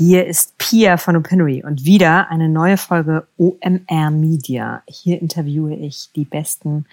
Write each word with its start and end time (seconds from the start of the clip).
Hier 0.00 0.26
ist 0.26 0.56
Pia 0.56 0.96
von 0.96 1.14
Opinory 1.14 1.62
und 1.62 1.84
wieder 1.84 2.30
eine 2.30 2.48
neue 2.48 2.78
Folge 2.78 3.26
OMR 3.36 4.10
Media. 4.10 4.82
Hier 4.88 5.20
interviewe 5.20 5.74
ich 5.74 6.08
die 6.16 6.24
besten 6.24 6.86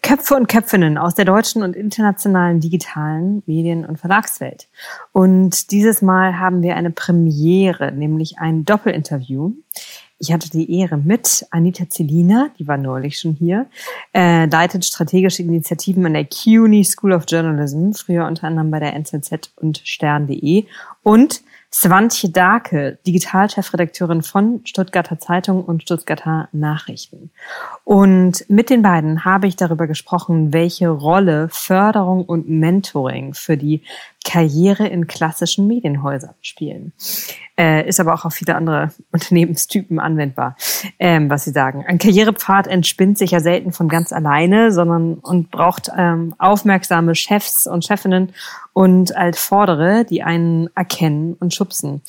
Köpfe 0.00 0.36
und 0.36 0.46
Köpfinnen 0.46 0.96
aus 0.96 1.16
der 1.16 1.24
deutschen 1.24 1.64
und 1.64 1.74
internationalen 1.74 2.60
digitalen 2.60 3.42
Medien- 3.46 3.84
und 3.84 3.98
Verlagswelt. 3.98 4.68
Und 5.10 5.72
dieses 5.72 6.02
Mal 6.02 6.38
haben 6.38 6.62
wir 6.62 6.76
eine 6.76 6.92
Premiere, 6.92 7.90
nämlich 7.90 8.38
ein 8.38 8.64
Doppelinterview. 8.64 9.54
Ich 10.20 10.32
hatte 10.32 10.48
die 10.48 10.78
Ehre 10.78 10.98
mit 10.98 11.44
Anita 11.50 11.90
Zelina, 11.90 12.50
die 12.60 12.68
war 12.68 12.76
neulich 12.76 13.18
schon 13.18 13.32
hier, 13.32 13.66
äh, 14.14 14.46
leitet 14.46 14.84
strategische 14.84 15.42
Initiativen 15.42 16.06
an 16.06 16.14
der 16.14 16.26
CUNY 16.26 16.84
School 16.84 17.12
of 17.12 17.24
Journalism, 17.26 17.90
früher 17.90 18.24
unter 18.24 18.46
anderem 18.46 18.70
bei 18.70 18.78
der 18.78 18.94
NZZ 18.94 19.50
und 19.56 19.78
Stern.de 19.82 20.66
und 21.02 21.42
Swantje 21.74 22.28
Dake, 22.28 22.98
Digitalchefredakteurin 23.06 24.22
von 24.22 24.60
Stuttgarter 24.64 25.18
Zeitung 25.18 25.64
und 25.64 25.82
Stuttgarter 25.82 26.48
Nachrichten. 26.52 27.30
Und 27.84 28.44
mit 28.50 28.68
den 28.68 28.82
beiden 28.82 29.24
habe 29.24 29.46
ich 29.46 29.56
darüber 29.56 29.86
gesprochen, 29.86 30.52
welche 30.52 30.88
Rolle 30.88 31.48
Förderung 31.50 32.24
und 32.26 32.46
Mentoring 32.48 33.32
für 33.32 33.56
die 33.56 33.82
Karriere 34.24 34.86
in 34.86 35.06
klassischen 35.06 35.66
Medienhäusern 35.66 36.34
spielen. 36.40 36.92
Äh, 37.58 37.86
ist 37.88 38.00
aber 38.00 38.14
auch 38.14 38.24
auf 38.24 38.34
viele 38.34 38.54
andere 38.54 38.90
Unternehmenstypen 39.12 39.98
anwendbar, 39.98 40.56
ähm, 40.98 41.28
was 41.30 41.44
Sie 41.44 41.50
sagen. 41.50 41.84
Ein 41.86 41.98
Karrierepfad 41.98 42.66
entspinnt 42.66 43.18
sich 43.18 43.32
ja 43.32 43.40
selten 43.40 43.72
von 43.72 43.88
ganz 43.88 44.12
alleine, 44.12 44.72
sondern 44.72 45.14
und 45.14 45.50
braucht 45.50 45.90
ähm, 45.96 46.34
aufmerksame 46.38 47.14
Chefs 47.14 47.66
und 47.66 47.84
Chefinnen 47.84 48.32
und 48.72 49.16
Altvordere, 49.16 50.04
die 50.04 50.22
einen 50.22 50.68
erkennen 50.74 51.34
und 51.34 51.54
schubsen. 51.54 52.02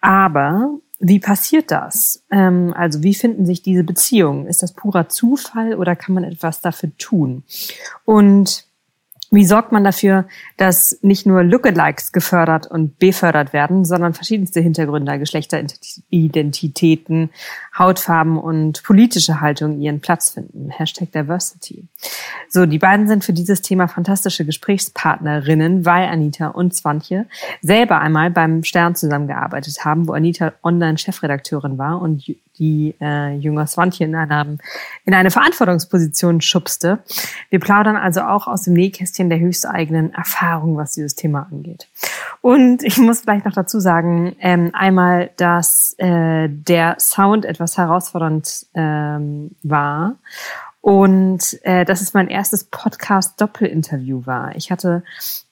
Aber 0.00 0.78
wie 1.00 1.18
passiert 1.18 1.70
das? 1.70 2.24
Ähm, 2.30 2.72
also 2.76 3.02
wie 3.02 3.14
finden 3.14 3.46
sich 3.46 3.62
diese 3.62 3.84
Beziehungen? 3.84 4.46
Ist 4.46 4.62
das 4.62 4.72
purer 4.72 5.08
Zufall 5.08 5.74
oder 5.74 5.96
kann 5.96 6.14
man 6.14 6.24
etwas 6.24 6.60
dafür 6.60 6.90
tun? 6.98 7.42
Und 8.04 8.66
wie 9.30 9.44
sorgt 9.44 9.72
man 9.72 9.84
dafür, 9.84 10.26
dass 10.56 10.98
nicht 11.02 11.26
nur 11.26 11.42
Lookalikes 11.42 12.12
gefördert 12.12 12.66
und 12.66 12.98
befördert 12.98 13.52
werden, 13.52 13.84
sondern 13.84 14.14
verschiedenste 14.14 14.60
Hintergründe, 14.60 15.18
Geschlechteridentitäten, 15.18 17.30
Hautfarben 17.78 18.38
und 18.38 18.82
politische 18.82 19.40
Haltung 19.40 19.80
ihren 19.80 20.00
Platz 20.00 20.30
finden? 20.30 20.70
Hashtag 20.70 21.12
Diversity. 21.12 21.86
So, 22.48 22.66
die 22.66 22.78
beiden 22.78 23.08
sind 23.08 23.24
für 23.24 23.32
dieses 23.32 23.62
Thema 23.62 23.88
fantastische 23.88 24.44
Gesprächspartnerinnen, 24.44 25.84
weil 25.84 26.08
Anita 26.08 26.48
und 26.48 26.74
Swantje 26.74 27.26
selber 27.62 28.00
einmal 28.00 28.30
beim 28.30 28.64
Stern 28.64 28.94
zusammengearbeitet 28.94 29.84
haben, 29.84 30.08
wo 30.08 30.12
Anita 30.12 30.52
Online-Chefredakteurin 30.62 31.78
war 31.78 32.00
und 32.00 32.24
die 32.58 32.94
äh, 33.00 33.34
Jünger 33.36 33.66
Swantje 33.66 34.06
in, 34.06 34.14
einer, 34.14 34.46
in 35.04 35.14
eine 35.14 35.30
Verantwortungsposition 35.30 36.40
schubste. 36.40 37.00
Wir 37.50 37.60
plaudern 37.60 37.96
also 37.96 38.22
auch 38.22 38.46
aus 38.46 38.62
dem 38.62 38.74
Nähkästchen 38.74 39.28
der 39.28 39.40
höchsteigenen 39.40 40.12
Erfahrung, 40.12 40.76
was 40.76 40.92
dieses 40.92 41.14
Thema 41.14 41.48
angeht. 41.50 41.88
Und 42.40 42.82
ich 42.82 42.98
muss 42.98 43.20
vielleicht 43.20 43.46
noch 43.46 43.54
dazu 43.54 43.80
sagen, 43.80 44.36
ähm, 44.38 44.70
einmal, 44.72 45.30
dass 45.36 45.94
äh, 45.98 46.48
der 46.48 46.96
Sound 47.00 47.44
etwas 47.44 47.78
herausfordernd 47.78 48.66
ähm, 48.74 49.52
war 49.62 50.16
und 50.84 51.58
äh, 51.62 51.86
dass 51.86 52.02
es 52.02 52.12
mein 52.12 52.28
erstes 52.28 52.64
Podcast-Doppelinterview 52.64 54.26
war. 54.26 54.54
Ich 54.54 54.70
hatte 54.70 55.02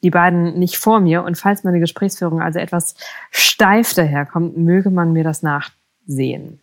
die 0.02 0.10
beiden 0.10 0.58
nicht 0.58 0.76
vor 0.76 1.00
mir 1.00 1.22
und 1.24 1.38
falls 1.38 1.64
meine 1.64 1.80
Gesprächsführung 1.80 2.42
also 2.42 2.58
etwas 2.58 2.94
steif 3.30 3.94
daherkommt, 3.94 4.58
möge 4.58 4.90
man 4.90 5.14
mir 5.14 5.24
das 5.24 5.42
nachsehen. 5.42 6.60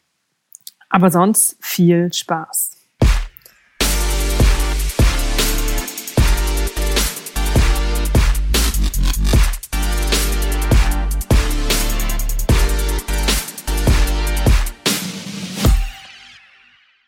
Aber 0.92 1.12
sonst 1.12 1.56
viel 1.62 2.12
Spaß. 2.12 2.72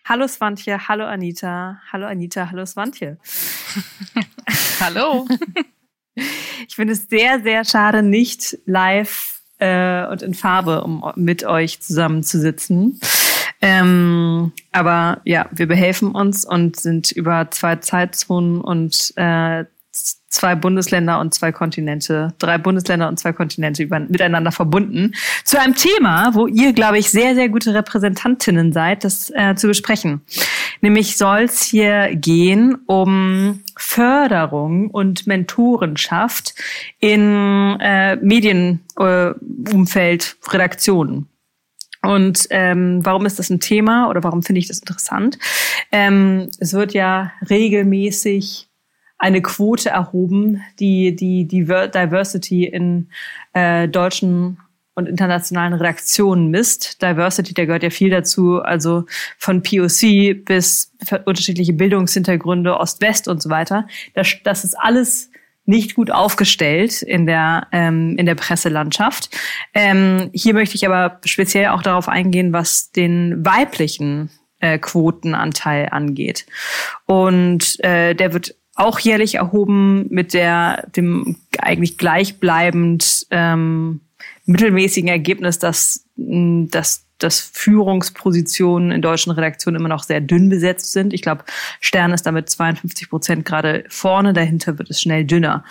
Hallo 0.05 0.27
Swantje, 0.27 0.87
hallo 0.87 1.05
Anita, 1.05 1.81
hallo 1.91 2.05
Anita, 2.05 2.51
hallo 2.51 2.65
Swantje. 2.65 3.17
hallo. 4.79 5.27
Ich 6.67 6.75
finde 6.75 6.93
es 6.93 7.07
sehr, 7.07 7.41
sehr 7.41 7.63
schade, 7.63 8.03
nicht 8.03 8.57
live 8.65 9.41
äh, 9.59 10.05
und 10.07 10.21
in 10.21 10.33
Farbe, 10.33 10.83
um 10.83 11.09
mit 11.15 11.45
euch 11.45 11.81
zusammenzusitzen. 11.81 12.99
Ähm, 13.61 14.53
aber 14.71 15.21
ja, 15.23 15.47
wir 15.51 15.67
behelfen 15.67 16.11
uns 16.11 16.45
und 16.45 16.79
sind 16.79 17.11
über 17.11 17.51
zwei 17.51 17.75
Zeitzonen 17.75 18.59
und 18.59 19.13
äh, 19.17 19.65
zwei 20.31 20.55
Bundesländer 20.55 21.19
und 21.19 21.33
zwei 21.33 21.51
Kontinente, 21.51 22.33
drei 22.39 22.57
Bundesländer 22.57 23.09
und 23.09 23.19
zwei 23.19 23.33
Kontinente 23.33 23.83
über, 23.83 23.99
miteinander 23.99 24.51
verbunden, 24.51 25.13
zu 25.43 25.59
einem 25.59 25.75
Thema, 25.75 26.33
wo 26.33 26.47
ihr, 26.47 26.73
glaube 26.73 26.97
ich, 26.97 27.11
sehr, 27.11 27.35
sehr 27.35 27.49
gute 27.49 27.73
Repräsentantinnen 27.73 28.73
seid, 28.73 29.03
das 29.03 29.31
äh, 29.35 29.53
zu 29.55 29.67
besprechen. 29.67 30.21
Nämlich 30.79 31.17
soll 31.17 31.41
es 31.41 31.61
hier 31.61 32.15
gehen 32.15 32.75
um 32.87 33.59
Förderung 33.77 34.89
und 34.89 35.27
Mentorenschaft 35.27 36.55
in 36.99 37.77
äh, 37.79 38.15
Medienumfeld, 38.15 40.37
äh, 40.41 40.49
Redaktionen. 40.49 41.27
Und 42.03 42.47
ähm, 42.49 43.05
warum 43.05 43.25
ist 43.25 43.37
das 43.37 43.49
ein 43.49 43.59
Thema 43.59 44.09
oder 44.09 44.23
warum 44.23 44.41
finde 44.41 44.59
ich 44.59 44.67
das 44.67 44.79
interessant? 44.79 45.37
Ähm, 45.91 46.49
es 46.59 46.73
wird 46.73 46.93
ja 46.93 47.31
regelmäßig 47.49 48.67
eine 49.17 49.41
Quote 49.41 49.89
erhoben, 49.89 50.63
die 50.79 51.15
die, 51.15 51.45
die 51.45 51.63
Diversity 51.63 52.65
in 52.65 53.09
äh, 53.53 53.87
deutschen 53.87 54.57
und 54.95 55.07
internationalen 55.07 55.73
Redaktionen 55.73 56.49
misst. 56.49 57.01
Diversity, 57.01 57.53
da 57.53 57.65
gehört 57.65 57.83
ja 57.83 57.89
viel 57.89 58.09
dazu, 58.09 58.61
also 58.61 59.05
von 59.37 59.61
POC 59.61 60.43
bis 60.43 60.93
unterschiedliche 61.25 61.73
Bildungshintergründe, 61.73 62.77
Ost-West 62.77 63.27
und 63.27 63.41
so 63.41 63.49
weiter. 63.49 63.87
Das, 64.15 64.27
das 64.43 64.63
ist 64.65 64.77
alles 64.77 65.30
nicht 65.71 65.95
gut 65.95 66.11
aufgestellt 66.11 67.01
in 67.01 67.25
der, 67.25 67.67
ähm, 67.71 68.17
in 68.17 68.25
der 68.25 68.35
Presselandschaft. 68.35 69.29
Ähm, 69.73 70.29
hier 70.33 70.53
möchte 70.53 70.75
ich 70.75 70.85
aber 70.85 71.21
speziell 71.23 71.67
auch 71.67 71.81
darauf 71.81 72.09
eingehen, 72.09 72.51
was 72.51 72.91
den 72.91 73.45
weiblichen 73.45 74.29
äh, 74.59 74.77
Quotenanteil 74.77 75.87
angeht. 75.89 76.45
Und 77.05 77.81
äh, 77.85 78.13
der 78.13 78.33
wird 78.33 78.53
auch 78.75 78.99
jährlich 78.99 79.35
erhoben 79.35 80.07
mit 80.09 80.33
der 80.33 80.87
dem 80.95 81.37
eigentlich 81.57 81.97
gleichbleibend 81.97 83.27
ähm, 83.31 84.01
mittelmäßigen 84.45 85.09
Ergebnis, 85.09 85.57
dass, 85.57 86.05
dass 86.15 87.05
dass 87.23 87.39
Führungspositionen 87.39 88.91
in 88.91 89.01
deutschen 89.01 89.31
Redaktionen 89.31 89.79
immer 89.79 89.89
noch 89.89 90.03
sehr 90.03 90.21
dünn 90.21 90.49
besetzt 90.49 90.91
sind. 90.91 91.13
Ich 91.13 91.21
glaube, 91.21 91.43
Stern 91.79 92.11
ist 92.13 92.25
damit 92.25 92.49
52 92.49 93.09
Prozent 93.09 93.45
gerade 93.45 93.83
vorne, 93.89 94.33
dahinter 94.33 94.77
wird 94.77 94.89
es 94.89 95.01
schnell 95.01 95.25
dünner. 95.25 95.63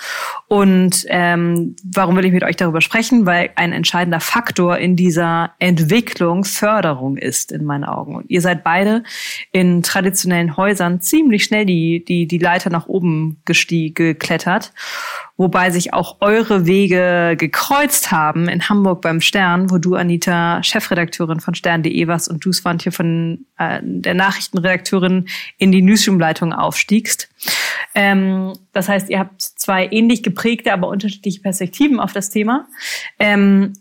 Und 0.48 1.04
ähm, 1.08 1.76
warum 1.84 2.16
will 2.16 2.24
ich 2.24 2.32
mit 2.32 2.44
euch 2.44 2.56
darüber 2.56 2.80
sprechen? 2.80 3.26
Weil 3.26 3.50
ein 3.56 3.72
entscheidender 3.72 4.20
Faktor 4.20 4.78
in 4.78 4.96
dieser 4.96 5.52
Entwicklung 5.58 6.44
Förderung 6.44 7.16
ist, 7.16 7.52
in 7.52 7.64
meinen 7.64 7.84
Augen. 7.84 8.16
Und 8.16 8.30
ihr 8.30 8.40
seid 8.40 8.64
beide 8.64 9.02
in 9.52 9.82
traditionellen 9.82 10.56
Häusern 10.56 11.00
ziemlich 11.00 11.44
schnell 11.44 11.66
die, 11.66 12.04
die, 12.04 12.26
die 12.26 12.38
Leiter 12.38 12.70
nach 12.70 12.86
oben 12.86 13.40
gestiegen, 13.44 13.94
geklettert 13.94 14.72
wobei 15.40 15.70
sich 15.70 15.94
auch 15.94 16.18
eure 16.20 16.66
Wege 16.66 17.34
gekreuzt 17.38 18.12
haben 18.12 18.46
in 18.46 18.68
Hamburg 18.68 19.00
beim 19.00 19.22
Stern, 19.22 19.70
wo 19.70 19.78
du, 19.78 19.94
Anita, 19.94 20.29
Chefredakteurin 20.62 21.40
von 21.40 21.54
stern.de 21.54 22.06
warst 22.06 22.28
und 22.28 22.44
du, 22.44 22.52
Svantje, 22.52 22.92
von 22.92 23.46
äh, 23.58 23.80
der 23.82 24.14
Nachrichtenredakteurin 24.14 25.28
in 25.58 25.72
die 25.72 25.82
Newsroom-Leitung 25.82 26.52
aufstiegst. 26.52 27.28
Ähm, 27.94 28.52
das 28.72 28.88
heißt, 28.88 29.10
ihr 29.10 29.18
habt 29.18 29.42
zwei 29.42 29.88
ähnlich 29.90 30.22
geprägte, 30.22 30.72
aber 30.72 30.88
unterschiedliche 30.88 31.40
Perspektiven 31.40 32.00
auf 32.00 32.12
das 32.12 32.30
Thema. 32.30 32.68
Ähm, 33.18 33.72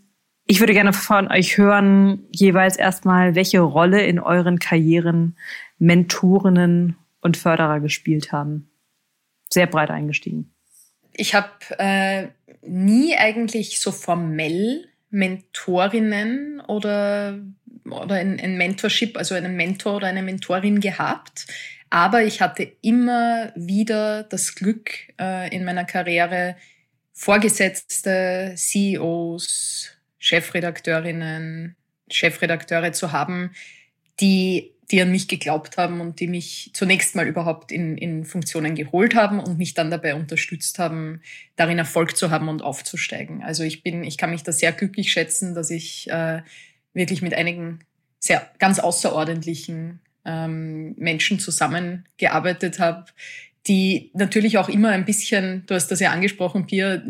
ich 0.46 0.60
würde 0.60 0.72
gerne 0.72 0.92
von 0.92 1.30
euch 1.30 1.58
hören, 1.58 2.24
jeweils 2.32 2.76
erstmal, 2.76 3.34
welche 3.34 3.60
Rolle 3.60 4.02
in 4.02 4.18
euren 4.18 4.58
Karrieren 4.58 5.36
Mentorinnen 5.78 6.96
und 7.20 7.36
Förderer 7.36 7.80
gespielt 7.80 8.32
haben. 8.32 8.70
Sehr 9.48 9.66
breit 9.66 9.90
eingestiegen 9.90 10.52
ich 11.20 11.34
habe 11.34 11.50
äh, 11.78 12.28
nie 12.62 13.16
eigentlich 13.16 13.80
so 13.80 13.92
formell 13.92 14.88
Mentorinnen 15.10 16.60
oder, 16.60 17.38
oder 17.84 18.14
ein, 18.14 18.40
ein 18.40 18.56
Mentorship, 18.56 19.16
also 19.16 19.34
einen 19.34 19.56
Mentor 19.56 19.96
oder 19.96 20.06
eine 20.06 20.22
Mentorin 20.22 20.80
gehabt. 20.80 21.46
Aber 21.90 22.22
ich 22.22 22.40
hatte 22.40 22.72
immer 22.82 23.52
wieder 23.56 24.22
das 24.22 24.54
Glück 24.54 24.92
äh, 25.20 25.54
in 25.54 25.64
meiner 25.64 25.84
Karriere, 25.84 26.56
Vorgesetzte, 27.12 28.54
CEOs, 28.56 29.90
Chefredakteurinnen, 30.18 31.76
Chefredakteure 32.08 32.92
zu 32.92 33.12
haben, 33.12 33.50
die, 34.20 34.72
die 34.90 35.00
an 35.00 35.10
mich 35.10 35.28
geglaubt 35.28 35.76
haben 35.76 36.00
und 36.00 36.20
die 36.20 36.26
mich 36.26 36.70
zunächst 36.74 37.14
mal 37.14 37.26
überhaupt 37.26 37.70
in, 37.70 37.96
in 37.96 38.24
Funktionen 38.24 38.74
geholt 38.74 39.14
haben 39.14 39.38
und 39.38 39.58
mich 39.58 39.74
dann 39.74 39.90
dabei 39.90 40.14
unterstützt 40.14 40.78
haben, 40.78 41.22
darin 41.56 41.78
Erfolg 41.78 42.16
zu 42.16 42.30
haben 42.30 42.48
und 42.48 42.62
aufzusteigen. 42.62 43.42
Also 43.42 43.62
ich 43.62 43.82
bin, 43.82 44.02
ich 44.04 44.18
kann 44.18 44.30
mich 44.30 44.42
da 44.42 44.52
sehr 44.52 44.72
glücklich 44.72 45.12
schätzen, 45.12 45.54
dass 45.54 45.70
ich 45.70 46.10
äh, 46.10 46.42
wirklich 46.92 47.22
mit 47.22 47.34
einigen 47.34 47.80
sehr 48.18 48.48
ganz 48.58 48.78
außerordentlichen 48.78 50.00
ähm, 50.24 50.94
Menschen 50.96 51.38
zusammengearbeitet 51.38 52.78
habe, 52.78 53.06
die 53.66 54.10
natürlich 54.14 54.56
auch 54.56 54.70
immer 54.70 54.88
ein 54.90 55.04
bisschen, 55.04 55.64
du 55.66 55.74
hast 55.74 55.88
das 55.88 56.00
ja 56.00 56.12
angesprochen, 56.12 56.66
Pia, 56.66 57.02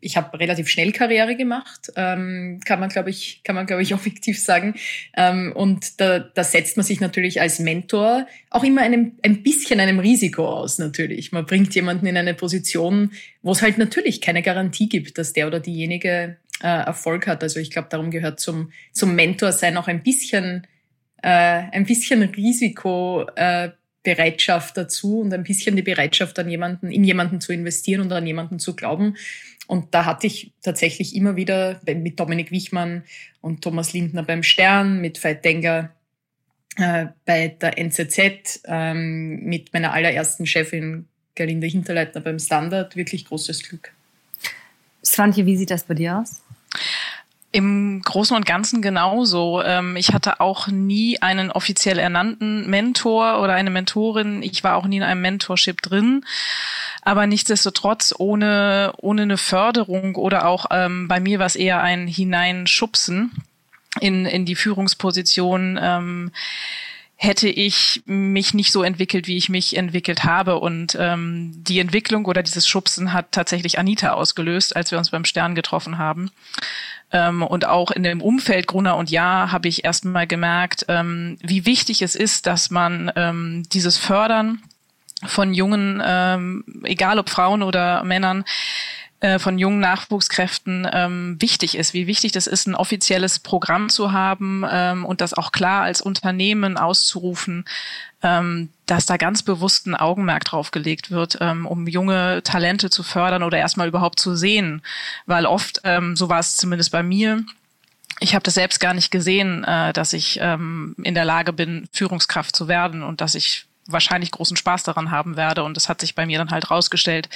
ich 0.00 0.16
habe 0.16 0.36
relativ 0.38 0.68
schnell 0.68 0.90
Karriere 0.90 1.36
gemacht, 1.36 1.92
ähm, 1.94 2.58
kann 2.64 2.80
man, 2.80 2.88
glaube 2.88 3.10
ich, 3.10 3.42
kann 3.44 3.54
man, 3.54 3.66
glaube 3.66 3.82
ich, 3.82 3.94
objektiv 3.94 4.40
sagen. 4.40 4.74
Ähm, 5.16 5.52
und 5.54 6.00
da, 6.00 6.18
da 6.18 6.42
setzt 6.42 6.76
man 6.76 6.84
sich 6.84 7.00
natürlich 7.00 7.40
als 7.40 7.60
Mentor 7.60 8.26
auch 8.50 8.64
immer 8.64 8.82
einem, 8.82 9.12
ein 9.22 9.44
bisschen 9.44 9.78
einem 9.78 10.00
Risiko 10.00 10.48
aus, 10.48 10.78
natürlich. 10.78 11.30
Man 11.30 11.46
bringt 11.46 11.72
jemanden 11.74 12.06
in 12.06 12.16
eine 12.16 12.34
Position, 12.34 13.12
wo 13.42 13.52
es 13.52 13.62
halt 13.62 13.78
natürlich 13.78 14.20
keine 14.20 14.42
Garantie 14.42 14.88
gibt, 14.88 15.18
dass 15.18 15.32
der 15.32 15.46
oder 15.46 15.60
diejenige 15.60 16.36
äh, 16.62 16.66
Erfolg 16.66 17.28
hat. 17.28 17.44
Also 17.44 17.60
ich 17.60 17.70
glaube, 17.70 17.88
darum 17.90 18.10
gehört 18.10 18.40
zum, 18.40 18.72
zum 18.92 19.14
Mentor 19.14 19.52
sein 19.52 19.76
auch 19.76 19.86
ein 19.86 20.02
bisschen, 20.02 20.66
äh, 21.22 21.28
ein 21.28 21.86
bisschen 21.86 22.22
Risiko, 22.22 23.24
äh, 23.36 23.70
Bereitschaft 24.02 24.76
dazu 24.76 25.20
und 25.20 25.32
ein 25.32 25.44
bisschen 25.44 25.76
die 25.76 25.82
Bereitschaft, 25.82 26.38
an 26.38 26.48
jemanden, 26.48 26.90
in 26.90 27.04
jemanden 27.04 27.40
zu 27.40 27.52
investieren 27.52 28.00
und 28.00 28.12
an 28.12 28.26
jemanden 28.26 28.58
zu 28.58 28.74
glauben. 28.74 29.16
Und 29.66 29.94
da 29.94 30.04
hatte 30.04 30.26
ich 30.26 30.52
tatsächlich 30.62 31.14
immer 31.14 31.36
wieder 31.36 31.80
mit 31.86 32.18
Dominik 32.18 32.50
Wichmann 32.50 33.04
und 33.40 33.62
Thomas 33.62 33.92
Lindner 33.92 34.24
beim 34.24 34.42
Stern, 34.42 35.00
mit 35.00 35.22
Veit 35.22 35.44
Denger 35.44 35.90
äh, 36.76 37.06
bei 37.24 37.48
der 37.48 37.78
NZZ, 37.78 38.62
ähm, 38.64 39.44
mit 39.44 39.72
meiner 39.72 39.92
allerersten 39.92 40.46
Chefin 40.46 41.06
Gerlinde 41.34 41.66
Hinterleitner 41.66 42.20
beim 42.20 42.38
Standard 42.38 42.96
wirklich 42.96 43.24
großes 43.24 43.62
Glück. 43.62 43.92
Svantje, 45.04 45.46
wie 45.46 45.56
sieht 45.56 45.70
das 45.70 45.84
bei 45.84 45.94
dir 45.94 46.18
aus? 46.18 46.42
Im 47.52 48.00
Großen 48.02 48.34
und 48.34 48.46
Ganzen 48.46 48.80
genauso. 48.80 49.62
Ähm, 49.62 49.96
ich 49.96 50.14
hatte 50.14 50.40
auch 50.40 50.68
nie 50.68 51.20
einen 51.20 51.50
offiziell 51.50 51.98
ernannten 51.98 52.68
Mentor 52.68 53.40
oder 53.40 53.52
eine 53.52 53.68
Mentorin. 53.68 54.42
Ich 54.42 54.64
war 54.64 54.76
auch 54.76 54.86
nie 54.86 54.96
in 54.96 55.02
einem 55.02 55.20
Mentorship 55.20 55.82
drin. 55.82 56.24
Aber 57.02 57.26
nichtsdestotrotz 57.26 58.14
ohne, 58.16 58.94
ohne 58.96 59.22
eine 59.22 59.36
Förderung 59.36 60.16
oder 60.16 60.46
auch 60.46 60.66
ähm, 60.70 61.08
bei 61.08 61.20
mir 61.20 61.38
war 61.38 61.46
es 61.46 61.56
eher 61.56 61.82
ein 61.82 62.06
Hineinschubsen 62.06 63.32
in, 64.00 64.24
in 64.24 64.46
die 64.46 64.56
Führungsposition. 64.56 65.78
Ähm, 65.80 66.32
hätte 67.22 67.48
ich 67.48 68.02
mich 68.04 68.52
nicht 68.52 68.72
so 68.72 68.82
entwickelt, 68.82 69.28
wie 69.28 69.36
ich 69.36 69.48
mich 69.48 69.76
entwickelt 69.76 70.24
habe. 70.24 70.58
Und 70.58 70.96
ähm, 70.98 71.52
die 71.54 71.78
Entwicklung 71.78 72.24
oder 72.24 72.42
dieses 72.42 72.66
Schubsen 72.66 73.12
hat 73.12 73.30
tatsächlich 73.30 73.78
Anita 73.78 74.14
ausgelöst, 74.14 74.74
als 74.74 74.90
wir 74.90 74.98
uns 74.98 75.10
beim 75.10 75.24
Stern 75.24 75.54
getroffen 75.54 75.98
haben. 75.98 76.32
Ähm, 77.12 77.44
und 77.44 77.64
auch 77.64 77.92
in 77.92 78.02
dem 78.02 78.20
Umfeld 78.20 78.66
Gruner 78.66 78.96
und 78.96 79.08
Ja 79.08 79.52
habe 79.52 79.68
ich 79.68 79.84
erstmal 79.84 80.26
gemerkt, 80.26 80.86
ähm, 80.88 81.38
wie 81.40 81.64
wichtig 81.64 82.02
es 82.02 82.16
ist, 82.16 82.48
dass 82.48 82.70
man 82.70 83.12
ähm, 83.14 83.62
dieses 83.72 83.98
Fördern 83.98 84.60
von 85.24 85.54
jungen, 85.54 86.02
ähm, 86.04 86.64
egal 86.82 87.20
ob 87.20 87.30
Frauen 87.30 87.62
oder 87.62 88.02
Männern, 88.02 88.44
äh, 89.22 89.38
von 89.38 89.56
jungen 89.56 89.78
Nachwuchskräften 89.78 90.84
ähm, 90.92 91.36
wichtig 91.40 91.76
ist, 91.76 91.94
wie 91.94 92.08
wichtig 92.08 92.32
das 92.32 92.48
ist, 92.48 92.66
ein 92.66 92.74
offizielles 92.74 93.38
Programm 93.38 93.88
zu 93.88 94.10
haben 94.10 94.64
ähm, 94.68 95.04
und 95.04 95.20
das 95.20 95.32
auch 95.32 95.52
klar 95.52 95.84
als 95.84 96.00
Unternehmen 96.00 96.76
auszurufen, 96.76 97.64
ähm, 98.24 98.70
dass 98.86 99.06
da 99.06 99.16
ganz 99.18 99.44
bewusst 99.44 99.86
ein 99.86 99.94
Augenmerk 99.94 100.44
drauf 100.44 100.72
gelegt 100.72 101.12
wird, 101.12 101.38
ähm, 101.40 101.66
um 101.66 101.86
junge 101.86 102.42
Talente 102.42 102.90
zu 102.90 103.04
fördern 103.04 103.44
oder 103.44 103.58
erstmal 103.58 103.86
überhaupt 103.86 104.18
zu 104.18 104.34
sehen. 104.34 104.82
Weil 105.26 105.46
oft, 105.46 105.80
ähm, 105.84 106.16
so 106.16 106.28
war 106.28 106.40
es 106.40 106.56
zumindest 106.56 106.90
bei 106.90 107.04
mir, 107.04 107.44
ich 108.18 108.34
habe 108.34 108.42
das 108.42 108.54
selbst 108.54 108.80
gar 108.80 108.92
nicht 108.92 109.12
gesehen, 109.12 109.62
äh, 109.62 109.92
dass 109.92 110.14
ich 110.14 110.40
ähm, 110.42 110.96
in 111.04 111.14
der 111.14 111.24
Lage 111.24 111.52
bin, 111.52 111.88
Führungskraft 111.92 112.56
zu 112.56 112.66
werden 112.66 113.04
und 113.04 113.20
dass 113.20 113.36
ich 113.36 113.66
wahrscheinlich 113.92 114.30
großen 114.30 114.56
Spaß 114.56 114.82
daran 114.82 115.10
haben 115.10 115.36
werde. 115.36 115.64
Und 115.64 115.76
das 115.76 115.88
hat 115.88 116.00
sich 116.00 116.14
bei 116.14 116.26
mir 116.26 116.38
dann 116.38 116.50
halt 116.50 116.70
rausgestellt. 116.70 117.28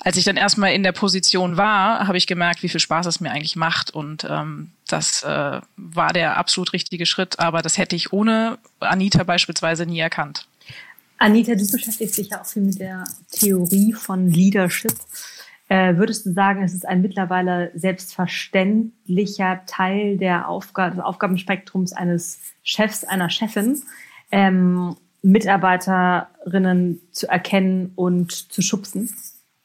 Als 0.00 0.16
ich 0.16 0.24
dann 0.24 0.36
erstmal 0.36 0.72
in 0.72 0.82
der 0.82 0.92
Position 0.92 1.56
war, 1.56 2.06
habe 2.06 2.18
ich 2.18 2.26
gemerkt, 2.26 2.62
wie 2.62 2.68
viel 2.68 2.80
Spaß 2.80 3.06
es 3.06 3.20
mir 3.20 3.30
eigentlich 3.30 3.56
macht. 3.56 3.90
Und 3.90 4.26
ähm, 4.28 4.70
das 4.88 5.22
äh, 5.22 5.60
war 5.76 6.12
der 6.12 6.36
absolut 6.36 6.72
richtige 6.72 7.06
Schritt. 7.06 7.38
Aber 7.38 7.62
das 7.62 7.78
hätte 7.78 7.96
ich 7.96 8.12
ohne 8.12 8.58
Anita 8.80 9.22
beispielsweise 9.24 9.86
nie 9.86 10.00
erkannt. 10.00 10.46
Anita, 11.18 11.54
du 11.54 11.66
beschäftigst 11.70 12.18
dich 12.18 12.30
ja 12.30 12.40
auch 12.40 12.46
viel 12.46 12.62
mit 12.62 12.78
der 12.78 13.04
Theorie 13.30 13.92
von 13.92 14.30
Leadership. 14.30 14.94
Äh, 15.68 15.96
würdest 15.96 16.26
du 16.26 16.32
sagen, 16.32 16.62
es 16.62 16.74
ist 16.74 16.86
ein 16.86 17.00
mittlerweile 17.00 17.70
selbstverständlicher 17.74 19.62
Teil 19.66 20.18
der 20.18 20.48
Aufgabe, 20.48 20.96
des 20.96 21.04
Aufgabenspektrums 21.04 21.92
eines 21.94 22.40
Chefs, 22.62 23.04
einer 23.04 23.30
Chefin, 23.30 23.82
ähm, 24.30 24.96
Mitarbeiterinnen 25.24 27.00
zu 27.10 27.28
erkennen 27.28 27.92
und 27.96 28.30
zu 28.32 28.62
schubsen? 28.62 29.12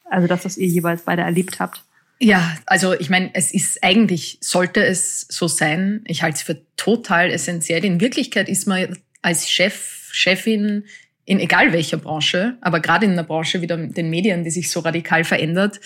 Also 0.04 0.26
das, 0.26 0.44
was 0.44 0.56
ihr 0.56 0.66
jeweils 0.66 1.02
beide 1.02 1.22
erlebt 1.22 1.60
habt. 1.60 1.84
Ja, 2.18 2.56
also 2.66 2.92
ich 2.94 3.08
meine, 3.08 3.30
es 3.32 3.52
ist 3.52 3.82
eigentlich, 3.82 4.38
sollte 4.40 4.84
es 4.84 5.26
so 5.28 5.48
sein. 5.48 6.02
Ich 6.06 6.22
halte 6.22 6.36
es 6.36 6.42
für 6.42 6.60
total 6.76 7.30
essentiell. 7.30 7.84
In 7.84 8.00
Wirklichkeit 8.00 8.48
ist 8.48 8.66
man 8.66 8.98
als 9.22 9.48
Chef, 9.48 10.10
Chefin 10.12 10.84
in 11.24 11.38
egal 11.38 11.72
welcher 11.72 11.96
Branche, 11.96 12.58
aber 12.60 12.80
gerade 12.80 13.06
in 13.06 13.12
einer 13.12 13.22
Branche 13.22 13.62
wie 13.62 13.66
den 13.66 14.10
Medien, 14.10 14.42
die 14.42 14.50
sich 14.50 14.70
so 14.70 14.80
radikal 14.80 15.24
verändert, 15.24 15.80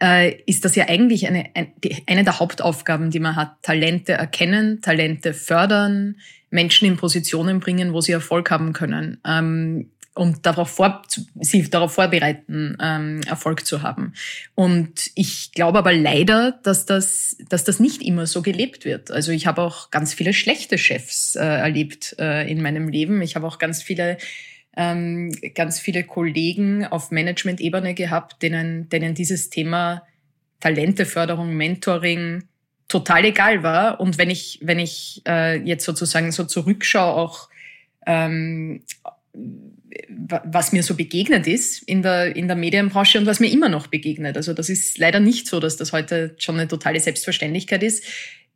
äh, 0.00 0.40
ist 0.46 0.64
das 0.64 0.76
ja 0.76 0.88
eigentlich 0.88 1.26
eine, 1.26 1.50
eine 2.06 2.24
der 2.24 2.38
Hauptaufgaben, 2.38 3.10
die 3.10 3.20
man 3.20 3.36
hat. 3.36 3.62
Talente 3.62 4.12
erkennen, 4.12 4.80
Talente 4.80 5.34
fördern, 5.34 6.16
Menschen 6.50 6.86
in 6.86 6.96
Positionen 6.96 7.60
bringen, 7.60 7.92
wo 7.92 8.00
sie 8.00 8.12
Erfolg 8.12 8.50
haben 8.50 8.72
können. 8.72 9.20
Ähm, 9.26 9.90
und 10.14 10.46
darauf 10.46 10.70
vor, 10.70 11.02
sie 11.40 11.70
darauf 11.70 11.94
vorbereiten, 11.94 12.76
ähm, 12.82 13.20
Erfolg 13.28 13.64
zu 13.64 13.82
haben. 13.82 14.14
Und 14.56 15.12
ich 15.14 15.52
glaube 15.52 15.78
aber 15.78 15.92
leider, 15.92 16.58
dass 16.64 16.86
das, 16.86 17.36
dass 17.48 17.62
das 17.62 17.78
nicht 17.78 18.02
immer 18.02 18.26
so 18.26 18.42
gelebt 18.42 18.84
wird. 18.84 19.12
Also 19.12 19.30
ich 19.30 19.46
habe 19.46 19.62
auch 19.62 19.92
ganz 19.92 20.14
viele 20.14 20.32
schlechte 20.32 20.76
Chefs 20.76 21.36
äh, 21.36 21.44
erlebt 21.44 22.16
äh, 22.18 22.50
in 22.50 22.60
meinem 22.60 22.88
Leben. 22.88 23.22
Ich 23.22 23.36
habe 23.36 23.46
auch 23.46 23.58
ganz 23.58 23.80
viele 23.80 24.18
ähm, 24.76 25.32
ganz 25.54 25.80
viele 25.80 26.04
Kollegen 26.04 26.84
auf 26.84 27.10
Management-Ebene 27.10 27.94
gehabt, 27.94 28.42
denen, 28.42 28.88
denen 28.88 29.14
dieses 29.14 29.50
Thema 29.50 30.02
Talenteförderung, 30.60 31.54
Mentoring 31.54 32.44
total 32.88 33.24
egal 33.26 33.62
war. 33.62 34.00
Und 34.00 34.18
wenn 34.18 34.30
ich, 34.30 34.58
wenn 34.62 34.78
ich 34.78 35.22
äh, 35.26 35.56
jetzt 35.62 35.84
sozusagen 35.84 36.32
so 36.32 36.44
zurückschaue, 36.44 37.14
auch 37.14 37.48
ähm, 38.06 38.82
was 40.08 40.72
mir 40.72 40.82
so 40.82 40.94
begegnet 40.94 41.46
ist 41.46 41.82
in 41.82 42.02
der, 42.02 42.34
in 42.34 42.48
der 42.48 42.56
Medienbranche 42.56 43.18
und 43.18 43.26
was 43.26 43.40
mir 43.40 43.50
immer 43.50 43.68
noch 43.68 43.86
begegnet. 43.86 44.36
Also 44.36 44.52
das 44.52 44.68
ist 44.68 44.98
leider 44.98 45.20
nicht 45.20 45.46
so, 45.46 45.60
dass 45.60 45.76
das 45.76 45.92
heute 45.92 46.34
schon 46.38 46.56
eine 46.56 46.68
totale 46.68 47.00
Selbstverständlichkeit 47.00 47.82
ist. 47.82 48.04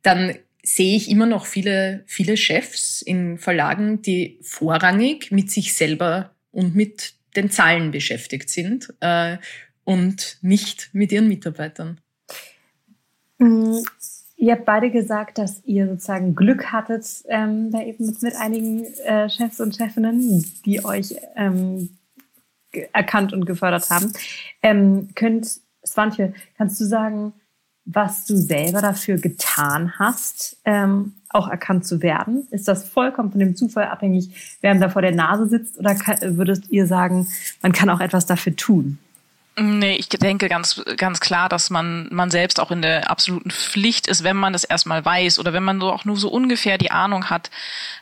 Dann 0.01 0.35
sehe 0.63 0.95
ich 0.95 1.09
immer 1.09 1.25
noch 1.25 1.45
viele, 1.45 2.03
viele 2.05 2.37
Chefs 2.37 3.01
in 3.01 3.37
Verlagen, 3.37 4.01
die 4.01 4.39
vorrangig 4.41 5.31
mit 5.31 5.51
sich 5.51 5.73
selber 5.73 6.33
und 6.51 6.75
mit 6.75 7.13
den 7.35 7.49
Zahlen 7.49 7.91
beschäftigt 7.91 8.49
sind 8.49 8.93
äh, 9.01 9.37
und 9.83 10.37
nicht 10.41 10.89
mit 10.93 11.11
ihren 11.11 11.27
Mitarbeitern. 11.27 11.99
Ihr 14.43 14.55
habt 14.55 14.65
beide 14.65 14.91
gesagt, 14.91 15.37
dass 15.37 15.63
ihr 15.63 15.87
sozusagen 15.87 16.35
Glück 16.35 16.73
hattet 16.73 17.05
ähm, 17.29 17.71
da 17.71 17.81
eben 17.81 18.05
mit, 18.05 18.21
mit 18.21 18.35
einigen 18.35 18.83
äh, 19.05 19.29
Chefs 19.29 19.61
und 19.61 19.73
Chefinnen, 19.73 20.43
die 20.65 20.83
euch 20.83 21.15
ähm, 21.37 21.91
erkannt 22.91 23.31
und 23.31 23.45
gefördert 23.45 23.89
haben. 23.89 24.11
Ähm, 24.61 25.07
könnt, 25.15 25.61
Svantje, 25.85 26.33
kannst 26.57 26.77
du 26.81 26.83
sagen, 26.83 27.31
was 27.85 28.25
du 28.25 28.35
selber 28.35 28.81
dafür 28.81 29.17
getan 29.17 29.97
hast, 29.97 30.57
ähm, 30.65 31.13
auch 31.29 31.47
erkannt 31.47 31.85
zu 31.85 32.01
werden? 32.01 32.45
Ist 32.51 32.67
das 32.67 32.83
vollkommen 32.83 33.31
von 33.31 33.39
dem 33.39 33.55
Zufall 33.55 33.85
abhängig, 33.85 34.57
wer 34.59 34.75
da 34.75 34.89
vor 34.89 35.01
der 35.01 35.15
Nase 35.15 35.47
sitzt? 35.47 35.79
Oder 35.79 35.95
kann, 35.95 36.17
würdest 36.35 36.69
ihr 36.69 36.85
sagen, 36.85 37.29
man 37.61 37.71
kann 37.71 37.89
auch 37.89 38.01
etwas 38.01 38.25
dafür 38.25 38.57
tun? 38.57 38.99
Nee, 39.55 39.97
ich 39.97 40.09
denke 40.09 40.49
ganz, 40.49 40.81
ganz 40.97 41.19
klar, 41.19 41.47
dass 41.47 41.69
man, 41.69 42.07
man 42.09 42.31
selbst 42.31 42.59
auch 42.59 42.71
in 42.71 42.81
der 42.81 43.11
absoluten 43.11 43.51
Pflicht 43.51 44.07
ist, 44.07 44.23
wenn 44.23 44.35
man 44.35 44.51
das 44.51 44.63
erstmal 44.63 45.05
weiß 45.05 45.37
oder 45.37 45.53
wenn 45.53 45.61
man 45.61 45.79
so 45.79 45.91
auch 45.91 46.05
nur 46.05 46.17
so 46.17 46.29
ungefähr 46.29 46.79
die 46.79 46.89
Ahnung 46.89 47.29
hat, 47.29 47.51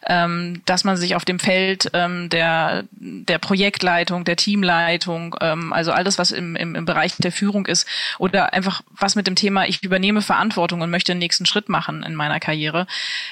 ähm, 0.07 0.61
dass 0.65 0.85
man 0.85 0.95
sich 0.95 1.13
auf 1.13 1.25
dem 1.25 1.39
Feld 1.39 1.89
ähm, 1.91 2.29
der, 2.29 2.85
der 2.91 3.37
Projektleitung, 3.37 4.23
der 4.23 4.37
Teamleitung, 4.37 5.35
ähm, 5.41 5.73
also 5.73 5.91
alles, 5.91 6.17
was 6.17 6.31
im, 6.31 6.55
im, 6.55 6.73
im 6.75 6.85
Bereich 6.85 7.17
der 7.17 7.33
Führung 7.33 7.65
ist 7.65 7.85
oder 8.17 8.53
einfach 8.53 8.81
was 8.89 9.15
mit 9.15 9.27
dem 9.27 9.35
Thema, 9.35 9.67
ich 9.67 9.83
übernehme 9.83 10.21
Verantwortung 10.21 10.79
und 10.79 10.89
möchte 10.89 11.11
den 11.11 11.19
nächsten 11.19 11.45
Schritt 11.45 11.67
machen 11.67 12.03
in 12.03 12.15
meiner 12.15 12.39
Karriere, 12.39 12.87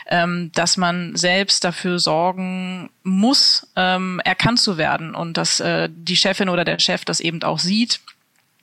ähm, 0.08 0.52
dass 0.54 0.76
man 0.76 1.16
selbst 1.16 1.64
dafür 1.64 2.00
sorgen 2.00 2.90
muss, 3.10 3.68
ähm, 3.76 4.22
erkannt 4.24 4.60
zu 4.60 4.78
werden. 4.78 5.16
Und 5.16 5.38
dass 5.38 5.60
äh, 5.60 5.90
die 5.92 6.16
Chefin 6.16 6.50
oder 6.50 6.64
der 6.64 6.80
Chef 6.80 7.06
das 7.06 7.20
eben 7.20 7.44
auch 7.44 7.60
sieht. 7.60 8.00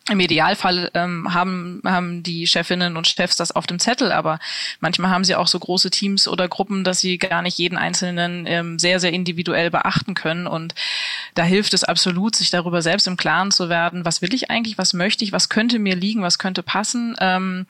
Im 0.09 0.21
Idealfall 0.21 0.93
ähm, 0.95 1.35
haben, 1.35 1.83
haben 1.85 2.23
die 2.23 2.47
Chefinnen 2.47 2.97
und 2.97 3.09
Chefs 3.09 3.35
das 3.35 3.51
auf 3.51 3.67
dem 3.67 3.81
Zettel, 3.81 4.13
aber 4.13 4.39
manchmal 4.79 5.11
haben 5.11 5.25
sie 5.25 5.35
auch 5.35 5.49
so 5.49 5.59
große 5.59 5.91
Teams 5.91 6.29
oder 6.29 6.47
Gruppen, 6.47 6.85
dass 6.85 7.01
sie 7.01 7.19
gar 7.19 7.43
nicht 7.43 7.59
jeden 7.59 7.77
Einzelnen 7.77 8.47
ähm, 8.47 8.79
sehr, 8.79 9.01
sehr 9.01 9.13
individuell 9.13 9.69
beachten 9.69 10.15
können. 10.15 10.47
Und 10.47 10.77
da 11.35 11.43
hilft 11.43 11.75
es 11.75 11.83
absolut, 11.83 12.37
sich 12.37 12.51
darüber 12.51 12.83
selbst 12.83 13.09
im 13.09 13.17
Klaren 13.17 13.51
zu 13.51 13.69
werden, 13.69 14.05
was 14.05 14.23
will 14.23 14.33
ich 14.33 14.49
eigentlich, 14.49 14.79
was 14.79 14.93
möchte 14.93 15.25
ich, 15.25 15.33
was 15.33 15.49
könnte 15.49 15.81
mir 15.81 15.97
liegen, 15.97 16.23
was 16.23 16.39
könnte 16.39 16.63
passen. 16.63 17.17
Ähm, 17.19 17.67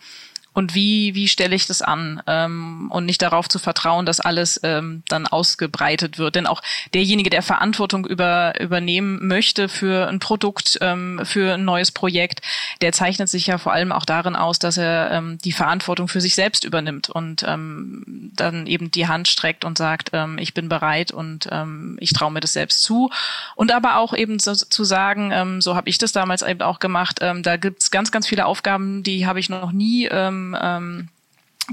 und 0.56 0.74
wie, 0.74 1.14
wie 1.14 1.28
stelle 1.28 1.54
ich 1.54 1.66
das 1.66 1.82
an 1.82 2.22
ähm, 2.26 2.88
und 2.90 3.04
nicht 3.04 3.20
darauf 3.20 3.46
zu 3.46 3.58
vertrauen, 3.58 4.06
dass 4.06 4.20
alles 4.20 4.58
ähm, 4.62 5.02
dann 5.06 5.26
ausgebreitet 5.26 6.16
wird. 6.16 6.34
Denn 6.34 6.46
auch 6.46 6.62
derjenige, 6.94 7.28
der 7.28 7.42
Verantwortung 7.42 8.06
über, 8.06 8.58
übernehmen 8.58 9.28
möchte 9.28 9.68
für 9.68 10.08
ein 10.08 10.18
Produkt, 10.18 10.78
ähm, 10.80 11.20
für 11.24 11.54
ein 11.54 11.66
neues 11.66 11.92
Projekt, 11.92 12.40
der 12.80 12.92
zeichnet 12.92 13.28
sich 13.28 13.48
ja 13.48 13.58
vor 13.58 13.74
allem 13.74 13.92
auch 13.92 14.06
darin 14.06 14.34
aus, 14.34 14.58
dass 14.58 14.78
er 14.78 15.10
ähm, 15.10 15.36
die 15.44 15.52
Verantwortung 15.52 16.08
für 16.08 16.22
sich 16.22 16.34
selbst 16.34 16.64
übernimmt 16.64 17.10
und 17.10 17.44
ähm, 17.46 18.30
dann 18.34 18.66
eben 18.66 18.90
die 18.90 19.08
Hand 19.08 19.28
streckt 19.28 19.66
und 19.66 19.76
sagt, 19.76 20.12
ähm, 20.14 20.38
ich 20.38 20.54
bin 20.54 20.70
bereit 20.70 21.12
und 21.12 21.50
ähm, 21.52 21.98
ich 22.00 22.14
traue 22.14 22.32
mir 22.32 22.40
das 22.40 22.54
selbst 22.54 22.82
zu. 22.82 23.10
Und 23.56 23.72
aber 23.72 23.98
auch 23.98 24.14
eben 24.14 24.38
so, 24.38 24.54
zu 24.54 24.84
sagen, 24.84 25.32
ähm, 25.34 25.60
so 25.60 25.76
habe 25.76 25.90
ich 25.90 25.98
das 25.98 26.12
damals 26.12 26.40
eben 26.40 26.62
auch 26.62 26.78
gemacht, 26.78 27.18
ähm, 27.20 27.42
da 27.42 27.58
gibt's 27.58 27.90
ganz, 27.90 28.10
ganz 28.10 28.26
viele 28.26 28.46
Aufgaben, 28.46 29.02
die 29.02 29.26
habe 29.26 29.38
ich 29.38 29.50
noch 29.50 29.72
nie 29.72 30.08
ähm, 30.10 30.45
ähm, 30.60 31.08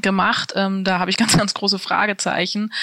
gemacht. 0.01 0.53
Ähm, 0.55 0.83
da 0.83 0.99
habe 0.99 1.11
ich 1.11 1.17
ganz, 1.23 1.37
ganz 1.37 1.53
große 1.53 1.79
Fragezeichen 1.79 2.73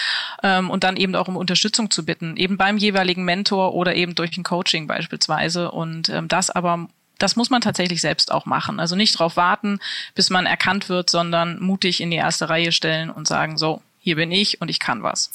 ähm, 0.43 0.71
und 0.71 0.85
dann 0.85 0.97
eben 0.97 1.15
auch 1.17 1.29
um 1.29 1.37
Unterstützung 1.37 1.91
zu 1.91 2.05
bitten, 2.05 2.37
eben 2.37 2.57
beim 2.57 2.77
jeweiligen 2.77 3.25
Mentor 3.25 3.75
oder 3.75 3.95
eben 3.95 4.15
durch 4.15 4.37
ein 4.37 4.45
Coaching 4.45 4.87
beispielsweise. 4.87 5.71
Und 5.71 6.09
ähm, 6.09 6.29
das 6.29 6.51
aber 6.51 6.89
das 7.19 7.37
muss 7.37 7.51
man 7.51 7.61
tatsächlich 7.61 8.01
selbst 8.01 8.33
auch 8.33 8.47
machen. 8.47 8.81
Also 8.81 8.97
nicht 8.97 9.15
darauf 9.15 9.37
warten, 9.37 9.79
bis 10.15 10.31
man 10.31 10.47
erkannt 10.47 10.89
wird, 10.89 11.11
sondern 11.11 11.61
mutig 11.61 12.01
in 12.01 12.11
die 12.11 12.17
erste 12.17 12.49
Reihe 12.49 12.73
stellen 12.73 13.11
und 13.11 13.29
sagen, 13.29 13.59
so, 13.59 13.83
hier 14.03 14.17
bin 14.17 14.33
ich 14.33 14.61
und 14.63 14.71
ich 14.71 14.81
kann 14.81 15.03
was. 15.03 15.31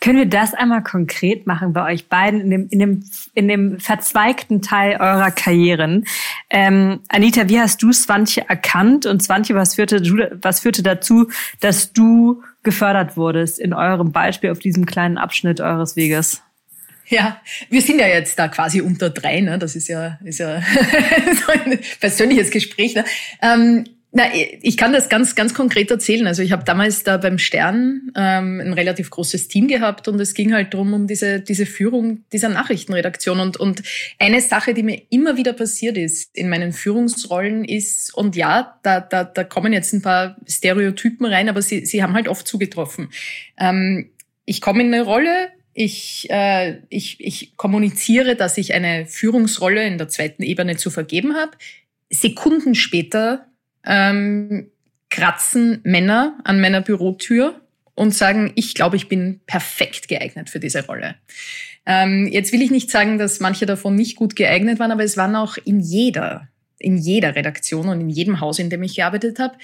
Können 0.00 0.18
wir 0.18 0.26
das 0.26 0.52
einmal 0.52 0.82
konkret 0.82 1.46
machen 1.46 1.72
bei 1.72 1.92
euch 1.92 2.08
beiden 2.08 2.40
in 2.40 2.50
dem, 2.50 2.68
in 2.68 2.78
dem, 2.80 3.04
in 3.34 3.48
dem 3.48 3.80
verzweigten 3.80 4.60
Teil 4.60 4.94
eurer 5.00 5.30
Karrieren? 5.30 6.04
Ähm, 6.50 7.00
Anita, 7.08 7.48
wie 7.48 7.60
hast 7.60 7.80
du 7.80 7.92
Swantje 7.92 8.44
erkannt 8.48 9.06
und 9.06 9.22
Swantje, 9.22 9.54
was 9.54 9.76
führte, 9.76 10.02
was 10.42 10.60
führte 10.60 10.82
dazu, 10.82 11.28
dass 11.60 11.92
du 11.92 12.42
gefördert 12.64 13.16
wurdest 13.16 13.60
in 13.60 13.72
eurem 13.72 14.10
Beispiel 14.10 14.50
auf 14.50 14.58
diesem 14.58 14.84
kleinen 14.84 15.16
Abschnitt 15.16 15.60
eures 15.60 15.94
Weges? 15.94 16.42
Ja, 17.06 17.40
wir 17.70 17.80
sind 17.80 18.00
ja 18.00 18.08
jetzt 18.08 18.38
da 18.38 18.48
quasi 18.48 18.80
unter 18.80 19.10
drei, 19.10 19.40
ne? 19.40 19.58
Das 19.58 19.76
ist 19.76 19.88
ja, 19.88 20.18
ist 20.24 20.40
ja 20.40 20.60
so 21.46 21.52
ein 21.52 21.78
persönliches 22.00 22.50
Gespräch. 22.50 22.94
Ne? 22.94 23.04
Ähm, 23.40 23.84
na, 24.10 24.24
ich 24.62 24.78
kann 24.78 24.94
das 24.94 25.10
ganz, 25.10 25.34
ganz 25.34 25.52
konkret 25.52 25.90
erzählen. 25.90 26.26
Also 26.26 26.42
ich 26.42 26.52
habe 26.52 26.64
damals 26.64 27.04
da 27.04 27.18
beim 27.18 27.36
Stern 27.36 28.10
ähm, 28.16 28.58
ein 28.58 28.72
relativ 28.72 29.10
großes 29.10 29.48
Team 29.48 29.68
gehabt 29.68 30.08
und 30.08 30.18
es 30.18 30.32
ging 30.32 30.54
halt 30.54 30.72
drum 30.72 30.94
um 30.94 31.06
diese, 31.06 31.40
diese 31.40 31.66
Führung 31.66 32.24
dieser 32.32 32.48
Nachrichtenredaktion. 32.48 33.38
Und, 33.38 33.58
und 33.58 33.82
eine 34.18 34.40
Sache, 34.40 34.72
die 34.72 34.82
mir 34.82 35.02
immer 35.10 35.36
wieder 35.36 35.52
passiert 35.52 35.98
ist 35.98 36.34
in 36.34 36.48
meinen 36.48 36.72
Führungsrollen 36.72 37.66
ist, 37.66 38.14
und 38.14 38.34
ja, 38.34 38.78
da, 38.82 39.00
da, 39.00 39.24
da 39.24 39.44
kommen 39.44 39.74
jetzt 39.74 39.92
ein 39.92 40.00
paar 40.00 40.36
Stereotypen 40.48 41.26
rein, 41.26 41.50
aber 41.50 41.60
sie, 41.60 41.84
sie 41.84 42.02
haben 42.02 42.14
halt 42.14 42.28
oft 42.28 42.48
zugetroffen. 42.48 43.10
Ähm, 43.58 44.10
ich 44.46 44.62
komme 44.62 44.80
in 44.80 44.94
eine 44.94 45.04
Rolle, 45.04 45.50
ich, 45.74 46.28
äh, 46.30 46.78
ich, 46.88 47.20
ich 47.20 47.56
kommuniziere, 47.58 48.36
dass 48.36 48.56
ich 48.56 48.72
eine 48.72 49.04
Führungsrolle 49.04 49.86
in 49.86 49.98
der 49.98 50.08
zweiten 50.08 50.42
Ebene 50.42 50.76
zu 50.76 50.88
vergeben 50.88 51.34
habe. 51.34 51.52
Sekunden 52.10 52.74
später 52.74 53.48
ähm, 53.84 54.70
kratzen 55.10 55.80
Männer 55.84 56.38
an 56.44 56.60
meiner 56.60 56.80
Bürotür 56.80 57.60
und 57.94 58.14
sagen, 58.14 58.52
ich 58.54 58.74
glaube, 58.74 58.96
ich 58.96 59.08
bin 59.08 59.40
perfekt 59.46 60.08
geeignet 60.08 60.50
für 60.50 60.60
diese 60.60 60.86
Rolle. 60.86 61.16
Ähm, 61.86 62.28
jetzt 62.30 62.52
will 62.52 62.62
ich 62.62 62.70
nicht 62.70 62.90
sagen, 62.90 63.18
dass 63.18 63.40
manche 63.40 63.66
davon 63.66 63.96
nicht 63.96 64.16
gut 64.16 64.36
geeignet 64.36 64.78
waren, 64.78 64.92
aber 64.92 65.04
es 65.04 65.16
waren 65.16 65.34
auch 65.34 65.56
in 65.56 65.80
jeder, 65.80 66.48
in 66.78 66.96
jeder 66.96 67.34
Redaktion 67.34 67.88
und 67.88 68.00
in 68.00 68.10
jedem 68.10 68.40
Haus, 68.40 68.58
in 68.58 68.70
dem 68.70 68.82
ich 68.82 68.96
gearbeitet 68.96 69.38
habe, 69.38 69.56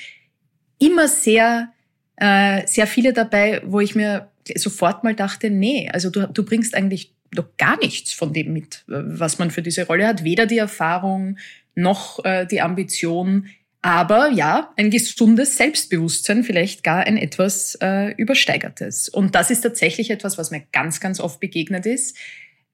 immer 0.78 1.06
sehr, 1.06 1.68
äh, 2.16 2.66
sehr 2.66 2.86
viele 2.86 3.12
dabei, 3.12 3.62
wo 3.64 3.80
ich 3.80 3.94
mir 3.94 4.30
sofort 4.56 5.04
mal 5.04 5.14
dachte, 5.14 5.50
nee, 5.50 5.88
also 5.92 6.10
du, 6.10 6.26
du 6.26 6.44
bringst 6.44 6.74
eigentlich 6.74 7.12
doch 7.30 7.56
gar 7.56 7.78
nichts 7.78 8.12
von 8.12 8.32
dem 8.32 8.52
mit, 8.52 8.84
was 8.86 9.38
man 9.38 9.50
für 9.50 9.62
diese 9.62 9.86
Rolle 9.86 10.06
hat. 10.06 10.24
Weder 10.24 10.46
die 10.46 10.58
Erfahrung 10.58 11.38
noch 11.74 12.24
äh, 12.24 12.46
die 12.46 12.60
Ambition, 12.60 13.48
aber 13.84 14.30
ja, 14.30 14.72
ein 14.78 14.88
gesundes 14.88 15.58
Selbstbewusstsein, 15.58 16.42
vielleicht 16.42 16.82
gar 16.84 17.00
ein 17.04 17.18
etwas 17.18 17.76
äh, 17.82 18.14
übersteigertes. 18.14 19.10
Und 19.10 19.34
das 19.34 19.50
ist 19.50 19.60
tatsächlich 19.60 20.10
etwas, 20.10 20.38
was 20.38 20.50
mir 20.50 20.62
ganz, 20.72 21.00
ganz 21.00 21.20
oft 21.20 21.38
begegnet 21.38 21.84
ist. 21.84 22.16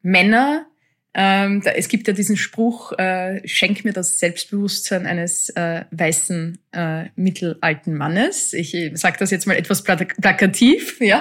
Männer, 0.02 0.66
ähm, 1.12 1.62
da, 1.64 1.72
es 1.72 1.88
gibt 1.88 2.06
ja 2.06 2.14
diesen 2.14 2.36
Spruch, 2.36 2.92
äh, 2.96 3.40
schenk 3.44 3.84
mir 3.84 3.92
das 3.92 4.20
Selbstbewusstsein 4.20 5.04
eines 5.04 5.48
äh, 5.48 5.82
weißen 5.90 6.58
äh, 6.70 7.06
mittelalten 7.16 7.96
Mannes. 7.96 8.52
Ich 8.52 8.72
äh, 8.72 8.94
sage 8.94 9.16
das 9.18 9.32
jetzt 9.32 9.48
mal 9.48 9.56
etwas 9.56 9.82
plakativ, 9.82 10.96
ja. 11.00 11.20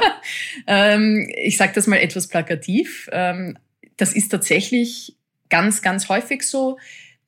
Ähm, 0.67 1.27
ich 1.35 1.57
sage 1.57 1.71
das 1.73 1.87
mal 1.87 1.97
etwas 1.97 2.27
plakativ. 2.27 3.09
Ähm, 3.11 3.57
das 3.97 4.13
ist 4.13 4.29
tatsächlich 4.29 5.17
ganz, 5.49 5.81
ganz 5.81 6.09
häufig 6.09 6.43
so 6.43 6.77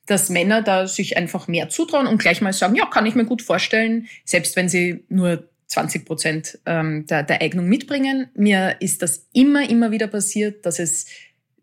dass 0.06 0.30
Männer 0.30 0.62
da 0.62 0.86
sich 0.86 1.16
einfach 1.16 1.48
mehr 1.48 1.68
zutrauen 1.68 2.06
und 2.06 2.18
gleich 2.18 2.40
mal 2.40 2.52
sagen, 2.52 2.74
ja, 2.74 2.86
kann 2.86 3.06
ich 3.06 3.14
mir 3.14 3.24
gut 3.24 3.42
vorstellen, 3.42 4.08
selbst 4.24 4.56
wenn 4.56 4.68
sie 4.68 5.04
nur 5.08 5.48
20 5.72 6.04
Prozent 6.04 6.58
ähm, 6.66 7.06
der, 7.06 7.22
der 7.22 7.40
Eignung 7.40 7.66
mitbringen. 7.66 8.28
Mir 8.34 8.76
ist 8.80 9.02
das 9.02 9.26
immer, 9.32 9.68
immer 9.68 9.90
wieder 9.90 10.06
passiert, 10.06 10.66
dass 10.66 10.78
es 10.78 11.06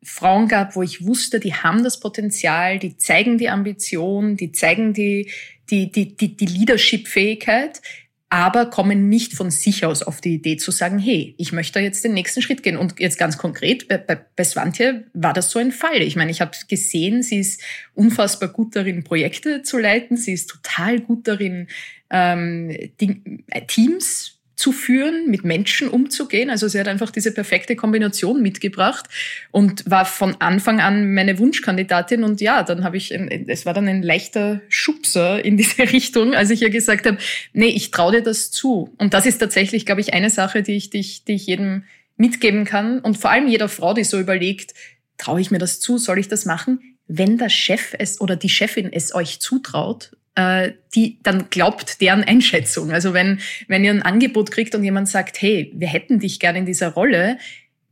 Frauen 0.01 0.47
gab, 0.47 0.75
wo 0.75 0.81
ich 0.81 1.05
wusste, 1.05 1.39
die 1.39 1.53
haben 1.53 1.83
das 1.83 1.99
Potenzial, 1.99 2.79
die 2.79 2.97
zeigen 2.97 3.37
die 3.37 3.49
Ambition, 3.49 4.37
die 4.37 4.51
zeigen 4.51 4.93
die, 4.93 5.29
die, 5.69 5.91
die, 5.91 6.15
die, 6.15 6.35
die 6.35 6.45
Leadership-Fähigkeit, 6.45 7.81
aber 8.29 8.67
kommen 8.67 9.09
nicht 9.09 9.33
von 9.33 9.49
sich 9.49 9.85
aus 9.85 10.03
auf 10.03 10.21
die 10.21 10.35
Idee 10.35 10.57
zu 10.57 10.69
sagen, 10.69 10.99
hey, 10.99 11.33
ich 11.37 11.51
möchte 11.51 11.79
jetzt 11.79 12.03
den 12.03 12.13
nächsten 12.13 12.43
Schritt 12.43 12.61
gehen. 12.61 12.77
Und 12.77 12.99
jetzt 12.99 13.17
ganz 13.17 13.39
konkret, 13.39 13.87
bei, 13.87 13.97
bei, 13.97 14.19
bei 14.35 14.43
Swantje 14.43 15.05
war 15.13 15.33
das 15.33 15.49
so 15.49 15.57
ein 15.57 15.71
Fall. 15.71 16.03
Ich 16.03 16.15
meine, 16.15 16.29
ich 16.29 16.39
habe 16.39 16.51
gesehen, 16.67 17.23
sie 17.23 17.39
ist 17.39 17.61
unfassbar 17.95 18.49
gut 18.49 18.75
darin, 18.75 19.03
Projekte 19.03 19.63
zu 19.63 19.79
leiten. 19.79 20.15
Sie 20.15 20.33
ist 20.33 20.47
total 20.47 20.99
gut 20.99 21.27
darin, 21.27 21.67
ähm, 22.11 22.69
die, 23.01 23.43
Teams 23.67 24.38
zu 24.59 24.73
führen, 24.73 25.29
mit 25.29 25.45
Menschen 25.45 25.87
umzugehen. 25.87 26.49
Also 26.49 26.67
sie 26.67 26.77
hat 26.81 26.89
einfach 26.89 27.11
diese 27.11 27.31
perfekte 27.31 27.77
Kombination 27.77 28.41
mitgebracht 28.41 29.05
und 29.51 29.89
war 29.89 30.03
von 30.03 30.35
Anfang 30.39 30.81
an 30.81 31.13
meine 31.13 31.39
Wunschkandidatin. 31.39 32.25
Und 32.25 32.41
ja, 32.41 32.63
dann 32.63 32.83
habe 32.83 32.97
ich, 32.97 33.13
es 33.13 33.65
war 33.65 33.73
dann 33.73 33.87
ein 33.87 34.03
leichter 34.03 34.59
Schubser 34.67 35.43
in 35.45 35.55
diese 35.55 35.83
Richtung, 35.93 36.33
als 36.35 36.49
ich 36.49 36.61
ihr 36.61 36.71
gesagt 36.71 37.05
habe, 37.05 37.19
nee, 37.53 37.67
ich 37.67 37.91
traue 37.91 38.11
dir 38.11 38.21
das 38.21 38.51
zu. 38.51 38.93
Und 38.97 39.13
das 39.13 39.25
ist 39.25 39.37
tatsächlich, 39.37 39.85
glaube 39.85 40.01
ich, 40.01 40.13
eine 40.13 40.29
Sache, 40.29 40.61
die 40.61 40.75
ich, 40.75 40.89
die 40.89 40.99
ich, 40.99 41.23
die 41.23 41.35
ich 41.35 41.47
jedem 41.47 41.85
mitgeben 42.17 42.65
kann. 42.65 42.99
Und 42.99 43.17
vor 43.17 43.31
allem 43.31 43.47
jeder 43.47 43.69
Frau, 43.69 43.93
die 43.93 44.03
so 44.03 44.19
überlegt, 44.19 44.73
traue 45.17 45.39
ich 45.39 45.51
mir 45.51 45.59
das 45.59 45.79
zu, 45.79 45.97
soll 45.97 46.19
ich 46.19 46.27
das 46.27 46.43
machen? 46.43 46.97
Wenn 47.07 47.37
der 47.37 47.49
Chef 47.49 47.95
es 47.97 48.19
oder 48.19 48.35
die 48.35 48.49
Chefin 48.49 48.91
es 48.91 49.15
euch 49.15 49.39
zutraut, 49.39 50.11
die, 50.95 51.19
dann 51.21 51.49
glaubt 51.49 51.99
deren 51.99 52.23
Einschätzung. 52.23 52.91
Also 52.91 53.13
wenn, 53.13 53.39
wenn 53.67 53.83
ihr 53.83 53.91
ein 53.91 54.03
Angebot 54.03 54.51
kriegt 54.51 54.73
und 54.73 54.83
jemand 54.85 55.09
sagt, 55.09 55.41
hey, 55.41 55.71
wir 55.75 55.89
hätten 55.89 56.19
dich 56.19 56.39
gerne 56.39 56.59
in 56.59 56.65
dieser 56.65 56.93
Rolle, 56.93 57.37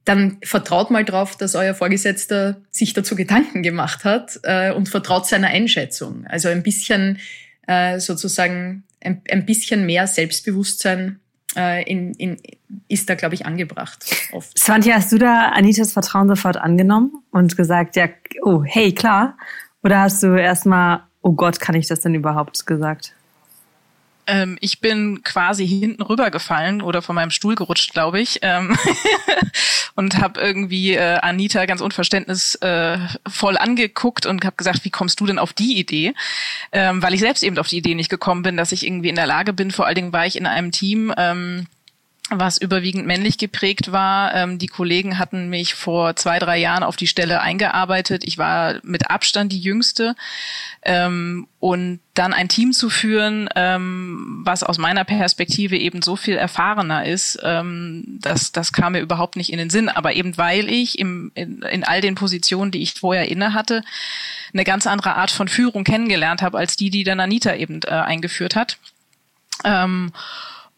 dann 0.06 0.38
vertraut 0.44 0.89
mal 0.89 1.03
drauf, 1.03 1.36
dass 1.36 1.56
euer 1.56 1.74
Vorgesetzter 1.74 2.62
sich 2.72 2.94
dazu 2.94 3.15
Gedanken 3.15 3.63
gemacht 3.63 4.06
hat 4.06 4.39
äh, 4.44 4.72
und 4.72 4.88
vertraut 4.88 5.27
seiner 5.27 5.48
Einschätzung. 5.48 6.25
Also 6.27 6.48
ein 6.48 6.63
bisschen 6.63 7.20
äh, 7.67 8.00
sozusagen 8.00 8.84
ein, 9.01 9.22
ein 9.29 9.46
bisschen 9.46 9.86
mehr 9.86 10.08
Selbstbewusstsein 10.08 11.20
äh, 11.58 11.84
in, 11.84 12.13
in, 12.13 12.38
ist 12.88 13.10
da, 13.10 13.15
glaube 13.15 13.36
ich, 13.36 13.46
angebracht. 13.46 14.06
Oft. 14.32 14.58
Hast 14.67 15.12
du 15.12 15.17
da 15.17 15.50
Anitas 15.50 15.91
Vertrauen 15.91 16.29
sofort 16.29 16.56
angenommen 16.58 17.12
und 17.32 17.58
gesagt, 17.58 17.98
ja, 17.98 18.08
oh, 18.44 18.63
hey, 18.63 18.94
klar, 18.94 19.38
Oder 19.84 20.01
hast 20.01 20.24
du 20.24 20.36
erstmal, 20.36 21.01
oh 21.27 21.34
Gott, 21.34 21.60
kann 21.60 21.75
ich 21.75 21.88
das 21.88 22.00
denn 22.00 22.15
überhaupt 22.15 22.65
gesagt? 22.65 23.13
Ähm, 24.27 24.57
ich 24.62 24.79
bin 24.79 25.24
quasi 25.24 25.67
hinten 25.67 26.01
rübergefallen 26.01 26.81
oder 26.81 27.01
von 27.01 27.15
meinem 27.15 27.31
Stuhl 27.31 27.55
gerutscht, 27.55 27.91
glaube 27.91 28.22
ich, 28.22 28.39
ähm 28.43 28.77
und 29.96 30.22
habe 30.22 30.39
irgendwie 30.39 30.93
äh, 30.93 31.17
Anita 31.19 31.65
ganz 31.65 31.81
unverständnisvoll 31.81 33.55
äh, 33.55 33.57
angeguckt 33.57 34.25
und 34.25 34.46
habe 34.46 34.55
gesagt, 34.55 34.86
wie 34.86 34.89
kommst 34.89 35.19
du 35.19 35.25
denn 35.25 35.39
auf 35.39 35.51
die 35.51 35.77
Idee? 35.77 36.13
Ähm, 36.72 37.01
weil 37.01 37.13
ich 37.13 37.19
selbst 37.19 37.43
eben 37.43 37.57
auf 37.57 37.67
die 37.67 37.77
Idee 37.77 37.96
nicht 37.96 38.10
gekommen 38.10 38.41
bin, 38.41 38.55
dass 38.55 38.72
ich 38.72 38.86
irgendwie 38.86 39.10
in 39.10 39.15
der 39.15 39.27
Lage 39.27 39.51
bin. 39.51 39.72
Vor 39.72 39.86
allen 39.86 39.96
Dingen 39.96 40.13
war 40.13 40.25
ich 40.25 40.38
in 40.38 40.46
einem 40.46 40.72
Team. 40.72 41.13
Was 42.29 42.57
überwiegend 42.57 43.05
männlich 43.05 43.38
geprägt 43.38 43.93
war. 43.93 44.34
Ähm, 44.36 44.60
die 44.60 44.67
Kollegen 44.67 45.17
hatten 45.17 45.50
mich 45.50 45.75
vor 45.75 46.17
zwei, 46.17 46.39
drei 46.39 46.57
Jahren 46.57 46.84
auf 46.84 46.98
die 46.98 47.07
Stelle 47.07 47.39
eingearbeitet. 47.39 48.24
Ich 48.25 48.38
war 48.38 48.75
mit 48.84 49.10
Abstand 49.10 49.53
die 49.53 49.60
Jüngste. 49.60 50.13
Ähm, 50.81 51.48
und 51.60 52.01
dann 52.13 52.34
ein 52.34 52.50
Team 52.50 52.74
zu 52.74 52.89
führen, 52.89 53.50
ähm, 53.55 54.41
was 54.43 54.63
aus 54.63 54.77
meiner 54.77 55.05
Perspektive 55.05 55.77
eben 55.77 56.01
so 56.01 56.17
viel 56.17 56.36
erfahrener 56.36 57.05
ist, 57.05 57.39
ähm, 57.43 58.03
das, 58.22 58.51
das 58.51 58.74
kam 58.74 58.91
mir 58.91 59.00
überhaupt 59.00 59.38
nicht 59.38 59.53
in 59.53 59.57
den 59.57 59.69
Sinn. 59.69 59.88
Aber 59.88 60.13
eben 60.13 60.38
weil 60.38 60.69
ich 60.69 61.00
im, 61.00 61.31
in, 61.34 61.62
in 61.62 61.86
all 61.86 62.01
den 62.01 62.15
Positionen, 62.15 62.72
die 62.72 62.81
ich 62.81 62.96
vorher 62.96 63.29
inne 63.29 63.53
hatte, 63.53 63.84
eine 64.53 64.65
ganz 64.65 64.86
andere 64.86 65.15
Art 65.15 65.31
von 65.31 65.48
Führung 65.48 65.86
kennengelernt 65.86 66.41
habe, 66.41 66.57
als 66.57 66.75
die, 66.75 66.89
die 66.89 67.05
dann 67.05 67.22
Anita 67.22 67.55
eben 67.55 67.79
äh, 67.86 67.91
eingeführt 67.91 68.57
hat. 68.57 68.77
Ähm, 69.63 70.12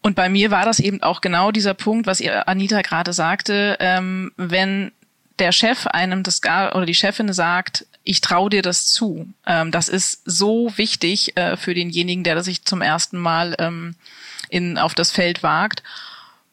und 0.02 0.16
bei 0.16 0.28
mir 0.28 0.50
war 0.50 0.64
das 0.64 0.80
eben 0.80 1.02
auch 1.02 1.20
genau 1.20 1.50
dieser 1.50 1.74
Punkt, 1.74 2.06
was 2.06 2.20
ihr 2.20 2.48
Anita 2.48 2.80
gerade 2.82 3.12
sagte, 3.12 3.76
ähm, 3.80 4.32
wenn 4.36 4.92
der 5.38 5.52
Chef 5.52 5.86
einem 5.86 6.22
das 6.22 6.40
gar 6.40 6.74
oder 6.74 6.86
die 6.86 6.94
Chefin 6.94 7.32
sagt, 7.32 7.86
ich 8.02 8.20
traue 8.20 8.50
dir 8.50 8.62
das 8.62 8.88
zu. 8.88 9.28
Ähm, 9.46 9.70
das 9.70 9.88
ist 9.88 10.22
so 10.24 10.72
wichtig 10.76 11.36
äh, 11.36 11.56
für 11.56 11.74
denjenigen, 11.74 12.24
der 12.24 12.42
sich 12.42 12.64
zum 12.64 12.82
ersten 12.82 13.18
Mal 13.18 13.54
ähm, 13.58 13.94
in, 14.48 14.78
auf 14.78 14.94
das 14.94 15.10
Feld 15.10 15.42
wagt. 15.42 15.82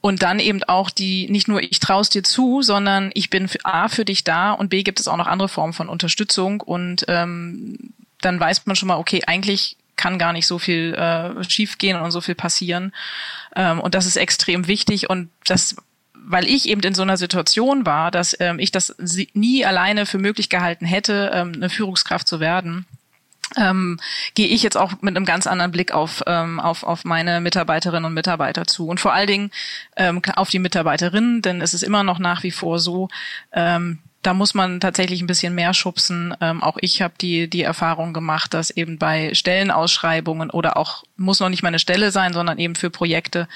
Und 0.02 0.24
dann 0.24 0.40
eben 0.40 0.64
auch 0.64 0.90
die, 0.90 1.30
nicht 1.30 1.48
nur 1.48 1.62
ich 1.62 1.80
traue 1.80 2.02
es 2.02 2.10
dir 2.10 2.24
zu, 2.24 2.62
sondern 2.62 3.12
ich 3.14 3.30
bin 3.30 3.50
A 3.64 3.88
für 3.88 4.06
dich 4.06 4.24
da 4.24 4.52
und 4.52 4.70
B 4.70 4.84
gibt 4.84 5.00
es 5.00 5.08
auch 5.08 5.18
noch 5.18 5.28
andere 5.28 5.50
Formen 5.50 5.74
von 5.74 5.90
Unterstützung 5.90 6.62
und 6.62 7.06
ähm, 7.08 7.94
dann 8.22 8.40
weiß 8.40 8.66
man 8.66 8.76
schon 8.76 8.88
mal, 8.88 8.98
okay, 8.98 9.24
eigentlich 9.26 9.76
kann 9.98 10.18
gar 10.18 10.34
nicht 10.34 10.48
so 10.48 10.60
viel 10.60 10.94
äh, 10.94 11.44
schiefgehen 11.44 12.00
und 12.00 12.12
so 12.12 12.22
viel 12.22 12.36
passieren. 12.36 12.94
Ähm, 13.56 13.80
und 13.80 13.96
das 13.96 14.06
ist 14.06 14.16
extrem 14.16 14.68
wichtig 14.68 15.10
und 15.10 15.30
das 15.46 15.76
weil 16.30 16.46
ich 16.46 16.68
eben 16.68 16.82
in 16.82 16.94
so 16.94 17.04
einer 17.04 17.16
Situation 17.16 17.86
war, 17.86 18.12
dass 18.12 18.36
ähm, 18.42 18.60
ich 18.60 18.72
das 18.72 18.94
nie 19.34 19.66
alleine 19.66 20.06
für 20.06 20.18
möglich 20.18 20.50
gehalten 20.50 20.86
hätte, 20.86 21.32
ähm, 21.34 21.54
eine 21.56 21.70
Führungskraft 21.70 22.28
zu 22.28 22.42
werden, 22.42 22.86
ähm, 23.56 23.98
gehe 24.36 24.48
ich 24.48 24.62
jetzt 24.62 24.76
auch 24.76 24.94
mit 25.02 25.16
einem 25.16 25.26
ganz 25.26 25.48
anderen 25.48 25.72
Blick 25.72 25.94
auf, 25.94 26.24
ähm, 26.28 26.60
auf, 26.60 26.84
auf 26.84 27.06
meine 27.06 27.40
Mitarbeiterinnen 27.40 28.06
und 28.06 28.14
Mitarbeiter 28.14 28.66
zu. 28.66 28.88
Und 28.88 29.00
vor 29.00 29.14
allen 29.14 29.28
Dingen 29.28 29.52
ähm, 29.96 30.22
auf 30.36 30.50
die 30.50 30.60
Mitarbeiterinnen, 30.60 31.42
denn 31.42 31.62
es 31.62 31.74
ist 31.74 31.84
immer 31.84 32.04
noch 32.04 32.20
nach 32.20 32.44
wie 32.44 32.52
vor 32.52 32.80
so, 32.80 33.08
ähm, 33.54 34.00
da 34.28 34.34
muss 34.34 34.54
man 34.54 34.82
tatsächlich 34.82 35.22
ein 35.22 35.28
bisschen 35.28 35.56
mehr 35.56 35.74
schubsen. 35.74 36.36
Ähm, 36.42 36.62
auch 36.62 36.76
ich 36.82 37.02
habe 37.02 37.14
die, 37.22 37.50
die 37.50 37.62
Erfahrung 37.62 38.12
gemacht, 38.12 38.54
dass 38.54 38.72
eben 38.72 38.98
bei 38.98 39.34
Stellenausschreibungen 39.34 40.50
oder 40.50 40.76
auch, 40.76 41.06
muss 41.16 41.40
noch 41.40 41.48
nicht 41.48 41.64
mal 41.64 41.70
eine 41.70 41.80
Stelle 41.80 42.12
sein, 42.12 42.34
sondern 42.34 42.60
eben 42.60 42.76
für 42.76 42.90
Projekte, 42.90 43.48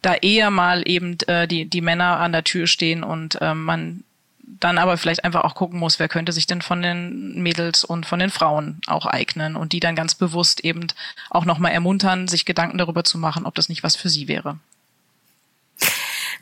da 0.00 0.14
eher 0.14 0.50
mal 0.50 0.88
eben 0.88 1.18
äh, 1.26 1.46
die, 1.46 1.66
die 1.66 1.82
Männer 1.82 2.18
an 2.18 2.32
der 2.32 2.44
Tür 2.44 2.66
stehen 2.66 3.04
und 3.04 3.38
äh, 3.42 3.52
man 3.52 4.04
dann 4.38 4.78
aber 4.78 4.96
vielleicht 4.96 5.22
einfach 5.22 5.44
auch 5.44 5.54
gucken 5.54 5.78
muss, 5.78 5.98
wer 5.98 6.08
könnte 6.08 6.32
sich 6.32 6.46
denn 6.46 6.62
von 6.62 6.80
den 6.80 7.42
Mädels 7.42 7.84
und 7.84 8.06
von 8.06 8.18
den 8.18 8.30
Frauen 8.30 8.80
auch 8.86 9.04
eignen 9.04 9.54
und 9.54 9.74
die 9.74 9.80
dann 9.80 9.96
ganz 9.96 10.14
bewusst 10.14 10.60
eben 10.60 10.86
auch 11.28 11.44
nochmal 11.44 11.72
ermuntern, 11.72 12.26
sich 12.26 12.46
Gedanken 12.46 12.78
darüber 12.78 13.04
zu 13.04 13.18
machen, 13.18 13.44
ob 13.44 13.54
das 13.54 13.68
nicht 13.68 13.82
was 13.82 13.96
für 13.96 14.08
sie 14.08 14.28
wäre. 14.28 14.58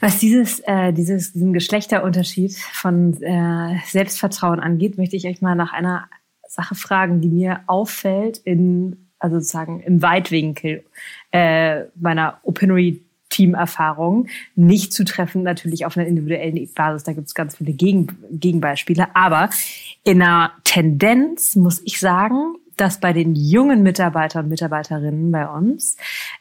Was 0.01 0.19
dieses, 0.19 0.61
äh, 0.61 0.93
dieses, 0.93 1.33
diesen 1.33 1.53
Geschlechterunterschied 1.53 2.55
von 2.57 3.21
äh, 3.23 3.79
Selbstvertrauen 3.87 4.61
angeht, 4.61 4.99
möchte 4.99 5.17
ich 5.17 5.27
euch 5.27 5.41
mal 5.41 5.55
nach 5.55 5.73
einer 5.73 6.09
Sache 6.49 6.75
fragen, 6.75 7.21
die 7.21 7.29
mir 7.29 7.61
auffällt 7.67 8.39
in, 8.39 9.09
also 9.19 9.37
sozusagen 9.37 9.81
im 9.81 10.03
Weitwinkel 10.03 10.85
äh, 11.33 11.85
meiner 11.97 12.39
Opinory 12.43 13.05
Teamerfahrung 13.31 14.29
nicht 14.55 14.93
zu 14.93 15.05
treffen, 15.05 15.43
natürlich 15.43 15.87
auf 15.87 15.97
einer 15.97 16.07
individuellen 16.07 16.69
Basis. 16.73 17.03
Da 17.03 17.13
gibt 17.13 17.27
es 17.27 17.35
ganz 17.35 17.57
viele 17.57 17.73
Gegen 17.73 18.07
Gegenbeispiele. 18.31 19.09
Aber 19.15 19.51
in 20.05 20.23
einer 20.23 20.53
Tendenz 20.63 21.57
muss 21.57 21.83
ich 21.85 21.99
sagen, 21.99 22.55
dass 22.77 23.01
bei 23.01 23.13
den 23.13 23.35
jungen 23.35 23.83
Mitarbeitern 23.83 24.45
und 24.45 24.51
Mitarbeiterinnen 24.51 25.31
bei 25.31 25.49
uns 25.49 25.97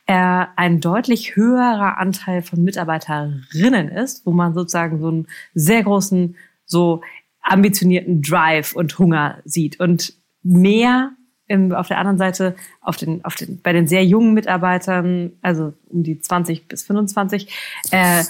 äh, 0.05 0.45
ein 0.55 0.79
deutlich 0.79 1.35
höherer 1.35 1.97
Anteil 1.97 2.41
von 2.41 2.63
Mitarbeiterinnen 2.63 3.89
ist, 3.89 4.25
wo 4.25 4.31
man 4.31 4.53
sozusagen 4.53 4.99
so 4.99 5.07
einen 5.07 5.27
sehr 5.53 5.83
großen, 5.83 6.35
so 6.65 7.01
ambitionierten 7.41 8.21
Drive 8.21 8.75
und 8.75 8.97
Hunger 8.97 9.39
sieht. 9.45 9.79
Und 9.79 10.13
mehr 10.41 11.11
im, 11.47 11.73
auf 11.73 11.87
der 11.87 11.97
anderen 11.97 12.17
Seite 12.17 12.55
auf 12.81 12.97
den, 12.97 13.23
auf 13.25 13.35
den, 13.35 13.61
bei 13.61 13.73
den 13.73 13.87
sehr 13.87 14.05
jungen 14.05 14.33
Mitarbeitern, 14.33 15.33
also 15.41 15.73
um 15.89 16.03
die 16.03 16.19
20 16.19 16.67
bis 16.67 16.83
25, 16.83 17.53
äh, 17.91 18.23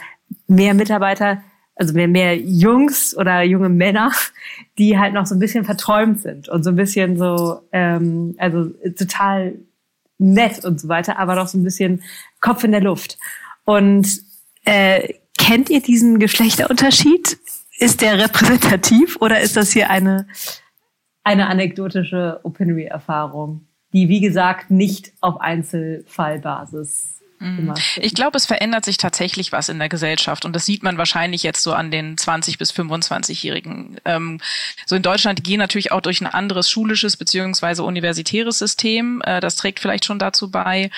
mehr 0.48 0.74
Mitarbeiter, 0.74 1.44
also 1.76 1.94
mehr, 1.94 2.08
mehr 2.08 2.38
Jungs 2.38 3.16
oder 3.18 3.42
junge 3.42 3.70
Männer, 3.70 4.12
die 4.78 4.98
halt 4.98 5.14
noch 5.14 5.26
so 5.26 5.36
ein 5.36 5.40
bisschen 5.40 5.66
verträumt 5.66 6.22
sind 6.22 6.50
und 6.50 6.64
so 6.64 6.70
ein 6.70 6.76
bisschen 6.76 7.18
so, 7.18 7.62
ähm, 7.72 8.36
also 8.38 8.70
total 8.98 9.56
nett 10.20 10.64
und 10.64 10.80
so 10.80 10.88
weiter, 10.88 11.18
aber 11.18 11.36
noch 11.36 11.48
so 11.48 11.58
ein 11.58 11.64
bisschen 11.64 12.04
Kopf 12.42 12.64
in 12.64 12.72
der 12.72 12.82
Luft. 12.82 13.18
Und 13.66 14.08
äh, 14.66 15.16
kennt 15.38 15.70
ihr 15.70 15.82
diesen 15.82 16.20
Geschlechterunterschied? 16.20 17.38
Ist 17.80 18.02
der 18.02 18.20
repräsentativ 18.20 19.18
oder 19.20 19.42
ist 19.42 19.58
das 19.58 19.72
hier 19.72 19.90
eine, 19.90 20.28
eine 21.24 21.48
anekdotische 21.48 22.40
Opinory-Erfahrung, 22.44 23.68
die, 23.94 24.10
wie 24.10 24.22
gesagt, 24.22 24.70
nicht 24.70 25.12
auf 25.22 25.42
Einzelfallbasis 25.42 27.23
Mhm. 27.44 27.74
Ich 27.98 28.14
glaube, 28.14 28.38
es 28.38 28.46
verändert 28.46 28.86
sich 28.86 28.98
tatsächlich 28.98 29.52
was 29.52 29.70
in 29.70 29.80
der 29.80 29.90
Gesellschaft 29.90 30.46
und 30.46 30.56
das 30.56 30.66
sieht 30.66 30.82
man 30.82 30.98
wahrscheinlich 30.98 31.44
jetzt 31.44 31.62
so 31.62 31.74
an 31.74 31.92
den 31.92 32.18
20 32.18 32.58
bis 32.58 32.72
25-Jährigen. 32.72 33.98
Ähm, 34.06 34.40
so 34.86 34.96
in 34.96 35.02
Deutschland 35.02 35.40
die 35.40 35.44
gehen 35.44 35.60
natürlich 35.60 35.92
auch 35.92 36.02
durch 36.02 36.22
ein 36.22 36.28
anderes 36.28 36.70
schulisches 36.70 37.18
beziehungsweise 37.18 37.84
universitäres 37.84 38.60
System. 38.60 39.22
Äh, 39.26 39.42
das 39.42 39.56
trägt 39.56 39.80
vielleicht 39.80 40.06
schon 40.06 40.20
dazu 40.20 40.50
bei. 40.50 40.90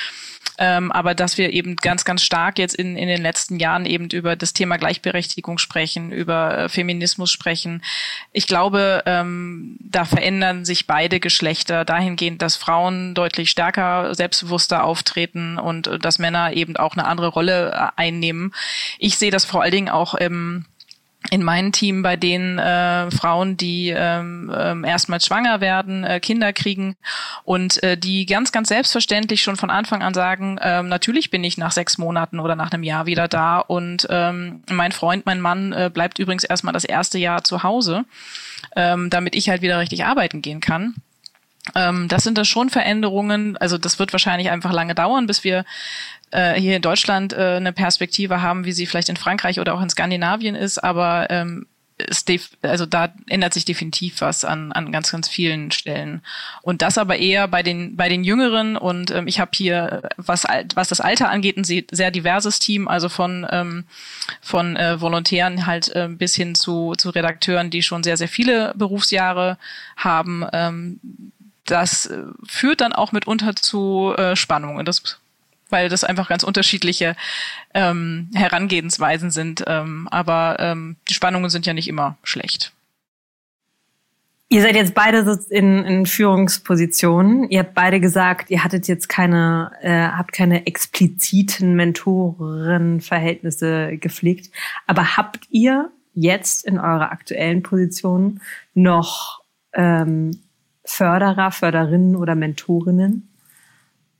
Ähm, 0.58 0.91
aber 0.91 1.15
dass 1.15 1.38
wir 1.38 1.51
eben 1.51 1.75
ganz, 1.75 2.05
ganz 2.05 2.23
stark 2.23 2.58
jetzt 2.58 2.75
in, 2.75 2.95
in 2.95 3.08
den 3.08 3.21
letzten 3.21 3.60
Jahren 3.60 3.86
eben 3.86 4.10
über 4.10 4.36
das 4.36 4.53
Thema 4.53 4.77
Gleichberechtigung 4.77 5.58
sprechen, 5.58 6.12
über 6.12 6.58
äh, 6.58 6.69
Feminismus 6.69 7.31
sprechen. 7.31 7.84
Ich 8.31 8.47
glaube, 8.47 9.03
ähm, 9.05 9.77
da 9.81 10.05
verändern 10.05 10.63
sich 10.63 10.88
beide 10.88 11.19
Geschlechter 11.19 11.84
dahingehend, 11.84 12.41
dass 12.41 12.55
Frauen 12.55 13.13
deutlich 13.13 13.49
stärker 13.49 14.15
selbstbewusster 14.15 14.84
auftreten 14.84 15.58
und 15.58 15.88
äh, 15.88 15.99
dass 15.99 16.19
Männer 16.19 16.53
eben 16.53 16.77
auch 16.77 16.93
eine 16.93 17.05
andere 17.05 17.27
Rolle 17.27 17.71
äh, 17.71 18.01
einnehmen. 18.01 18.53
Ich 18.97 19.17
sehe 19.17 19.31
das 19.31 19.45
vor 19.45 19.62
allen 19.62 19.71
Dingen 19.71 19.89
auch 19.89 20.13
im 20.13 20.65
in 21.32 21.44
meinem 21.44 21.72
Team 21.72 22.02
bei 22.02 22.16
den 22.16 22.60
äh, 22.60 23.10
Frauen, 23.12 23.58
die 23.58 23.90
ähm, 23.96 24.52
ähm, 24.56 24.84
erstmals 24.84 25.26
schwanger 25.26 25.62
werden, 25.62 26.04
äh, 26.04 26.20
Kinder 26.20 26.54
kriegen 26.54 26.96
und 27.44 27.82
äh, 27.84 27.98
die 27.98 28.26
ganz, 28.26 28.52
ganz 28.52 28.70
selbstverständlich 28.70 29.42
schon 29.42 29.56
von 29.56 29.70
Anfang 29.70 30.02
an 30.04 30.14
sagen, 30.14 30.60
ähm, 30.62 30.88
natürlich 30.88 31.32
bin 31.32 31.44
ich 31.44 31.58
nach 31.58 31.72
sechs 31.72 31.98
Monaten 31.98 32.40
oder 32.40 32.56
nach 32.56 32.72
einem 32.72 32.84
Jahr 32.84 33.06
wieder 33.06 33.28
da 33.28 33.60
und 33.60 34.08
ähm, 34.10 34.64
mein 34.70 34.92
Freund, 34.92 35.26
mein 35.26 35.42
Mann 35.42 35.74
äh, 35.74 35.90
bleibt 35.94 36.20
übrigens 36.20 36.44
erstmal 36.44 36.74
das 36.74 36.84
erste 36.86 37.18
Jahr 37.18 37.44
zu 37.44 37.64
Hause, 37.64 38.06
ähm, 38.76 39.10
damit 39.10 39.36
ich 39.36 39.50
halt 39.50 39.62
wieder 39.62 39.80
richtig 39.80 40.06
arbeiten 40.06 40.42
gehen 40.42 40.60
kann. 40.60 40.96
Ähm, 41.74 42.08
das 42.08 42.24
sind 42.24 42.38
da 42.38 42.46
schon 42.46 42.70
Veränderungen. 42.70 43.58
Also 43.58 43.78
das 43.78 43.98
wird 43.98 44.14
wahrscheinlich 44.14 44.52
einfach 44.52 44.72
lange 44.72 44.94
dauern, 44.94 45.26
bis 45.26 45.44
wir 45.44 45.66
äh, 46.32 46.60
hier 46.60 46.76
in 46.76 46.82
Deutschland 46.82 47.34
äh, 47.34 47.56
eine 47.56 47.74
Perspektive 47.74 48.42
haben, 48.42 48.66
wie 48.66 48.72
sie 48.72 48.86
vielleicht 48.86 49.10
in 49.10 49.18
Frankreich 49.18 49.60
oder 49.60 49.74
auch 49.74 49.82
in 49.82 49.90
Skandinavien 49.90 50.56
ist, 50.56 50.78
aber 50.84 51.28
ähm, 51.30 51.68
also 52.62 52.86
da 52.86 53.14
ändert 53.28 53.54
sich 53.54 53.64
definitiv 53.64 54.20
was 54.20 54.44
an, 54.44 54.74
an 54.74 54.92
ganz, 54.92 55.12
ganz 55.12 55.30
vielen 55.30 55.72
Stellen. 55.72 56.22
Und 56.62 56.82
das 56.82 56.98
aber 56.98 57.18
eher 57.18 57.48
bei 57.48 57.64
den, 57.64 57.96
bei 57.96 58.10
den 58.10 58.26
Jüngeren. 58.26 58.76
Und 58.76 59.12
ähm, 59.12 59.28
ich 59.28 59.40
habe 59.40 59.52
hier, 59.54 60.10
was, 60.18 60.44
was 60.74 60.90
das 60.90 61.00
Alter 61.00 61.30
angeht, 61.30 61.58
ein 61.58 61.64
sehr 61.64 62.12
diverses 62.12 62.60
Team, 62.60 62.90
also 62.90 63.08
von, 63.08 63.48
ähm, 63.50 63.86
von 64.42 64.76
äh, 64.76 65.00
Volontären 65.00 65.66
halt 65.66 65.96
äh, 65.96 66.10
bis 66.10 66.36
hin 66.36 66.56
zu, 66.56 66.96
zu 66.98 67.12
Redakteuren, 67.12 67.70
die 67.70 67.82
schon 67.82 68.04
sehr, 68.04 68.18
sehr 68.18 68.28
viele 68.28 68.74
Berufsjahre 68.76 69.58
haben. 69.96 70.46
Ähm, 70.52 71.00
das 71.66 72.08
äh, 72.08 72.24
führt 72.46 72.82
dann 72.82 72.92
auch 72.92 73.14
mitunter 73.14 73.56
zu 73.56 74.14
äh, 74.18 74.36
Spannungen. 74.36 74.86
Das 74.86 75.18
weil 75.69 75.89
das 75.89 76.04
einfach 76.04 76.30
ganz 76.30 76.43
unterschiedliche 76.43 77.15
ähm, 77.73 78.30
Herangehensweisen 78.34 79.32
sind. 79.32 79.63
Ähm, 79.67 80.08
aber 80.12 80.58
ähm, 80.60 80.97
die 81.10 81.13
Spannungen 81.13 81.49
sind 81.49 81.65
ja 81.65 81.73
nicht 81.73 81.88
immer 81.88 82.17
schlecht. 82.23 82.73
Ihr 84.47 84.62
seid 84.62 84.75
jetzt 84.75 84.93
beide 84.93 85.39
in, 85.49 85.84
in 85.86 86.06
Führungspositionen. 86.06 87.49
Ihr 87.49 87.62
habt 87.62 87.73
beide 87.73 87.99
gesagt, 87.99 88.51
ihr 88.51 88.63
hattet 88.63 88.88
jetzt 88.88 89.10
keine, 89.10 89.71
äh, 89.82 90.10
habt 90.10 90.34
keine 90.34 90.67
expliziten 90.67 91.73
Mentorenverhältnisse 91.75 93.97
gepflegt. 93.97 94.51
Aber 94.86 95.17
habt 95.17 95.47
ihr 95.49 95.89
jetzt 96.13 96.63
in 96.63 96.78
eurer 96.78 97.12
aktuellen 97.12 97.63
Position 97.63 98.39
noch 98.75 99.41
ähm, 99.73 100.30
Förderer, 100.86 101.51
Förderinnen 101.51 102.15
oder 102.15 102.36
Mentorinnen? 102.36 103.35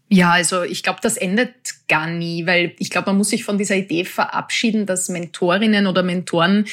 Ja, 0.08 0.32
also 0.32 0.64
ich 0.64 0.84
glaube, 0.84 1.00
das 1.02 1.18
endet 1.18 1.54
gar 1.88 2.08
nie, 2.08 2.46
weil 2.46 2.74
ich 2.78 2.90
glaube, 2.90 3.08
man 3.08 3.18
muss 3.18 3.30
sich 3.30 3.44
von 3.44 3.58
dieser 3.58 3.76
Idee 3.76 4.06
verabschieden, 4.06 4.86
dass 4.86 5.10
Mentorinnen 5.10 5.88
oder 5.88 6.04
Mentoren 6.04 6.66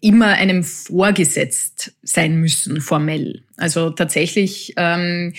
immer 0.00 0.28
einem 0.28 0.62
vorgesetzt 0.64 1.92
sein 2.02 2.36
müssen, 2.36 2.80
formell. 2.80 3.42
Also 3.56 3.90
tatsächlich, 3.90 4.74
ähm, 4.76 5.32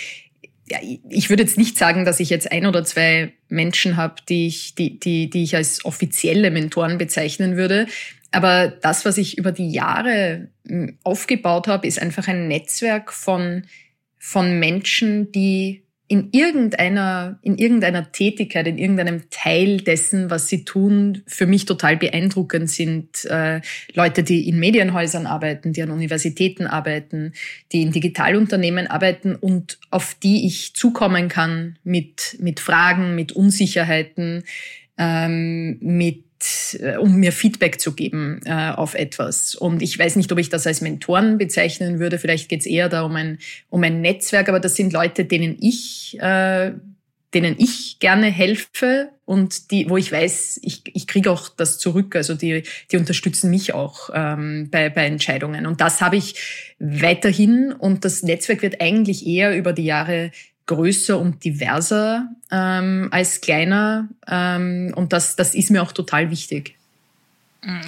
ja, 0.70 0.80
ich 1.10 1.30
würde 1.30 1.44
jetzt 1.44 1.58
nicht 1.58 1.78
sagen, 1.78 2.06
dass 2.06 2.20
ich 2.20 2.30
jetzt 2.30 2.52
ein 2.52 2.66
oder 2.66 2.84
zwei 2.84 3.34
Menschen 3.50 3.98
habe, 3.98 4.16
die 4.28 4.48
ich, 4.48 4.76
die, 4.76 5.00
die, 5.00 5.30
die 5.30 5.44
ich 5.44 5.56
als 5.56 5.84
offizielle 5.86 6.52
Mentoren 6.52 6.98
bezeichnen 6.98 7.58
würde. 7.58 7.88
Aber 8.32 8.68
das, 8.68 9.06
was 9.06 9.18
ich 9.18 9.38
über 9.38 9.52
die 9.52 9.70
Jahre 9.72 10.48
hm, 10.68 10.98
aufgebaut 11.04 11.68
habe, 11.68 11.86
ist 11.86 12.02
einfach 12.02 12.28
ein 12.28 12.48
Netzwerk 12.48 13.14
von, 13.14 13.66
von 14.18 14.60
Menschen, 14.60 15.32
die 15.32 15.83
in 16.14 16.30
irgendeiner, 16.32 17.40
in 17.42 17.58
irgendeiner 17.58 18.12
Tätigkeit, 18.12 18.68
in 18.68 18.78
irgendeinem 18.78 19.32
Teil 19.32 19.78
dessen, 19.78 20.30
was 20.30 20.48
sie 20.48 20.64
tun, 20.64 21.24
für 21.26 21.48
mich 21.48 21.66
total 21.66 21.98
beeindruckend 21.98 22.70
sind. 22.70 23.26
Äh, 23.26 23.62
Leute, 23.96 24.22
die 24.22 24.48
in 24.48 24.60
Medienhäusern 24.60 25.26
arbeiten, 25.26 25.74
die 25.74 25.82
an 25.82 25.90
Universitäten 25.90 26.68
arbeiten, 26.68 27.34
die 27.72 27.82
in 27.82 27.92
Digitalunternehmen 27.92 28.86
arbeiten 28.86 29.34
und 29.34 29.80
auf 29.90 30.16
die 30.22 30.46
ich 30.46 30.76
zukommen 30.76 31.30
kann 31.30 31.80
mit, 31.84 32.38
mit 32.40 32.60
Fragen, 32.60 33.16
mit 33.16 33.32
Unsicherheiten, 33.32 34.44
ähm, 35.00 35.80
mit 35.82 36.26
äh, 36.82 36.98
um 36.98 37.16
mir 37.16 37.32
Feedback 37.32 37.80
zu 37.80 37.94
geben 37.94 38.42
äh, 38.46 38.72
auf 38.72 38.96
etwas. 38.96 39.56
Und 39.56 39.82
ich 39.82 39.98
weiß 39.98 40.16
nicht, 40.16 40.32
ob 40.32 40.40
ich 40.40 40.50
das 40.50 40.68
als 40.68 40.82
Mentoren 40.82 41.38
bezeichnen 41.38 42.00
würde. 42.00 42.20
Vielleicht 42.20 42.50
geht 42.50 42.62
es 42.62 42.66
eher 42.66 42.90
da 42.90 43.04
um 43.04 43.16
ein, 43.16 43.40
um 43.70 43.84
ein 43.84 44.02
Netzwerk, 44.02 44.50
aber 44.50 44.60
das 44.60 44.76
sind 44.76 44.94
Leute, 44.94 45.26
denen 45.26 45.58
ich, 45.60 46.18
äh, 46.20 46.72
denen 47.34 47.56
ich 47.58 48.00
gerne 48.00 48.28
helfe 48.28 49.10
und 49.26 49.72
die, 49.72 49.90
wo 49.90 49.98
ich 49.98 50.12
weiß, 50.12 50.60
ich, 50.64 50.84
ich 50.94 51.08
kriege 51.08 51.32
auch 51.32 51.50
das 51.50 51.80
zurück. 51.80 52.16
Also 52.16 52.36
die, 52.36 52.64
die 52.92 52.98
unterstützen 52.98 53.50
mich 53.50 53.74
auch 53.74 54.10
ähm, 54.14 54.70
bei, 54.70 54.90
bei 54.90 55.06
Entscheidungen. 55.06 55.66
Und 55.66 55.82
das 55.82 56.02
habe 56.02 56.18
ich 56.18 56.36
weiterhin 56.80 57.72
und 57.72 58.06
das 58.06 58.24
Netzwerk 58.24 58.62
wird 58.62 58.82
eigentlich 58.82 59.26
eher 59.26 59.58
über 59.58 59.74
die 59.74 59.86
Jahre 59.86 60.32
größer 60.66 61.18
und 61.18 61.44
diverser 61.44 62.30
ähm, 62.52 63.10
als 63.12 63.42
kleiner. 63.42 64.08
Ähm, 64.28 64.94
und 64.96 65.14
das, 65.14 65.36
das 65.36 65.56
ist 65.56 65.72
mir 65.72 65.82
auch 65.82 65.92
total 65.92 66.30
wichtig. 66.30 66.78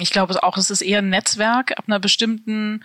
Ich 0.00 0.10
glaube 0.10 0.42
auch, 0.42 0.56
es 0.56 0.70
ist 0.70 0.82
eher 0.82 0.98
ein 0.98 1.10
Netzwerk 1.10 1.72
ab 1.78 1.84
einer 1.86 2.00
bestimmten 2.00 2.82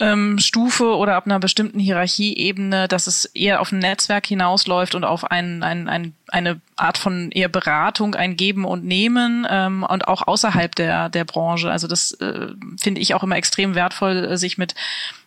ähm, 0.00 0.38
Stufe 0.38 0.96
oder 0.96 1.14
ab 1.14 1.26
einer 1.26 1.38
bestimmten 1.38 1.78
Hierarchieebene, 1.78 2.88
dass 2.88 3.06
es 3.06 3.26
eher 3.26 3.60
auf 3.60 3.70
ein 3.70 3.78
Netzwerk 3.78 4.26
hinausläuft 4.26 4.94
und 4.94 5.04
auf 5.04 5.30
ein, 5.30 5.62
ein, 5.62 5.88
ein, 5.88 6.14
eine 6.28 6.60
Art 6.74 6.98
von 6.98 7.30
eher 7.30 7.48
Beratung, 7.48 8.16
ein 8.16 8.36
Geben 8.36 8.64
und 8.64 8.84
Nehmen 8.84 9.46
ähm, 9.48 9.84
und 9.88 10.08
auch 10.08 10.26
außerhalb 10.26 10.74
der, 10.74 11.08
der 11.10 11.24
Branche. 11.24 11.70
Also 11.70 11.86
das 11.86 12.12
äh, 12.12 12.48
finde 12.80 13.00
ich 13.00 13.14
auch 13.14 13.22
immer 13.22 13.36
extrem 13.36 13.76
wertvoll, 13.76 14.36
sich 14.36 14.58
mit 14.58 14.74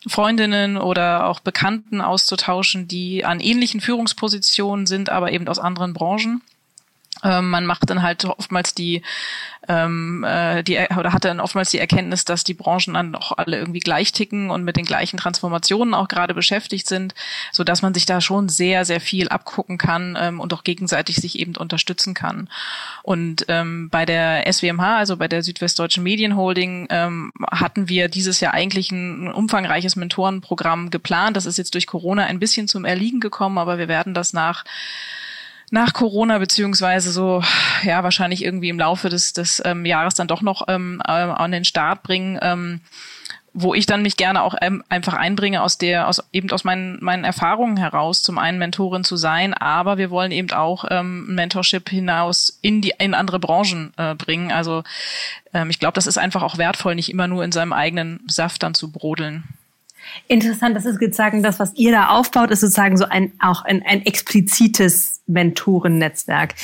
Freundinnen 0.06 0.78
oder 0.78 1.28
auch 1.28 1.40
Bekannten 1.40 2.02
auszutauschen, 2.02 2.88
die 2.88 3.24
an 3.24 3.40
ähnlichen 3.40 3.80
Führungspositionen 3.80 4.86
sind, 4.86 5.10
aber 5.10 5.32
eben 5.32 5.48
aus 5.48 5.60
anderen 5.60 5.94
Branchen. 5.94 6.42
Ähm, 7.24 7.50
man 7.50 7.66
macht 7.66 7.90
dann 7.90 8.02
halt 8.02 8.26
oftmals 8.26 8.74
die, 8.74 9.02
ähm, 9.68 10.24
äh, 10.24 10.64
die 10.64 10.78
oder 10.98 11.14
hat 11.14 11.26
dann 11.26 11.40
oftmals 11.40 11.72
die 11.72 11.80
Erkenntnis, 11.80 12.26
dass 12.26 12.44
die 12.44 12.54
Branchen 12.54 12.94
dann 12.94 13.16
auch 13.16 13.32
alle 13.38 13.58
irgendwie 13.58 13.80
gleich 13.80 14.12
ticken 14.12 14.50
und 14.50 14.64
mit 14.64 14.78
den 14.78 14.86
gleichen 14.86 15.18
Transformationen 15.18 15.94
auch 15.94 16.08
gerade 16.08 16.34
beschäftigt 16.34 16.88
sind, 16.88 17.14
so 17.52 17.64
dass 17.64 17.82
man 17.82 17.94
sich 17.94 18.06
da 18.06 18.22
schon 18.22 18.50
sehr 18.50 18.86
sehr 18.86 19.02
viel 19.02 19.30
abgucken 19.30 19.78
kann 19.78 20.18
ähm, 20.20 20.40
und 20.40 20.54
auch 20.54 20.64
gegenseitig 20.64 21.18
sich 21.18 21.40
eben 21.40 21.56
unterstützen 21.56 22.14
kann. 22.14 22.50
Und 23.04 23.46
ähm, 23.48 23.90
bei 23.90 24.06
der 24.06 24.52
SWMH, 24.52 24.98
also 24.98 25.18
bei 25.18 25.28
der 25.28 25.44
Südwestdeutschen 25.44 26.04
Medienholding, 26.04 26.88
ähm, 26.90 27.32
hatten 27.52 27.90
wir 27.90 28.10
dieses 28.10 28.40
Jahr 28.40 28.54
eigentlich 28.54 28.92
ein, 28.92 29.26
ein 29.26 29.34
umfangreiches 29.34 29.96
Mentorenprogramm 29.96 30.90
geplant. 30.90 31.36
Das 31.36 31.46
ist 31.46 31.58
jetzt 31.58 31.74
durch 31.74 31.88
Corona 31.88 32.26
ein 32.26 32.40
bisschen 32.40 32.68
zum 32.68 32.86
Erliegen 32.86 33.20
gekommen, 33.20 33.58
aber 33.58 33.78
wir 33.78 33.88
werden 33.88 34.14
das 34.14 34.34
nach 34.34 34.64
nach 35.72 35.94
Corona 35.94 36.38
beziehungsweise 36.38 37.12
so 37.12 37.44
ja 37.84 38.04
wahrscheinlich 38.04 38.44
irgendwie 38.44 38.70
im 38.70 38.80
Laufe 38.80 39.10
des, 39.10 39.34
des 39.34 39.62
ähm, 39.66 39.86
Jahres 39.86 40.16
dann 40.16 40.28
doch 40.28 40.42
noch 40.42 40.64
ähm, 40.68 41.02
äh, 41.06 41.12
an 41.12 41.52
den 41.52 41.66
Start 41.66 42.04
bringen, 42.04 42.40
ähm, 42.42 42.82
wo 43.54 43.74
ich 43.74 43.86
dann 43.86 44.02
mich 44.02 44.18
gerne 44.18 44.44
auch 44.44 44.56
ähm, 44.62 44.84
einfach 44.88 45.14
einbringe 45.14 45.62
aus 45.62 45.78
der 45.78 46.08
aus 46.08 46.24
eben 46.32 46.50
aus 46.52 46.64
meinen 46.64 47.04
meinen 47.04 47.24
Erfahrungen 47.24 47.76
heraus, 47.76 48.22
zum 48.22 48.38
einen 48.38 48.60
Mentorin 48.60 49.04
zu 49.04 49.18
sein, 49.18 49.54
aber 49.54 49.98
wir 49.98 50.10
wollen 50.10 50.32
eben 50.32 50.52
auch 50.52 50.86
ähm, 50.90 51.34
Mentorship 51.34 51.90
hinaus 51.90 52.60
in 52.62 52.82
die 52.82 52.94
in 52.98 53.14
andere 53.14 53.40
Branchen 53.40 53.94
äh, 53.98 54.16
bringen. 54.16 54.52
Also 54.52 54.84
ähm, 55.54 55.70
ich 55.70 55.80
glaube, 55.80 55.96
das 55.96 56.08
ist 56.08 56.18
einfach 56.18 56.44
auch 56.44 56.58
wertvoll, 56.58 56.96
nicht 56.96 57.10
immer 57.10 57.28
nur 57.28 57.44
in 57.44 57.52
seinem 57.52 57.74
eigenen 57.74 58.22
Saft 58.28 58.64
dann 58.64 58.74
zu 58.74 58.92
brodeln. 58.92 59.44
Interessant, 60.28 60.76
das 60.76 60.86
ist 60.86 61.00
sozusagen 61.00 61.44
das, 61.44 61.60
was 61.60 61.74
ihr 61.76 61.92
da 61.92 62.10
aufbaut, 62.10 62.52
ist 62.52 62.62
sozusagen 62.62 62.98
so 62.98 63.06
ein, 63.06 63.32
auch 63.40 63.64
ein, 63.64 63.84
ein 63.86 64.06
explizites 64.06 65.22
Mentorennetzwerk. 65.28 66.56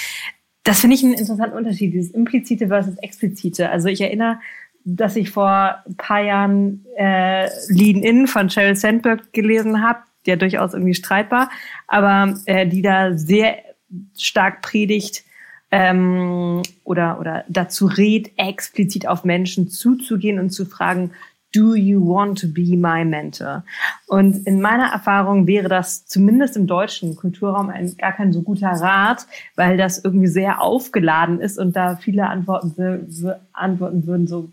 Das 0.63 0.79
finde 0.79 0.95
ich 0.95 1.03
einen 1.03 1.13
interessanten 1.13 1.57
Unterschied, 1.57 1.93
dieses 1.93 2.11
implizite 2.11 2.67
versus 2.67 2.97
explizite. 2.97 3.69
Also 3.69 3.89
ich 3.89 4.01
erinnere, 4.01 4.39
dass 4.85 5.15
ich 5.15 5.29
vor 5.29 5.77
ein 5.85 5.95
paar 5.95 6.21
Jahren 6.21 6.85
äh, 6.97 7.49
Lean 7.69 8.03
In 8.03 8.27
von 8.27 8.49
Sheryl 8.49 8.75
Sandberg 8.75 9.33
gelesen 9.33 9.81
habe, 9.81 9.99
der 10.25 10.37
durchaus 10.37 10.73
irgendwie 10.73 10.93
streitbar, 10.93 11.49
aber 11.87 12.35
äh, 12.45 12.67
die 12.67 12.81
da 12.81 13.17
sehr 13.17 13.57
stark 14.17 14.61
predigt, 14.61 15.23
ähm, 15.73 16.61
oder, 16.83 17.19
oder 17.19 17.45
dazu 17.47 17.87
rät, 17.87 18.31
explizit 18.37 19.07
auf 19.07 19.23
Menschen 19.23 19.69
zuzugehen 19.69 20.37
und 20.37 20.51
zu 20.51 20.65
fragen, 20.65 21.11
do 21.53 21.75
you 21.75 22.01
want 22.01 22.39
to 22.41 22.47
be 22.47 22.75
my 22.75 23.05
mentor? 23.05 23.63
Und 24.07 24.45
in 24.45 24.59
meiner 24.59 24.91
Erfahrung 24.91 25.47
wäre 25.47 25.69
das 25.69 26.05
zumindest 26.05 26.57
im 26.57 26.67
deutschen 26.67 27.15
Kulturraum 27.15 27.69
ein, 27.69 27.95
gar 27.97 28.11
kein 28.11 28.33
so 28.33 28.41
guter 28.41 28.71
Rat, 28.71 29.27
weil 29.55 29.77
das 29.77 30.03
irgendwie 30.03 30.27
sehr 30.27 30.61
aufgeladen 30.61 31.39
ist 31.39 31.57
und 31.57 31.75
da 31.75 31.95
viele 31.95 32.27
Antworten, 32.27 33.07
antworten 33.53 34.05
würden 34.07 34.27
so, 34.27 34.49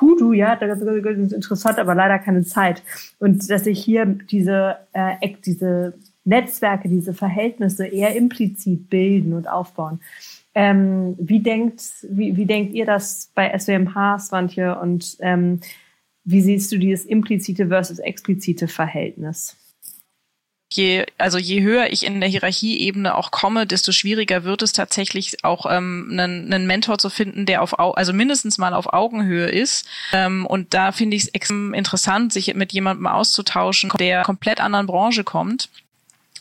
hu 0.00 0.16
du, 0.16 0.32
ja, 0.32 0.56
das 0.56 0.80
ist 0.80 1.32
interessant, 1.32 1.78
aber 1.78 1.94
leider 1.94 2.18
keine 2.18 2.42
Zeit. 2.42 2.82
Und 3.18 3.48
dass 3.50 3.64
sich 3.64 3.82
hier 3.82 4.06
diese, 4.06 4.76
äh, 4.92 5.28
diese 5.44 5.94
Netzwerke, 6.24 6.88
diese 6.88 7.14
Verhältnisse 7.14 7.86
eher 7.86 8.14
implizit 8.16 8.88
bilden 8.88 9.34
und 9.34 9.48
aufbauen. 9.48 10.00
Ähm, 10.54 11.16
wie 11.18 11.40
denkt, 11.40 11.82
wie, 12.08 12.36
wie 12.36 12.46
denkt 12.46 12.74
ihr 12.74 12.84
das 12.84 13.30
bei 13.34 13.56
SWMH, 13.58 14.18
Swantje? 14.18 14.78
Und 14.78 15.16
ähm, 15.20 15.60
wie 16.24 16.40
siehst 16.40 16.70
du 16.72 16.78
dieses 16.78 17.04
implizite 17.04 17.68
versus 17.68 17.98
explizite 17.98 18.68
Verhältnis? 18.68 19.56
je, 20.76 21.06
also 21.18 21.38
je 21.38 21.62
höher 21.62 21.92
ich 21.92 22.04
in 22.04 22.20
der 22.20 22.28
Hierarchieebene 22.28 23.14
auch 23.14 23.30
komme, 23.30 23.66
desto 23.66 23.92
schwieriger 23.92 24.44
wird 24.44 24.62
es 24.62 24.72
tatsächlich 24.72 25.44
auch 25.44 25.66
ähm, 25.70 26.08
einen, 26.12 26.52
einen 26.52 26.66
Mentor 26.66 26.98
zu 26.98 27.10
finden, 27.10 27.46
der 27.46 27.62
auf 27.62 27.78
also 27.78 28.12
mindestens 28.12 28.58
mal 28.58 28.74
auf 28.74 28.92
Augenhöhe 28.92 29.46
ist. 29.46 29.86
Ähm, 30.12 30.46
und 30.46 30.74
da 30.74 30.92
finde 30.92 31.16
ich 31.16 31.24
es 31.24 31.28
extrem 31.28 31.74
interessant, 31.74 32.32
sich 32.32 32.54
mit 32.54 32.72
jemandem 32.72 33.06
auszutauschen, 33.06 33.90
der 33.98 34.22
komplett 34.22 34.60
anderen 34.60 34.86
Branche 34.86 35.24
kommt 35.24 35.68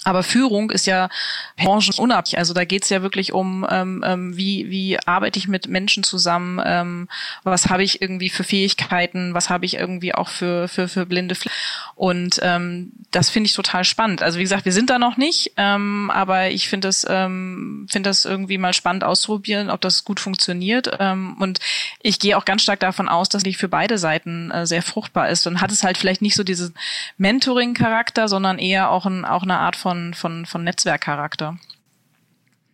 aber 0.04 0.24
Führung 0.24 0.72
ist 0.72 0.88
ja 0.88 1.10
branchenunabhängig. 1.58 2.38
Also 2.38 2.54
da 2.54 2.66
geht 2.66 2.84
es 2.84 2.90
ja 2.90 3.04
wirklich 3.04 3.34
um, 3.34 3.68
ähm, 3.70 4.04
ähm, 4.06 4.36
wie, 4.36 4.70
wie 4.70 4.98
arbeite 5.06 5.38
ich 5.38 5.48
mit 5.48 5.68
Menschen 5.68 6.04
zusammen, 6.04 6.60
ähm, 6.66 7.08
was 7.44 7.70
habe 7.70 7.84
ich 7.84 8.02
irgendwie 8.02 8.30
für 8.30 8.44
Fähigkeiten, 8.44 9.36
was 9.36 9.50
habe 9.50 9.66
ich 9.66 9.76
irgendwie 9.76 10.16
auch 10.16 10.30
für, 10.30 10.68
für, 10.68 10.88
für 10.88 11.06
blinde 11.06 11.36
Fl 11.36 11.50
Und 11.96 12.40
ähm, 12.42 12.92
das 13.12 13.30
finde 13.30 13.48
ich 13.48 13.54
total 13.54 13.84
spannend. 13.84 14.24
Also 14.24 14.40
wie 14.40 14.44
gesagt, 14.44 14.66
wir 14.66 14.74
sind 14.74 14.90
da 14.90 14.98
noch 14.98 15.18
nicht, 15.18 15.52
ähm, 15.58 16.10
aber 16.12 16.50
ich 16.50 16.68
finde 16.68 16.88
das, 16.88 17.06
ähm, 17.08 17.86
finde 17.90 18.10
das 18.10 18.26
irgendwie 18.26 18.58
mal 18.58 18.74
spannend 18.74 19.04
auszuprobieren, 19.04 19.70
ob 19.70 19.82
das 19.82 20.04
gut 20.04 20.20
funktioniert. 20.20 20.98
Ähm, 21.00 21.36
und 21.40 21.60
ich 22.02 22.18
gehe 22.18 22.38
auch 22.38 22.46
ganz 22.46 22.64
stark 22.64 22.80
davon 22.80 23.08
aus, 23.08 23.30
dass 23.30 23.44
die 23.44 23.54
für 23.54 23.70
beide 23.70 24.00
Seiten 24.00 24.50
äh, 24.50 24.66
sehr 24.66 24.82
fruchtbar 24.82 25.30
ist. 25.30 25.46
Dann 25.46 25.62
hat 25.62 25.72
es 25.72 25.84
halt 25.84 25.98
vielleicht 25.98 26.24
nicht 26.24 26.36
so 26.36 26.44
diesen 26.44 26.74
Mentoring-Charakter, 27.18 28.28
sondern 28.28 28.58
eher 28.58 28.90
auch, 28.90 29.06
ein, 29.06 29.26
auch 29.26 29.44
eine 29.44 29.60
Art 29.60 29.76
von 29.76 29.91
von, 29.92 30.14
von, 30.14 30.46
von 30.46 30.64
Netzwerkcharakter. 30.64 31.58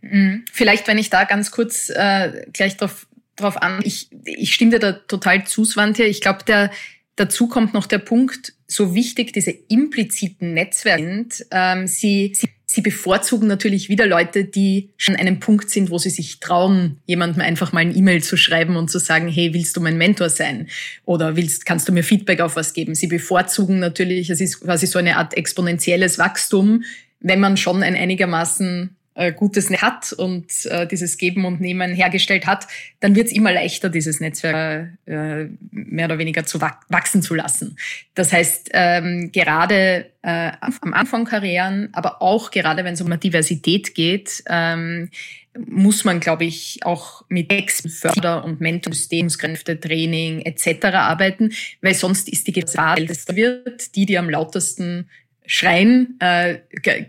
Mhm. 0.02 0.46
Vielleicht, 0.52 0.88
wenn 0.88 1.00
ich 1.00 1.10
da 1.10 1.24
ganz 1.24 1.50
kurz 1.50 1.90
äh, 1.90 2.46
gleich 2.54 2.78
drauf, 2.78 3.08
drauf 3.36 3.60
an, 3.62 3.80
ich, 3.84 4.10
ich 4.26 4.54
stimme 4.54 4.72
dir 4.72 4.80
da 4.80 4.92
total 4.92 5.46
zu, 5.48 5.66
Svante. 5.66 6.04
Ich 6.04 6.22
glaube, 6.22 6.44
der 6.46 6.70
dazu 7.18 7.48
kommt 7.48 7.74
noch 7.74 7.88
der 7.88 7.98
Punkt, 7.98 8.54
so 8.68 8.94
wichtig 8.94 9.34
diese 9.34 9.52
impliziten 9.52 10.54
Netzwerke 10.54 11.04
sind. 11.04 11.46
Ähm, 11.52 11.88
sie, 11.88 12.34
sie, 12.36 12.50
sie 12.66 12.82
bevorzugen 12.82 13.48
natürlich 13.48 13.90
wieder 13.90 14.06
Leute, 14.06 14.46
die 14.46 14.92
schon 14.98 15.16
an 15.16 15.22
einem 15.22 15.40
Punkt 15.40 15.70
sind, 15.70 15.90
wo 15.90 15.98
sie 15.98 16.10
sich 16.10 16.40
trauen, 16.40 17.00
jemandem 17.06 17.42
einfach 17.42 17.74
mal 17.74 17.80
ein 17.80 17.96
E-Mail 17.96 18.22
zu 18.22 18.38
schreiben 18.38 18.76
und 18.76 18.92
zu 18.92 19.00
sagen, 19.00 19.30
hey, 19.30 19.54
willst 19.54 19.76
du 19.76 19.82
mein 19.82 19.98
Mentor 19.98 20.30
sein? 20.30 20.68
Oder 21.06 21.36
willst, 21.36 21.66
kannst 21.66 21.88
du 21.88 21.92
mir 21.92 22.04
Feedback 22.04 22.40
auf 22.40 22.56
was 22.56 22.74
geben? 22.74 22.94
Sie 22.94 23.08
bevorzugen 23.08 23.80
natürlich, 23.80 24.30
es 24.30 24.40
ist 24.40 24.62
quasi 24.62 24.86
so 24.86 25.00
eine 25.00 25.18
Art 25.18 25.36
exponentielles 25.36 26.20
Wachstum, 26.20 26.84
wenn 27.20 27.40
man 27.40 27.58
schon 27.58 27.84
ein 27.84 27.96
einigermaßen 27.96 28.98
äh, 29.18 29.34
Gutes 29.34 29.70
hat 29.82 30.14
und 30.14 30.66
äh, 30.68 30.88
dieses 30.88 31.18
Geben 31.18 31.46
und 31.46 31.60
Nehmen 31.60 31.94
hergestellt 31.94 32.46
hat, 32.46 32.68
dann 33.00 33.16
wird 33.16 33.28
es 33.28 33.34
immer 33.34 33.52
leichter, 33.52 33.90
dieses 33.90 34.20
Netzwerk 34.20 34.92
äh, 35.06 35.46
mehr 35.72 36.06
oder 36.06 36.20
weniger 36.20 36.46
zu 36.46 36.62
wachsen 36.62 37.22
zu 37.22 37.34
lassen. 37.34 37.78
Das 38.14 38.32
heißt, 38.32 38.70
ähm, 38.74 39.32
gerade 39.32 40.12
äh, 40.22 40.52
am 40.82 40.94
Anfang 40.94 41.26
Karrieren, 41.26 41.90
aber 41.94 42.22
auch 42.22 42.52
gerade 42.52 42.84
wenn 42.84 42.94
es 42.94 43.02
um 43.02 43.20
Diversität 43.20 43.96
geht, 43.96 44.44
ähm, 44.48 45.10
muss 45.66 46.06
man, 46.06 46.20
glaube 46.20 46.46
ich, 46.46 46.82
auch 46.84 47.24
mit 47.30 47.52
Ex-Förder- 47.52 48.44
und 48.46 48.62
Mentorsystemskräfte, 48.62 49.80
Training 49.80 50.42
etc. 50.42 50.86
arbeiten, 50.94 51.52
weil 51.82 51.96
sonst 51.96 52.30
ist 52.30 52.46
die 52.46 52.52
Gefahr, 52.52 52.98
dass 52.98 53.28
wird, 53.36 53.96
die, 53.96 54.06
die 54.06 54.20
am 54.20 54.30
lautesten 54.30 55.10
schreien, 55.48 56.18
äh, 56.20 56.60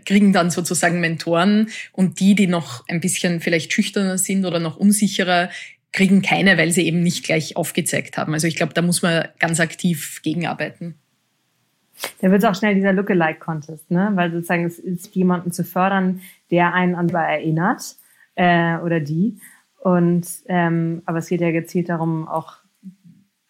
kriegen 0.05 0.33
dann 0.33 0.49
sozusagen 0.49 0.99
Mentoren 0.99 1.69
und 1.91 2.19
die, 2.19 2.33
die 2.33 2.47
noch 2.47 2.87
ein 2.87 3.01
bisschen 3.01 3.41
vielleicht 3.41 3.71
schüchterner 3.73 4.17
sind 4.17 4.45
oder 4.45 4.59
noch 4.59 4.77
unsicherer, 4.77 5.49
kriegen 5.91 6.21
keine, 6.21 6.57
weil 6.57 6.71
sie 6.71 6.85
eben 6.87 7.03
nicht 7.03 7.25
gleich 7.25 7.57
aufgezeigt 7.57 8.17
haben. 8.17 8.33
Also 8.33 8.47
ich 8.47 8.55
glaube, 8.55 8.73
da 8.73 8.81
muss 8.81 9.01
man 9.01 9.27
ganz 9.39 9.59
aktiv 9.59 10.21
gegenarbeiten. 10.23 10.95
Da 12.21 12.31
wird 12.31 12.41
es 12.43 12.49
auch 12.49 12.55
schnell 12.55 12.75
dieser 12.75 12.93
Lookalike-Contest, 12.93 13.91
ne? 13.91 14.11
weil 14.13 14.31
sozusagen 14.31 14.65
es 14.65 14.79
ist 14.79 15.13
jemanden 15.15 15.51
zu 15.51 15.65
fördern, 15.65 16.21
der 16.49 16.73
einen 16.73 16.95
an 16.95 17.09
erinnert 17.09 17.97
äh, 18.35 18.77
oder 18.77 19.01
die. 19.01 19.37
Und 19.79 20.25
ähm, 20.47 21.01
aber 21.05 21.17
es 21.19 21.27
geht 21.27 21.41
ja 21.41 21.51
gezielt 21.51 21.89
darum, 21.89 22.27
auch 22.27 22.57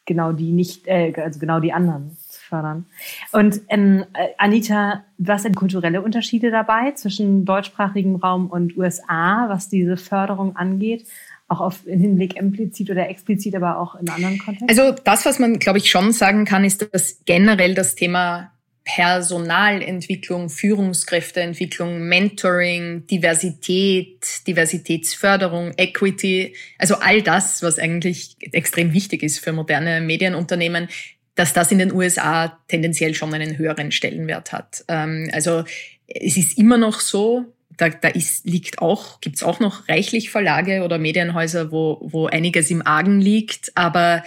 genau 0.06 0.32
die 0.32 0.52
nicht, 0.52 0.88
äh, 0.88 1.14
also 1.16 1.40
genau 1.40 1.60
die 1.60 1.74
anderen 1.74 2.18
fördern. 2.50 2.86
Und 3.32 3.62
ähm, 3.70 4.06
äh, 4.14 4.30
Anita, 4.38 5.06
was 5.18 5.44
sind 5.44 5.56
kulturelle 5.56 6.02
Unterschiede 6.02 6.52
dabei 6.52 6.92
zwischen 6.92 7.46
deutschsprachigem 7.46 8.16
Raum 8.16 8.48
und 8.48 8.76
USA, 8.76 9.46
was 9.48 9.70
diese 9.70 9.98
Förderung 9.98 10.56
angeht? 10.56 11.06
Auch 11.48 11.62
auf, 11.62 11.88
im 11.88 12.00
Hinblick 12.00 12.36
implizit 12.36 12.90
oder 12.90 13.10
explizit, 13.10 13.56
aber 13.56 13.80
auch 13.80 13.96
in 13.96 14.10
anderen 14.10 14.38
Kontexten? 14.38 14.70
Also 14.70 14.96
das, 15.04 15.26
was 15.26 15.40
man, 15.40 15.60
glaube 15.60 15.80
ich, 15.80 15.90
schon 15.90 16.12
sagen 16.12 16.46
kann, 16.46 16.64
ist, 16.64 16.94
dass 16.94 17.22
generell 17.26 17.74
das 17.74 17.96
Thema 17.96 18.52
Personalentwicklung, 18.96 20.50
Führungskräfteentwicklung, 20.50 22.00
Mentoring, 22.00 23.06
Diversität, 23.06 24.48
Diversitätsförderung, 24.48 25.74
Equity, 25.78 26.56
also 26.80 26.96
all 26.96 27.22
das, 27.22 27.62
was 27.62 27.78
eigentlich 27.78 28.36
extrem 28.52 28.94
wichtig 28.94 29.22
ist 29.22 29.40
für 29.40 29.54
moderne 29.54 30.02
Medienunternehmen, 30.02 30.88
dass 31.36 31.54
das 31.54 31.72
in 31.72 31.80
den 31.80 31.94
USA 31.94 32.60
tendenziell 32.68 33.14
schon 33.14 33.34
einen 33.34 33.58
höheren 33.58 33.92
Stellenwert 33.92 34.52
hat. 34.52 34.84
Ähm, 34.88 35.30
also 35.32 35.64
es 36.08 36.38
ist 36.38 36.58
immer 36.58 36.78
noch 36.78 37.00
so, 37.00 37.46
da, 37.78 37.90
da 37.90 38.10
ist, 38.10 38.46
liegt 38.46 38.80
auch, 38.80 39.22
gibt's 39.22 39.44
auch 39.44 39.60
noch 39.60 39.88
reichlich 39.88 40.30
Verlage 40.30 40.84
oder 40.84 40.98
Medienhäuser, 40.98 41.72
wo, 41.72 42.00
wo 42.02 42.28
einiges 42.28 42.70
im 42.72 42.86
Argen 42.86 43.22
liegt, 43.22 43.72
aber 43.76 44.24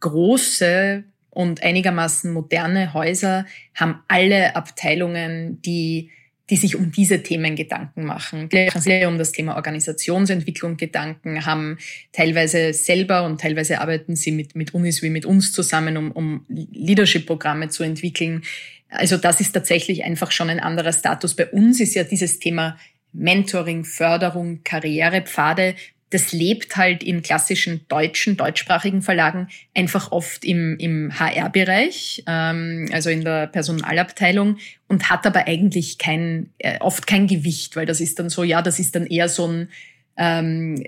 große 0.00 1.04
und 1.30 1.62
einigermaßen 1.62 2.32
moderne 2.32 2.94
Häuser 2.94 3.44
haben 3.74 4.02
alle 4.08 4.56
Abteilungen, 4.56 5.60
die 5.62 6.10
die 6.50 6.56
sich 6.56 6.76
um 6.76 6.92
diese 6.92 7.22
Themen 7.22 7.56
Gedanken 7.56 8.04
machen. 8.04 8.48
Die 8.50 8.66
machen 8.66 8.80
sich 8.80 9.06
um 9.06 9.16
das 9.16 9.32
Thema 9.32 9.56
Organisationsentwicklung 9.56 10.76
Gedanken, 10.76 11.46
haben 11.46 11.78
teilweise 12.12 12.74
selber 12.74 13.24
und 13.24 13.40
teilweise 13.40 13.80
arbeiten 13.80 14.14
sie 14.14 14.30
mit, 14.30 14.54
mit 14.54 14.74
Unis 14.74 15.02
wie 15.02 15.10
mit 15.10 15.24
uns 15.24 15.52
zusammen, 15.52 15.96
um, 15.96 16.12
um 16.12 16.44
Leadership-Programme 16.48 17.70
zu 17.70 17.82
entwickeln. 17.82 18.42
Also 18.90 19.16
das 19.16 19.40
ist 19.40 19.52
tatsächlich 19.52 20.04
einfach 20.04 20.30
schon 20.30 20.50
ein 20.50 20.60
anderer 20.60 20.92
Status. 20.92 21.34
Bei 21.34 21.46
uns 21.46 21.80
ist 21.80 21.94
ja 21.94 22.04
dieses 22.04 22.38
Thema 22.38 22.78
Mentoring, 23.12 23.84
Förderung, 23.84 24.62
Karrierepfade 24.64 25.76
das 26.14 26.32
lebt 26.32 26.76
halt 26.76 27.02
in 27.02 27.22
klassischen 27.22 27.80
deutschen, 27.88 28.36
deutschsprachigen 28.36 29.02
Verlagen 29.02 29.48
einfach 29.74 30.12
oft 30.12 30.44
im, 30.44 30.76
im 30.78 31.18
HR-Bereich, 31.18 32.22
ähm, 32.28 32.88
also 32.92 33.10
in 33.10 33.24
der 33.24 33.48
Personalabteilung 33.48 34.58
und 34.86 35.10
hat 35.10 35.26
aber 35.26 35.48
eigentlich 35.48 35.98
kein, 35.98 36.50
äh, 36.58 36.78
oft 36.78 37.08
kein 37.08 37.26
Gewicht, 37.26 37.74
weil 37.74 37.84
das 37.84 38.00
ist 38.00 38.20
dann 38.20 38.30
so, 38.30 38.44
ja, 38.44 38.62
das 38.62 38.78
ist 38.78 38.94
dann 38.94 39.06
eher 39.06 39.28
so 39.28 39.48
ein 39.48 39.68
ähm, 40.16 40.82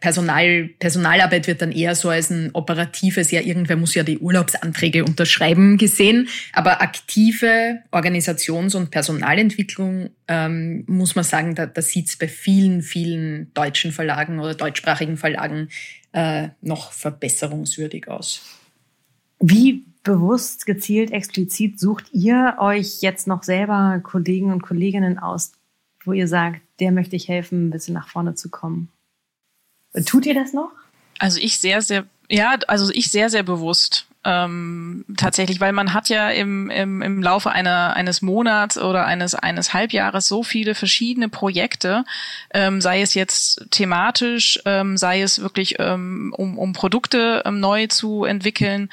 Personal, 0.00 0.68
Personalarbeit 0.78 1.46
wird 1.46 1.62
dann 1.62 1.72
eher 1.72 1.94
so 1.94 2.08
als 2.08 2.30
ein 2.30 2.50
operatives, 2.52 3.30
ja, 3.30 3.40
irgendwer 3.40 3.76
muss 3.76 3.94
ja 3.94 4.02
die 4.02 4.18
Urlaubsanträge 4.18 5.04
unterschreiben 5.04 5.78
gesehen, 5.78 6.28
aber 6.52 6.80
aktive 6.80 7.80
Organisations- 7.90 8.76
und 8.76 8.90
Personalentwicklung 8.90 10.10
ähm, 10.28 10.84
muss 10.86 11.14
man 11.14 11.24
sagen, 11.24 11.54
da, 11.54 11.66
da 11.66 11.82
sieht 11.82 12.08
es 12.08 12.16
bei 12.16 12.28
vielen, 12.28 12.82
vielen 12.82 13.52
deutschen 13.54 13.92
Verlagen 13.92 14.38
oder 14.38 14.54
deutschsprachigen 14.54 15.16
Verlagen 15.16 15.68
äh, 16.12 16.48
noch 16.60 16.92
verbesserungswürdig 16.92 18.08
aus. 18.08 18.42
Wie 19.40 19.84
bewusst, 20.04 20.66
gezielt, 20.66 21.10
explizit 21.10 21.80
sucht 21.80 22.06
ihr 22.12 22.56
euch 22.58 23.00
jetzt 23.00 23.26
noch 23.26 23.42
selber 23.42 24.00
Kollegen 24.02 24.52
und 24.52 24.62
Kolleginnen 24.62 25.18
aus, 25.18 25.52
wo 26.04 26.12
ihr 26.12 26.28
sagt, 26.28 26.60
der 26.80 26.92
möchte 26.92 27.16
ich 27.16 27.28
helfen, 27.28 27.68
ein 27.68 27.70
bisschen 27.70 27.94
nach 27.94 28.08
vorne 28.08 28.34
zu 28.34 28.50
kommen. 28.50 28.88
Tut 30.06 30.26
ihr 30.26 30.34
das 30.34 30.52
noch? 30.52 30.70
Also 31.18 31.40
ich 31.40 31.58
sehr, 31.58 31.82
sehr, 31.82 32.04
ja, 32.28 32.56
also 32.66 32.90
ich 32.92 33.10
sehr, 33.10 33.30
sehr 33.30 33.42
bewusst. 33.42 34.06
Ähm, 34.26 35.04
tatsächlich, 35.18 35.60
weil 35.60 35.72
man 35.72 35.92
hat 35.92 36.08
ja 36.08 36.30
im, 36.30 36.70
im, 36.70 37.02
im 37.02 37.22
Laufe 37.22 37.50
einer, 37.50 37.94
eines 37.94 38.22
Monats 38.22 38.78
oder 38.78 39.04
eines, 39.04 39.34
eines 39.34 39.74
Halbjahres 39.74 40.26
so 40.26 40.42
viele 40.42 40.74
verschiedene 40.74 41.28
Projekte, 41.28 42.06
ähm, 42.54 42.80
sei 42.80 43.02
es 43.02 43.12
jetzt 43.12 43.66
thematisch, 43.70 44.60
ähm, 44.64 44.96
sei 44.96 45.20
es 45.20 45.42
wirklich 45.42 45.76
ähm, 45.78 46.34
um, 46.36 46.56
um 46.56 46.72
Produkte 46.72 47.42
ähm, 47.44 47.60
neu 47.60 47.86
zu 47.88 48.24
entwickeln 48.24 48.88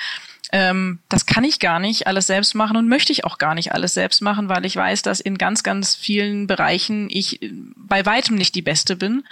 ähm, 0.51 0.99
das 1.09 1.25
kann 1.25 1.43
ich 1.43 1.59
gar 1.59 1.79
nicht 1.79 2.07
alles 2.07 2.27
selbst 2.27 2.55
machen 2.55 2.75
und 2.77 2.87
möchte 2.87 3.11
ich 3.11 3.23
auch 3.23 3.37
gar 3.37 3.55
nicht 3.55 3.73
alles 3.73 3.93
selbst 3.93 4.21
machen, 4.21 4.49
weil 4.49 4.65
ich 4.65 4.75
weiß, 4.75 5.01
dass 5.01 5.19
in 5.19 5.37
ganz, 5.37 5.63
ganz 5.63 5.95
vielen 5.95 6.47
Bereichen 6.47 7.07
ich 7.09 7.39
bei 7.75 8.05
weitem 8.05 8.35
nicht 8.35 8.55
die 8.55 8.61
Beste 8.61 8.95
bin. 8.95 9.23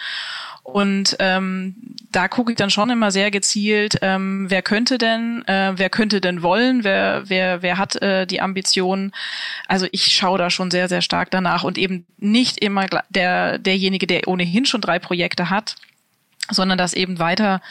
Und 0.64 1.16
ähm, 1.20 1.76
da 2.12 2.28
gucke 2.28 2.52
ich 2.52 2.58
dann 2.58 2.70
schon 2.70 2.90
immer 2.90 3.12
sehr 3.12 3.32
gezielt, 3.32 3.98
ähm, 4.02 4.46
wer 4.50 4.62
könnte 4.62 4.98
denn, 4.98 5.44
äh, 5.48 5.74
wer 5.76 5.90
könnte 5.90 6.22
denn 6.22 6.42
wollen, 6.42 6.84
wer, 6.84 7.24
wer, 7.28 7.62
wer 7.62 7.78
hat 7.78 8.02
äh, 8.02 8.28
die 8.28 8.42
Ambitionen. 8.42 9.12
Also 9.68 9.88
ich 9.92 10.16
schaue 10.16 10.38
da 10.38 10.50
schon 10.50 10.72
sehr, 10.72 10.88
sehr 10.88 11.02
stark 11.02 11.32
danach 11.32 11.64
und 11.64 11.78
eben 11.78 12.06
nicht 12.18 12.60
immer 12.60 12.86
der, 13.10 13.58
derjenige, 13.58 14.06
der 14.06 14.28
ohnehin 14.28 14.66
schon 14.66 14.82
drei 14.82 15.00
Projekte 15.00 15.50
hat, 15.50 15.76
sondern 16.50 16.78
das 16.78 16.94
eben 16.94 17.20
weiter, 17.20 17.62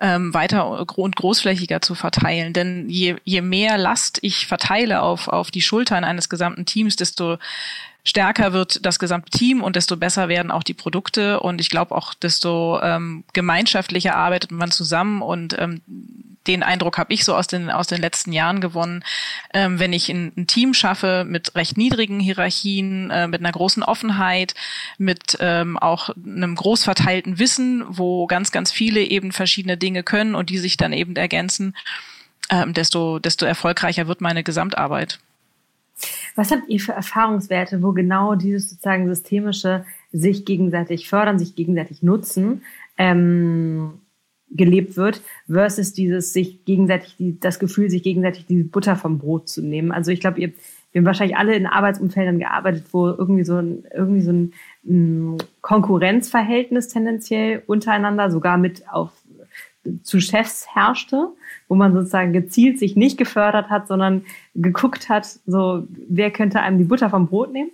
ähm, 0.00 0.34
weiter 0.34 0.68
und 0.68 1.16
großflächiger 1.16 1.80
zu 1.80 1.94
verteilen. 1.94 2.52
Denn 2.52 2.88
je, 2.88 3.16
je 3.24 3.40
mehr 3.40 3.78
Last 3.78 4.18
ich 4.22 4.46
verteile 4.46 5.02
auf, 5.02 5.28
auf 5.28 5.50
die 5.50 5.62
Schultern 5.62 6.04
eines 6.04 6.28
gesamten 6.28 6.66
Teams, 6.66 6.96
desto 6.96 7.38
stärker 8.06 8.52
wird 8.52 8.86
das 8.86 8.98
gesamte 8.98 9.30
Team 9.30 9.62
und 9.62 9.76
desto 9.76 9.96
besser 9.96 10.28
werden 10.28 10.50
auch 10.50 10.62
die 10.62 10.74
Produkte. 10.74 11.40
Und 11.40 11.60
ich 11.60 11.68
glaube 11.68 11.94
auch, 11.94 12.14
desto 12.14 12.80
ähm, 12.80 13.24
gemeinschaftlicher 13.34 14.14
arbeitet 14.14 14.52
man 14.52 14.70
zusammen 14.70 15.20
und 15.20 15.58
ähm, 15.58 15.82
den 16.46 16.62
Eindruck 16.62 16.96
habe 16.98 17.12
ich 17.12 17.24
so 17.24 17.34
aus 17.34 17.48
den, 17.48 17.70
aus 17.70 17.88
den 17.88 18.00
letzten 18.00 18.32
Jahren 18.32 18.60
gewonnen, 18.60 19.02
ähm, 19.52 19.80
wenn 19.80 19.92
ich 19.92 20.08
ein, 20.08 20.32
ein, 20.36 20.46
Team 20.46 20.74
schaffe 20.74 21.24
mit 21.26 21.56
recht 21.56 21.76
niedrigen 21.76 22.20
Hierarchien, 22.20 23.10
äh, 23.10 23.26
mit 23.26 23.40
einer 23.40 23.50
großen 23.50 23.82
Offenheit, 23.82 24.54
mit 24.96 25.36
ähm, 25.40 25.76
auch 25.76 26.10
einem 26.10 26.54
groß 26.54 26.84
verteilten 26.84 27.40
Wissen, 27.40 27.84
wo 27.88 28.28
ganz, 28.28 28.52
ganz 28.52 28.70
viele 28.70 29.00
eben 29.00 29.32
verschiedene 29.32 29.76
Dinge 29.76 30.04
können 30.04 30.36
und 30.36 30.48
die 30.50 30.58
sich 30.58 30.76
dann 30.76 30.92
eben 30.92 31.16
ergänzen, 31.16 31.74
ähm, 32.50 32.72
desto, 32.72 33.18
desto 33.18 33.44
erfolgreicher 33.44 34.06
wird 34.06 34.20
meine 34.20 34.44
Gesamtarbeit. 34.44 35.18
Was 36.34 36.50
habt 36.50 36.68
ihr 36.68 36.80
für 36.80 36.92
Erfahrungswerte, 36.92 37.82
wo 37.82 37.92
genau 37.92 38.34
dieses 38.34 38.70
sozusagen 38.70 39.08
systemische 39.08 39.84
sich 40.12 40.44
gegenseitig 40.44 41.08
fördern, 41.08 41.38
sich 41.38 41.54
gegenseitig 41.54 42.02
nutzen, 42.02 42.62
ähm, 42.98 43.94
gelebt 44.50 44.96
wird, 44.96 45.22
versus 45.48 45.92
dieses 45.92 46.32
sich 46.32 46.64
gegenseitig, 46.64 47.16
die, 47.16 47.40
das 47.40 47.58
Gefühl, 47.58 47.90
sich 47.90 48.02
gegenseitig 48.02 48.46
die 48.46 48.62
Butter 48.62 48.96
vom 48.96 49.18
Brot 49.18 49.48
zu 49.48 49.62
nehmen. 49.62 49.92
Also 49.92 50.10
ich 50.12 50.20
glaube, 50.20 50.40
ihr, 50.40 50.52
wir 50.92 51.00
haben 51.00 51.06
wahrscheinlich 51.06 51.36
alle 51.36 51.54
in 51.54 51.66
Arbeitsumfeldern 51.66 52.38
gearbeitet, 52.38 52.84
wo 52.92 53.08
irgendwie 53.08 53.44
so 53.44 53.56
ein, 53.56 53.84
irgendwie 53.94 54.20
so 54.20 54.30
ein, 54.30 54.52
ein 54.84 55.38
Konkurrenzverhältnis 55.62 56.88
tendenziell 56.88 57.62
untereinander, 57.66 58.30
sogar 58.30 58.56
mit 58.56 58.88
auf 58.88 59.10
zu 60.02 60.20
Chefs 60.20 60.66
herrschte, 60.74 61.28
wo 61.68 61.74
man 61.74 61.92
sozusagen 61.92 62.32
gezielt 62.32 62.78
sich 62.78 62.96
nicht 62.96 63.18
gefördert 63.18 63.70
hat, 63.70 63.88
sondern 63.88 64.24
geguckt 64.54 65.08
hat, 65.08 65.26
so 65.46 65.86
wer 66.08 66.30
könnte 66.30 66.60
einem 66.60 66.78
die 66.78 66.84
Butter 66.84 67.10
vom 67.10 67.26
Brot 67.26 67.52
nehmen. 67.52 67.70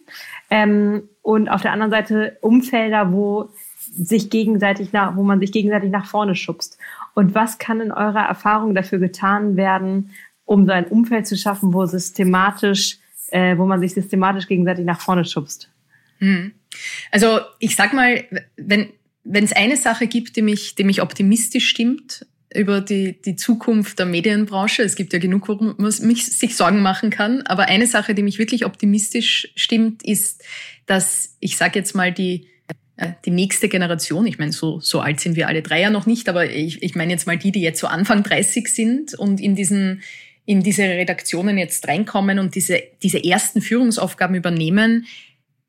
Ähm, 0.50 1.02
und 1.22 1.48
auf 1.48 1.62
der 1.62 1.72
anderen 1.72 1.90
Seite 1.90 2.38
Umfelder, 2.40 3.12
wo 3.12 3.50
sich 3.94 4.30
gegenseitig 4.30 4.92
nach, 4.92 5.16
wo 5.16 5.22
man 5.22 5.40
sich 5.40 5.52
gegenseitig 5.52 5.90
nach 5.90 6.06
vorne 6.06 6.34
schubst. 6.34 6.78
Und 7.14 7.34
was 7.34 7.58
kann 7.58 7.80
in 7.80 7.92
eurer 7.92 8.26
Erfahrung 8.26 8.74
dafür 8.74 8.98
getan 8.98 9.56
werden, 9.56 10.10
um 10.44 10.66
so 10.66 10.72
ein 10.72 10.86
Umfeld 10.86 11.26
zu 11.26 11.36
schaffen, 11.36 11.72
wo 11.72 11.84
systematisch, 11.86 12.98
äh, 13.28 13.56
wo 13.58 13.66
man 13.66 13.80
sich 13.80 13.94
systematisch 13.94 14.46
gegenseitig 14.48 14.84
nach 14.84 15.00
vorne 15.00 15.24
schubst? 15.24 15.70
Hm. 16.18 16.52
Also 17.10 17.40
ich 17.58 17.76
sag 17.76 17.92
mal, 17.92 18.24
wenn 18.56 18.92
wenn 19.24 19.44
es 19.44 19.52
eine 19.52 19.76
Sache 19.76 20.06
gibt, 20.06 20.36
die 20.36 20.42
mich, 20.42 20.74
die 20.74 20.84
mich 20.84 21.02
optimistisch 21.02 21.68
stimmt 21.68 22.26
über 22.54 22.80
die, 22.80 23.20
die 23.22 23.36
Zukunft 23.36 23.98
der 23.98 24.06
Medienbranche, 24.06 24.82
es 24.82 24.94
gibt 24.94 25.12
ja 25.12 25.18
genug, 25.18 25.48
worum 25.48 25.74
man 25.78 25.92
mich 26.02 26.26
sich 26.26 26.56
Sorgen 26.56 26.82
machen 26.82 27.10
kann, 27.10 27.42
aber 27.42 27.64
eine 27.64 27.86
Sache, 27.86 28.14
die 28.14 28.22
mich 28.22 28.38
wirklich 28.38 28.66
optimistisch 28.66 29.52
stimmt, 29.56 30.02
ist, 30.02 30.42
dass 30.86 31.36
ich 31.40 31.56
sage 31.56 31.78
jetzt 31.78 31.94
mal 31.94 32.12
die 32.12 32.48
äh, 32.96 33.12
die 33.24 33.30
nächste 33.30 33.68
Generation, 33.68 34.26
ich 34.26 34.38
meine, 34.38 34.52
so, 34.52 34.80
so 34.80 35.00
alt 35.00 35.20
sind 35.20 35.36
wir 35.36 35.48
alle 35.48 35.62
drei 35.62 35.80
ja 35.80 35.90
noch 35.90 36.04
nicht, 36.04 36.28
aber 36.28 36.50
ich, 36.50 36.82
ich 36.82 36.94
meine 36.94 37.12
jetzt 37.12 37.26
mal 37.26 37.38
die, 37.38 37.52
die 37.52 37.62
jetzt 37.62 37.80
so 37.80 37.86
Anfang 37.86 38.22
30 38.22 38.68
sind 38.68 39.14
und 39.14 39.40
in 39.40 39.54
diesen 39.54 40.02
in 40.44 40.62
diese 40.62 40.82
Redaktionen 40.82 41.56
jetzt 41.56 41.86
reinkommen 41.86 42.38
und 42.40 42.56
diese, 42.56 42.82
diese 43.02 43.22
ersten 43.22 43.62
Führungsaufgaben 43.62 44.34
übernehmen, 44.34 45.06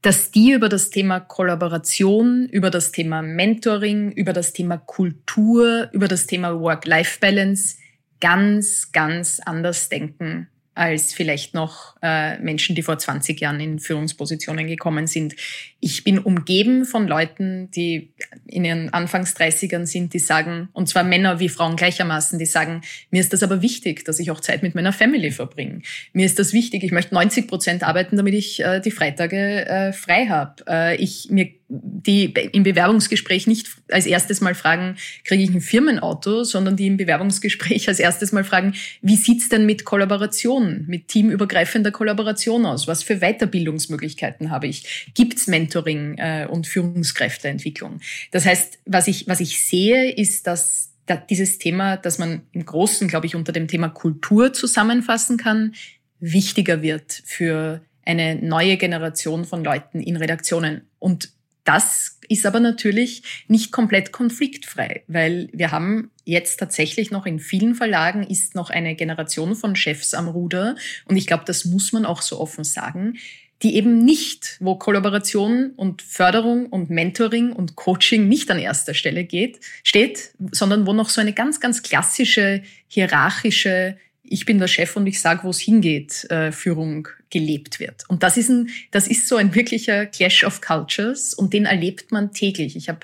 dass 0.04 0.32
die 0.32 0.52
über 0.52 0.70
das 0.70 0.92
Thema 0.92 1.20
Kollaboration, 1.20 2.48
über 2.50 2.70
das 2.70 2.92
Thema 2.92 3.22
Mentoring, 3.22 4.12
über 4.12 4.34
das 4.34 4.54
Thema 4.54 4.78
Kultur, 4.78 5.90
über 5.94 6.08
das 6.08 6.28
Thema 6.28 6.60
Work-Life-Balance 6.60 7.78
ganz, 8.20 8.92
ganz 8.92 9.40
anders 9.40 9.90
denken 9.90 10.50
als 10.76 11.14
vielleicht 11.14 11.54
noch 11.54 11.96
äh, 12.02 12.38
Menschen, 12.40 12.76
die 12.76 12.82
vor 12.82 12.98
20 12.98 13.40
Jahren 13.40 13.60
in 13.60 13.80
Führungspositionen 13.80 14.68
gekommen 14.68 15.08
sind. 15.08 15.36
Ich 15.80 16.04
bin 16.04 16.20
umgeben 16.20 16.86
von 16.86 17.08
Leuten, 17.08 17.70
die 17.72 18.14
in 18.46 18.66
ihren 18.66 18.90
Anfangs 18.90 19.36
30ern 19.36 19.86
sind, 19.86 20.14
die 20.14 20.20
sagen, 20.20 20.70
und 20.74 20.90
zwar 20.90 21.04
Männer 21.04 21.40
wie 21.40 21.50
Frauen 21.50 21.76
gleichermaßen, 21.76 22.40
die 22.40 22.46
sagen, 22.46 22.82
mir 23.12 23.22
ist 23.22 23.34
das 23.34 23.44
aber 23.44 23.62
wichtig, 23.62 24.06
dass 24.06 24.20
ich 24.20 24.32
auch 24.32 24.40
Zeit 24.40 24.64
mit 24.64 24.76
meiner 24.76 24.94
Family 24.94 25.32
verbringe. 25.32 25.82
Mir 26.14 26.26
ist 26.26 26.40
das 26.40 26.54
wichtig, 26.54 26.84
ich 26.84 26.92
möchte 26.92 27.14
90 27.14 27.48
Prozent 27.48 27.84
arbeiten, 27.84 28.18
damit 28.18 28.34
ich 28.34 28.60
äh, 28.60 28.80
die 28.80 28.92
Freitage 28.92 29.66
äh, 29.68 29.94
frei 29.94 30.28
habe. 30.28 30.64
Äh, 30.68 30.96
ich 30.96 31.28
mir 31.30 31.52
die 31.82 32.26
im 32.26 32.64
Bewerbungsgespräch 32.64 33.48
nicht 33.48 33.68
als 33.90 34.06
erstes 34.06 34.42
mal 34.42 34.54
fragen, 34.54 34.96
kriege 35.24 35.42
ich 35.42 35.50
ein 35.50 35.62
Firmenauto, 35.62 36.44
sondern 36.44 36.76
die 36.76 36.88
im 36.88 36.98
Bewerbungsgespräch 36.98 37.88
als 37.88 38.00
erstes 38.00 38.32
mal 38.32 38.44
fragen, 38.44 38.76
wie 39.02 39.16
sieht's 39.16 39.50
denn 39.50 39.66
mit 39.66 39.84
Kollaboration, 39.84 40.86
mit 40.88 41.08
teamübergreifender 41.08 41.92
Kollaboration 41.92 42.66
aus? 42.66 42.88
Was 42.88 43.02
für 43.02 43.20
Weiterbildungsmöglichkeiten 43.20 44.52
habe 44.52 44.68
ich? 44.68 45.12
Gibt's 45.16 45.48
Mentoring 45.48 46.18
äh, 46.18 46.48
und 46.50 46.68
Führungskräfteentwicklung? 46.68 48.00
Das 48.32 48.46
heißt, 48.46 48.80
was 48.86 49.08
ich, 49.08 49.28
was 49.28 49.40
ich 49.40 49.64
sehe, 49.64 50.12
ist, 50.12 50.46
dass 50.46 50.92
da 51.06 51.18
dieses 51.18 51.58
Thema, 51.58 51.98
das 51.98 52.20
man 52.20 52.44
im 52.52 52.66
Großen, 52.66 53.08
glaube 53.08 53.26
ich, 53.26 53.36
unter 53.36 53.52
dem 53.52 53.68
Thema 53.68 53.90
Kultur 53.90 54.54
zusammenfassen 54.54 55.38
kann, 55.38 55.74
wichtiger 56.20 56.82
wird 56.82 57.22
für 57.26 57.82
eine 58.06 58.36
neue 58.36 58.78
Generation 58.78 59.46
von 59.46 59.64
Leuten 59.64 60.02
in 60.02 60.18
Redaktionen. 60.18 60.82
Und 61.00 61.30
das 61.64 62.20
ist 62.30 62.46
aber 62.46 62.60
natürlich 62.60 63.46
nicht 63.48 63.72
komplett 63.72 64.12
konfliktfrei, 64.12 65.04
weil 65.08 65.50
wir 65.54 65.72
haben 65.72 66.12
jetzt 66.26 66.60
tatsächlich 66.60 67.12
noch 67.12 67.26
in 67.26 67.40
vielen 67.40 67.76
Verlagen 67.76 68.24
ist 68.24 68.56
noch 68.56 68.70
eine 68.70 68.96
Generation 68.96 69.56
von 69.56 69.76
Chefs 69.76 70.14
am 70.14 70.28
Ruder. 70.28 70.76
Und 71.06 71.18
ich 71.18 71.28
glaube, 71.28 71.44
das 71.46 71.66
muss 71.66 71.94
man 71.94 72.06
auch 72.06 72.22
so 72.22 72.40
offen 72.40 72.64
sagen, 72.64 73.16
die 73.62 73.76
eben 73.76 74.04
nicht, 74.04 74.58
wo 74.60 74.76
Kollaboration 74.76 75.72
und 75.78 76.02
Förderung 76.02 76.66
und 76.68 76.90
Mentoring 76.90 77.54
und 77.54 77.76
Coaching 77.76 78.28
nicht 78.28 78.52
an 78.52 78.60
erster 78.60 78.94
Stelle 78.94 79.24
geht, 79.24 79.60
steht, 79.84 80.32
sondern 80.52 80.86
wo 80.86 80.92
noch 80.92 81.10
so 81.10 81.22
eine 81.22 81.34
ganz, 81.34 81.62
ganz 81.62 81.82
klassische, 81.82 82.62
hierarchische 82.88 83.98
ich 84.34 84.46
bin 84.46 84.58
der 84.58 84.68
Chef 84.68 84.96
und 84.96 85.06
ich 85.06 85.22
sage, 85.22 85.44
wo 85.44 85.52
es 85.52 85.60
hingeht, 85.60 86.26
äh, 86.32 86.52
Führung 86.52 87.08
gelebt 87.30 87.80
wird. 87.80 88.04
Und 88.10 88.24
das 88.24 88.36
ist, 88.36 88.50
ein, 88.50 88.70
das 88.90 89.08
ist 89.08 89.28
so 89.28 89.36
ein 89.36 89.54
wirklicher 89.54 90.08
Clash 90.08 90.44
of 90.44 90.60
Cultures 90.60 91.36
und 91.36 91.54
den 91.54 91.66
erlebt 91.66 92.12
man 92.12 92.34
täglich. 92.34 92.76
Ich 92.76 92.90
habe 92.90 93.02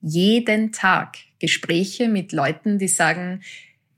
jeden 0.00 0.72
Tag 0.72 1.18
Gespräche 1.38 2.08
mit 2.08 2.32
Leuten, 2.32 2.80
die 2.80 2.88
sagen, 2.88 3.42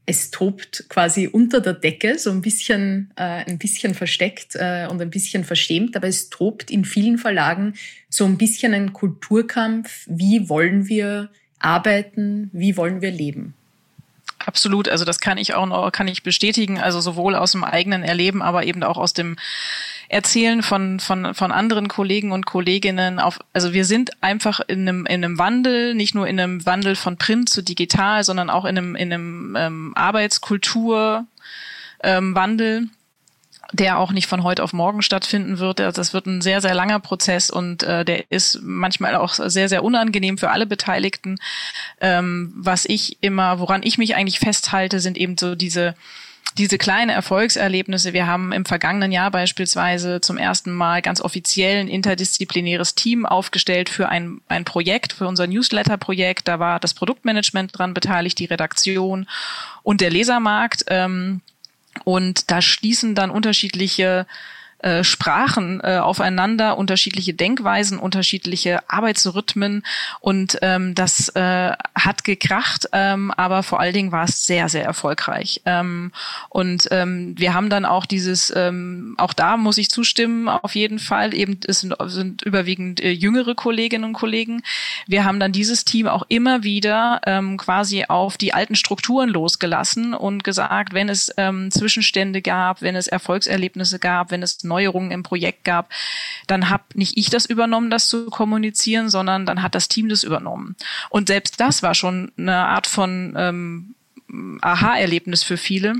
es 0.05 0.31
tobt 0.31 0.85
quasi 0.91 1.27
unter 1.27 1.63
der 1.63 1.73
Decke, 1.73 2.19
so 2.19 2.31
ein 2.31 2.43
bisschen, 2.43 3.11
äh, 3.17 3.47
ein 3.47 3.57
bisschen 3.57 3.95
versteckt 3.95 4.55
äh, 4.55 4.87
und 4.91 5.01
ein 5.01 5.09
bisschen 5.09 5.45
verstemt, 5.45 5.97
aber 5.97 6.09
es 6.09 6.29
tobt 6.29 6.71
in 6.71 6.85
vielen 6.85 7.17
Verlagen 7.17 7.73
so 8.11 8.27
ein 8.27 8.37
bisschen 8.37 8.75
ein 8.75 8.93
Kulturkampf. 8.93 10.07
Wie 10.07 10.51
wollen 10.51 10.87
wir 10.87 11.31
arbeiten? 11.59 12.51
Wie 12.53 12.77
wollen 12.77 13.01
wir 13.01 13.11
leben? 13.11 13.55
Absolut, 14.47 14.89
also 14.89 15.05
das 15.05 15.21
kann 15.21 15.39
ich 15.39 15.55
auch 15.55 15.67
noch, 15.67 15.91
kann 15.91 16.09
ich 16.09 16.23
bestätigen, 16.23 16.81
also 16.81 17.01
sowohl 17.01 17.35
aus 17.35 17.53
dem 17.53 17.65
eigenen 17.65 18.03
Erleben, 18.03 18.43
aber 18.43 18.65
eben 18.65 18.83
auch 18.83 18.99
aus 18.99 19.13
dem 19.13 19.37
Erzählen 20.09 20.63
von, 20.63 21.01
von, 21.01 21.35
von 21.35 21.51
anderen 21.51 21.89
Kollegen 21.89 22.33
und 22.33 22.45
Kolleginnen 22.45 23.19
auf, 23.19 23.41
also 23.53 23.73
wir 23.73 23.85
sind 23.85 24.23
einfach 24.23 24.61
in 24.67 24.81
einem, 24.81 25.07
in 25.07 25.25
einem 25.25 25.39
Wandel, 25.39 25.95
nicht 25.95 26.15
nur 26.15 26.29
in 26.29 26.39
einem 26.39 26.67
Wandel 26.67 26.95
von 26.95 27.17
Print 27.17 27.49
zu 27.49 27.63
digital, 27.63 28.23
sondern 28.23 28.51
auch 28.51 28.65
in 28.65 28.77
einem, 28.77 28.97
in 28.97 29.13
einem 29.13 29.57
ähm, 29.59 29.93
Arbeitskultur, 29.97 31.27
ähm, 32.03 32.35
Wandel 32.35 32.89
der 33.75 33.99
auch 33.99 34.13
nicht 34.13 34.29
von 34.29 34.45
heute 34.45 34.63
auf 34.63 34.73
morgen 34.73 35.03
stattfinden 35.03 35.59
wird. 35.59 35.81
Das 35.81 36.15
wird 36.15 36.27
ein 36.27 36.41
sehr, 36.41 36.61
sehr 36.61 36.75
langer 36.75 37.01
Prozess 37.01 37.51
und 37.51 37.83
äh, 37.83 38.05
der 38.05 38.31
ist 38.31 38.61
manchmal 38.63 39.17
auch 39.17 39.35
sehr, 39.35 39.69
sehr 39.69 39.83
unangenehm 39.83 40.39
für 40.39 40.51
alle 40.51 40.67
Beteiligten. 40.67 41.39
Ähm, 42.01 42.53
was 42.57 42.85
ich 42.85 43.19
immer, 43.21 43.59
woran 43.59 43.83
ich 43.83 43.99
mich 43.99 44.15
eigentlich 44.15 44.39
festhalte, 44.39 45.01
sind 45.01 45.19
eben 45.19 45.37
so 45.37 45.57
diese 45.57 45.95
diese 46.57 46.79
kleinen 46.79 47.11
Erfolgserlebnisse. 47.11 48.13
Wir 48.13 48.29
haben 48.29 48.53
im 48.53 48.65
vergangenen 48.65 49.11
Jahr 49.11 49.33
beispielsweise 49.33 50.21
zum 50.21 50.39
ersten 50.39 50.73
Mal 50.73 51.03
ganz 51.03 51.21
offiziell 51.21 51.81
ein 51.81 51.89
interdisziplinäres 51.89 52.95
Team 52.95 53.27
aufgestellt 53.27 53.89
für 53.89 54.09
ein, 54.09 54.41
ein 54.47 54.65
Projekt, 54.65 55.15
für 55.15 55.27
unser 55.27 55.49
Newsletter-Projekt. 55.49 56.47
Da 56.47 56.61
war 56.61 56.79
das 56.79 56.95
Produktmanagement 56.95 57.77
dran 57.77 57.93
beteiligt, 57.93 58.39
die 58.39 58.45
Redaktion 58.45 59.27
und 59.83 60.01
der 60.01 60.11
Lesermarkt. 60.11 60.85
Ähm, 60.87 61.41
und 62.03 62.51
da 62.51 62.61
schließen 62.61 63.15
dann 63.15 63.31
unterschiedliche 63.31 64.27
äh, 64.85 65.03
Sprachen 65.03 65.81
äh, 65.83 65.97
aufeinander, 65.97 66.77
unterschiedliche 66.77 67.33
Denkweisen, 67.33 67.99
unterschiedliche 67.99 68.81
Arbeitsrhythmen 68.91 69.83
und 70.21 70.59
ähm, 70.61 70.95
das 70.95 71.31
äh, 71.31 71.73
hat 71.95 72.25
gekracht, 72.25 72.89
ähm, 72.93 73.31
aber 73.31 73.63
vor 73.63 73.81
allen 73.81 73.95
Dingen 73.95 74.13
war 74.13 74.25
es 74.25 74.47
sehr, 74.47 74.69
sehr 74.69 74.85
erfolgreich. 74.85 75.63
Ähm, 75.65 76.13
und 76.51 76.89
ähm, 76.91 77.35
wir 77.39 77.55
haben 77.55 77.71
dann 77.71 77.87
auch 77.87 78.05
dieses, 78.05 78.53
ähm, 78.55 79.15
auch 79.17 79.33
da 79.33 79.57
muss 79.57 79.79
ich 79.79 79.89
zustimmen, 79.89 80.51
auf 80.51 80.75
jeden 80.75 80.99
Fall, 80.99 81.33
eben 81.33 81.59
es 81.67 81.81
sind, 81.81 81.95
sind 82.05 82.43
überwiegend 82.43 83.01
äh, 83.01 83.11
jüngere 83.11 83.55
Kolleginnen 83.55 84.05
und 84.05 84.13
Kollegen. 84.13 84.63
Wir 85.07 85.25
haben 85.25 85.41
dann 85.41 85.53
dieses 85.53 85.87
Team 85.87 86.09
auch 86.09 86.25
immer 86.29 86.63
wieder 86.63 87.23
ähm, 87.25 87.57
quasi 87.57 88.05
auf 88.07 88.37
die 88.37 88.53
alten 88.53 88.75
Strukturen 88.75 89.31
losgelassen 89.31 90.13
und 90.13 90.45
gesagt, 90.45 90.93
wenn 90.93 91.09
es 91.09 91.33
ähm, 91.39 91.71
Zwischenstände 91.71 92.43
gab, 92.43 92.83
wenn 92.83 92.97
es 92.97 93.07
Erfolgserlebnisse 93.07 93.99
gab, 93.99 94.31
wenn 94.31 94.43
es 94.43 94.63
Neuerungen 94.75 95.13
im 95.13 95.23
Projekt 95.23 95.65
gab, 95.65 95.91
dann 96.47 96.69
habe 96.69 96.85
nicht 96.95 97.17
ich 97.17 97.31
das 97.31 97.47
übernommen, 97.47 97.91
das 97.91 98.09
zu 98.09 98.27
kommunizieren, 98.27 99.09
sondern 99.09 99.47
dann 99.47 99.63
hat 99.63 99.75
das 99.75 99.89
Team 99.89 100.09
das 100.09 100.25
übernommen. 100.25 100.75
Und 101.11 101.29
selbst 101.29 101.61
das 101.61 101.83
war 101.83 101.95
schon 101.95 102.33
eine 102.37 102.57
Art 102.57 102.87
von 102.87 103.35
ähm, 103.37 103.95
Aha-Erlebnis 104.61 105.45
für 105.45 105.57
viele 105.57 105.95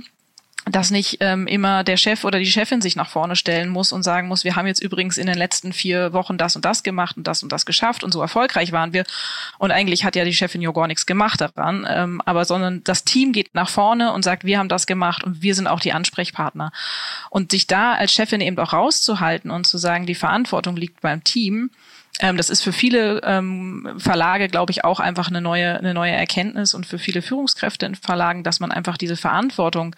dass 0.67 0.91
nicht 0.91 1.19
ähm, 1.21 1.47
immer 1.47 1.85
der 1.85 1.97
Chef 1.97 2.25
oder 2.25 2.39
die 2.39 2.47
Chefin 2.47 2.81
sich 2.81 2.97
nach 2.97 3.09
vorne 3.09 3.37
stellen 3.37 3.69
muss 3.69 3.93
und 3.93 4.03
sagen 4.03 4.29
muss, 4.29 4.45
wir 4.45 4.57
haben 4.57 4.67
jetzt 4.67 4.83
übrigens 4.83 5.19
in 5.19 5.27
den 5.27 5.37
letzten 5.37 5.73
vier 5.73 6.13
Wochen 6.15 6.39
das 6.39 6.57
und 6.57 6.65
das 6.65 6.83
gemacht 6.83 7.17
und 7.17 7.27
das 7.27 7.43
und 7.43 7.53
das 7.53 7.67
geschafft 7.67 8.03
und 8.03 8.13
so 8.13 8.21
erfolgreich 8.23 8.73
waren 8.73 8.93
wir. 8.95 9.05
Und 9.59 9.73
eigentlich 9.73 10.05
hat 10.05 10.17
ja 10.17 10.25
die 10.25 10.33
Chefin 10.33 10.63
ja 10.63 10.71
gar 10.73 10.87
nichts 10.87 11.05
gemacht 11.05 11.41
daran, 11.41 11.87
ähm, 11.89 12.23
aber 12.25 12.47
sondern 12.47 12.83
das 12.85 13.05
Team 13.05 13.33
geht 13.33 13.55
nach 13.55 13.69
vorne 13.69 14.13
und 14.13 14.25
sagt, 14.25 14.45
wir 14.45 14.59
haben 14.59 14.71
das 14.71 14.87
gemacht 14.87 15.23
und 15.23 15.43
wir 15.43 15.55
sind 15.55 15.67
auch 15.67 15.81
die 15.81 15.93
Ansprechpartner. 15.93 16.73
Und 17.29 17.51
sich 17.51 17.67
da 17.67 17.93
als 17.93 18.13
Chefin 18.13 18.41
eben 18.41 18.59
auch 18.59 18.73
rauszuhalten 18.73 19.51
und 19.51 19.67
zu 19.67 19.77
sagen, 19.77 20.07
die 20.07 20.15
Verantwortung 20.15 20.77
liegt 20.77 21.03
beim 21.03 21.23
Team, 21.25 21.71
ähm, 22.21 22.37
das 22.37 22.49
ist 22.49 22.63
für 22.63 22.73
viele 22.73 23.21
ähm, 23.25 23.97
Verlage, 23.99 24.49
glaube 24.49 24.71
ich, 24.71 24.85
auch 24.85 25.01
einfach 25.01 25.29
eine 25.29 25.41
neue, 25.41 25.79
eine 25.79 25.93
neue 25.93 26.13
Erkenntnis 26.13 26.73
und 26.73 26.87
für 26.87 26.99
viele 26.99 27.23
Führungskräfte 27.23 27.87
in 27.87 27.97
Verlagen, 27.97 28.45
dass 28.45 28.61
man 28.61 28.71
einfach 28.71 28.97
diese 28.97 29.17
Verantwortung 29.17 29.95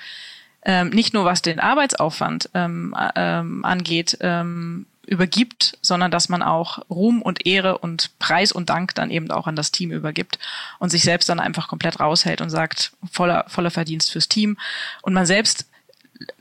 ähm, 0.66 0.90
nicht 0.90 1.14
nur 1.14 1.24
was 1.24 1.42
den 1.42 1.60
Arbeitsaufwand 1.60 2.50
ähm, 2.52 2.92
ähm, 3.14 3.64
angeht, 3.64 4.18
ähm, 4.20 4.86
übergibt, 5.06 5.78
sondern 5.80 6.10
dass 6.10 6.28
man 6.28 6.42
auch 6.42 6.80
Ruhm 6.90 7.22
und 7.22 7.46
Ehre 7.46 7.78
und 7.78 8.10
Preis 8.18 8.50
und 8.50 8.68
Dank 8.68 8.92
dann 8.96 9.12
eben 9.12 9.30
auch 9.30 9.46
an 9.46 9.54
das 9.54 9.70
Team 9.70 9.92
übergibt 9.92 10.40
und 10.80 10.90
sich 10.90 11.04
selbst 11.04 11.28
dann 11.28 11.38
einfach 11.38 11.68
komplett 11.68 12.00
raushält 12.00 12.40
und 12.40 12.50
sagt, 12.50 12.92
voller, 13.10 13.44
voller 13.46 13.70
Verdienst 13.70 14.10
fürs 14.10 14.28
Team. 14.28 14.58
Und 15.02 15.14
man 15.14 15.24
selbst 15.24 15.66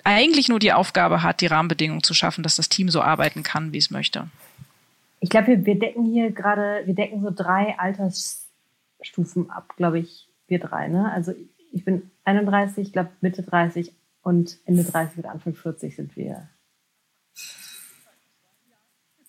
eigentlich 0.04 0.50
nur 0.50 0.58
die 0.58 0.74
Aufgabe 0.74 1.22
hat, 1.22 1.42
die 1.42 1.48
Rahmenbedingungen 1.48 2.02
zu 2.02 2.16
schaffen, 2.16 2.42
dass 2.42 2.56
das 2.56 2.68
Team 2.68 2.90
so 2.90 3.04
arbeiten 3.04 3.44
kann, 3.44 3.74
wie 3.74 3.78
es 3.78 3.92
möchte. 3.92 4.28
Ich 5.20 5.30
glaube, 5.30 5.48
wir, 5.48 5.66
wir 5.68 5.78
decken 5.78 6.06
hier 6.06 6.32
gerade, 6.32 6.82
wir 6.86 6.96
decken 6.96 7.22
so 7.22 7.30
drei 7.30 7.78
Altersstufen 7.78 9.52
ab, 9.52 9.76
glaube 9.78 10.00
ich, 10.00 10.28
wir 10.48 10.60
drei. 10.60 10.88
Ne? 10.88 11.12
Also 11.12 11.36
ich 11.72 11.86
bin 11.86 12.10
31, 12.24 12.88
ich 12.88 12.94
glaube 12.94 13.12
Mitte 13.22 13.44
30 13.44 13.92
und 14.26 14.58
Ende 14.66 14.84
30 14.84 15.20
oder 15.20 15.30
Anfang 15.30 15.54
40 15.54 15.96
sind 15.96 16.18
wir. 16.18 16.50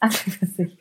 Anfang 0.01 0.33
40. 0.33 0.79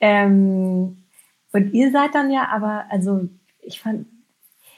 Ähm, 0.00 1.04
und 1.52 1.74
ihr 1.74 1.92
seid 1.92 2.14
dann 2.14 2.30
ja 2.30 2.48
aber, 2.48 2.86
also 2.88 3.28
ich 3.60 3.80
fand, 3.80 4.06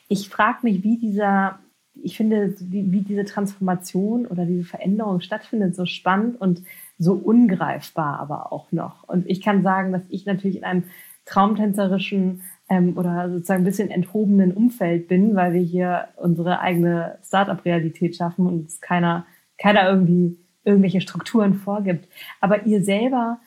ich 0.09 0.29
frage 0.29 0.59
mich, 0.63 0.83
wie 0.83 0.99
dieser, 0.99 1.61
ich 1.95 2.17
finde, 2.17 2.57
wie, 2.59 2.91
wie 2.91 3.03
diese 3.03 3.25
Transformation 3.25 4.27
oder 4.27 4.47
diese 4.47 4.65
Veränderung 4.65 5.21
stattfindet, 5.21 5.77
so 5.77 5.87
spannend 5.87 6.41
und 6.41 6.63
so 6.99 7.13
ungreifbar 7.13 8.19
aber 8.19 8.53
auch 8.53 8.73
noch. 8.73 9.05
Und 9.05 9.31
ich 9.31 9.41
kann 9.41 9.63
sagen, 9.63 9.93
dass 9.93 10.03
ich 10.09 10.27
natürlich 10.27 10.57
in 10.57 10.65
einem 10.65 10.85
traumtänzerischen 11.25 12.43
ähm, 12.69 12.97
oder 12.97 13.31
sozusagen 13.31 13.63
ein 13.63 13.67
bisschen 13.67 13.91
enthobenen 13.91 14.53
Umfeld 14.53 15.09
bin, 15.09 15.35
weil 15.35 15.53
wir 15.53 15.61
hier 15.61 16.09
unsere 16.17 16.61
eigene 16.61 17.19
Startup-Realität 17.25 18.17
schaffen 18.17 18.47
und 18.47 18.67
es 18.69 18.81
keiner, 18.81 19.27
keiner 19.59 19.89
irgendwie 19.89 20.39
irgendwelche 20.65 21.01
Strukturen 21.01 21.55
vorgibt. 21.55 22.09
Aber 22.41 22.67
ihr 22.67 22.83
selber, 22.83 23.39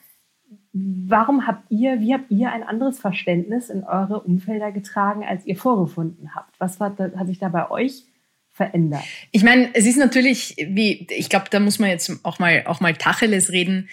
warum 0.72 1.46
habt 1.46 1.70
ihr, 1.70 2.00
wie 2.00 2.14
habt 2.14 2.30
ihr 2.30 2.50
ein 2.50 2.62
anderes 2.62 2.98
Verständnis 2.98 3.68
in 3.68 3.84
eure 3.84 4.20
Umfelder 4.20 4.72
getragen, 4.72 5.24
als 5.24 5.46
ihr 5.46 5.56
vorgefunden 5.56 6.34
habt? 6.34 6.58
Was 6.58 6.80
war, 6.80 6.96
hat 6.98 7.26
sich 7.26 7.38
da 7.38 7.48
bei 7.48 7.70
euch 7.70 8.04
verändert? 8.52 9.02
Ich 9.32 9.44
meine, 9.44 9.68
es 9.74 9.86
ist 9.86 9.98
natürlich, 9.98 10.56
wie, 10.66 11.06
ich 11.10 11.28
glaube, 11.28 11.46
da 11.50 11.60
muss 11.60 11.78
man 11.78 11.90
jetzt 11.90 12.24
auch 12.24 12.38
mal, 12.38 12.64
auch 12.66 12.80
mal 12.80 12.94
Tacheles 12.94 13.52
reden 13.52 13.88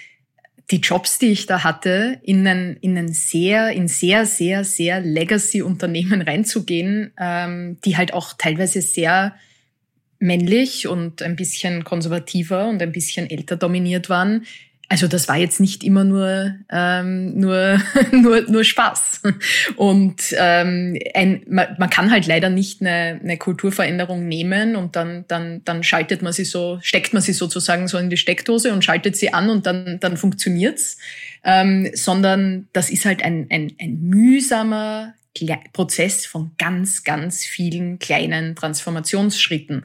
die 0.71 0.79
Jobs, 0.79 1.17
die 1.17 1.31
ich 1.31 1.45
da 1.45 1.63
hatte, 1.63 2.19
in 2.23 2.45
ein, 2.45 2.77
in 2.81 2.97
ein 2.97 3.13
sehr, 3.13 3.71
in 3.71 3.87
sehr, 3.87 4.25
sehr, 4.25 4.63
sehr 4.63 4.99
Legacy-Unternehmen 4.99 6.21
reinzugehen, 6.27 7.13
ähm, 7.17 7.77
die 7.85 7.97
halt 7.97 8.13
auch 8.13 8.33
teilweise 8.37 8.81
sehr 8.81 9.35
männlich 10.19 10.87
und 10.87 11.21
ein 11.21 11.35
bisschen 11.35 11.83
konservativer 11.83 12.67
und 12.67 12.81
ein 12.81 12.91
bisschen 12.91 13.29
älter 13.29 13.55
dominiert 13.55 14.09
waren, 14.09 14.45
also 14.89 15.07
das 15.07 15.27
war 15.27 15.35
jetzt 15.35 15.59
nicht 15.59 15.83
immer 15.83 16.03
nur 16.03 16.55
ähm, 16.69 17.37
nur 17.37 17.81
nur 18.11 18.41
nur 18.49 18.63
Spaß. 18.63 19.21
Und 19.75 20.33
ähm, 20.37 20.97
ein, 21.13 21.43
man, 21.47 21.75
man 21.77 21.89
kann 21.89 22.09
halt 22.09 22.25
leider 22.25 22.49
nicht 22.49 22.81
eine, 22.81 23.19
eine 23.21 23.37
Kulturveränderung 23.37 24.27
nehmen 24.27 24.75
und 24.75 24.95
dann 24.95 25.25
dann 25.27 25.61
dann 25.65 25.83
schaltet 25.83 26.21
man 26.21 26.31
sie 26.31 26.45
so 26.45 26.79
steckt 26.81 27.13
man 27.13 27.21
sie 27.21 27.33
sozusagen 27.33 27.87
so 27.87 27.97
in 27.97 28.09
die 28.09 28.17
Steckdose 28.17 28.71
und 28.71 28.83
schaltet 28.83 29.17
sie 29.17 29.33
an 29.33 29.49
und 29.49 29.65
dann 29.65 29.99
dann 29.99 30.15
funktioniert's. 30.15 30.97
Ähm, 31.43 31.89
sondern 31.93 32.67
das 32.71 32.89
ist 32.89 33.05
halt 33.05 33.23
ein 33.23 33.47
ein, 33.49 33.73
ein 33.79 33.99
mühsamer 33.99 35.13
Prozess 35.73 36.25
von 36.25 36.51
ganz 36.57 37.03
ganz 37.03 37.43
vielen 37.43 37.99
kleinen 37.99 38.55
Transformationsschritten 38.55 39.83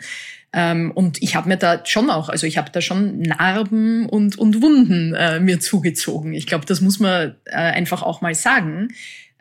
und 0.55 1.23
ich 1.23 1.35
habe 1.35 1.49
mir 1.49 1.57
da 1.57 1.85
schon 1.87 2.11
auch, 2.11 2.29
also 2.29 2.47
ich 2.47 2.59
habe 2.59 2.71
da 2.71 2.81
schon 2.81 3.21
Narben 3.21 4.07
und, 4.07 4.39
und 4.39 4.61
Wunden 4.61 5.15
äh, 5.15 5.41
mir 5.41 5.61
zugezogen. 5.61 6.35
Ich 6.35 6.47
glaube, 6.47 6.67
das 6.67 6.81
muss 6.81 7.01
man 7.01 7.37
äh, 7.47 7.57
einfach 7.57 8.03
auch 8.03 8.21
mal 8.21 8.35
sagen. 8.35 8.89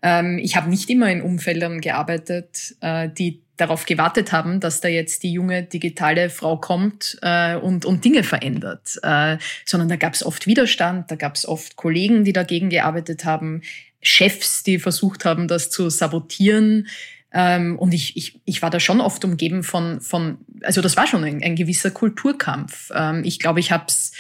Ähm, 0.02 0.40
ich 0.40 0.56
habe 0.56 0.70
nicht 0.70 0.90
immer 0.90 1.12
in 1.12 1.22
Umfeldern 1.22 1.82
gearbeitet, 1.82 2.76
äh, 2.82 3.10
die 3.10 3.42
darauf 3.58 3.86
gewartet 3.86 4.32
haben, 4.32 4.60
dass 4.60 4.82
da 4.82 4.88
jetzt 4.88 5.22
die 5.22 5.34
junge 5.34 5.64
digitale 5.64 6.30
Frau 6.30 6.58
kommt 6.58 7.20
äh, 7.22 7.56
und, 7.56 7.86
und 7.86 8.04
Dinge 8.04 8.24
verändert, 8.24 9.00
äh, 9.04 9.38
sondern 9.66 9.88
da 9.88 9.98
gab 9.98 10.14
es 10.14 10.26
oft 10.26 10.48
Widerstand, 10.48 11.12
da 11.12 11.16
gab 11.16 11.36
es 11.36 11.48
oft 11.48 11.76
Kollegen, 11.76 12.24
die 12.24 12.34
dagegen 12.34 12.70
gearbeitet 12.70 13.24
haben, 13.24 13.62
Chefs, 14.02 14.64
die 14.64 14.80
versucht 14.80 15.26
haben, 15.26 15.48
das 15.48 15.70
zu 15.70 15.90
sabotieren. 15.90 16.88
Ähm, 17.34 17.80
und 17.80 17.94
ich, 17.94 18.18
ich, 18.18 18.40
ich 18.46 18.62
war 18.62 18.70
da 18.70 18.80
schon 18.80 19.00
oft 19.00 19.24
umgeben 19.24 19.64
von, 19.64 20.02
von 20.02 20.40
also 20.64 20.82
das 20.82 20.98
war 20.98 21.08
schon 21.08 21.24
ein, 21.24 21.42
ein 21.42 21.56
gewisser 21.56 21.92
Kulturkampf. 21.92 22.92
Ähm, 22.94 23.24
ich 23.24 23.40
glaube, 23.40 23.60
ich 23.60 23.72
habe 23.72 23.86
es 23.88 24.12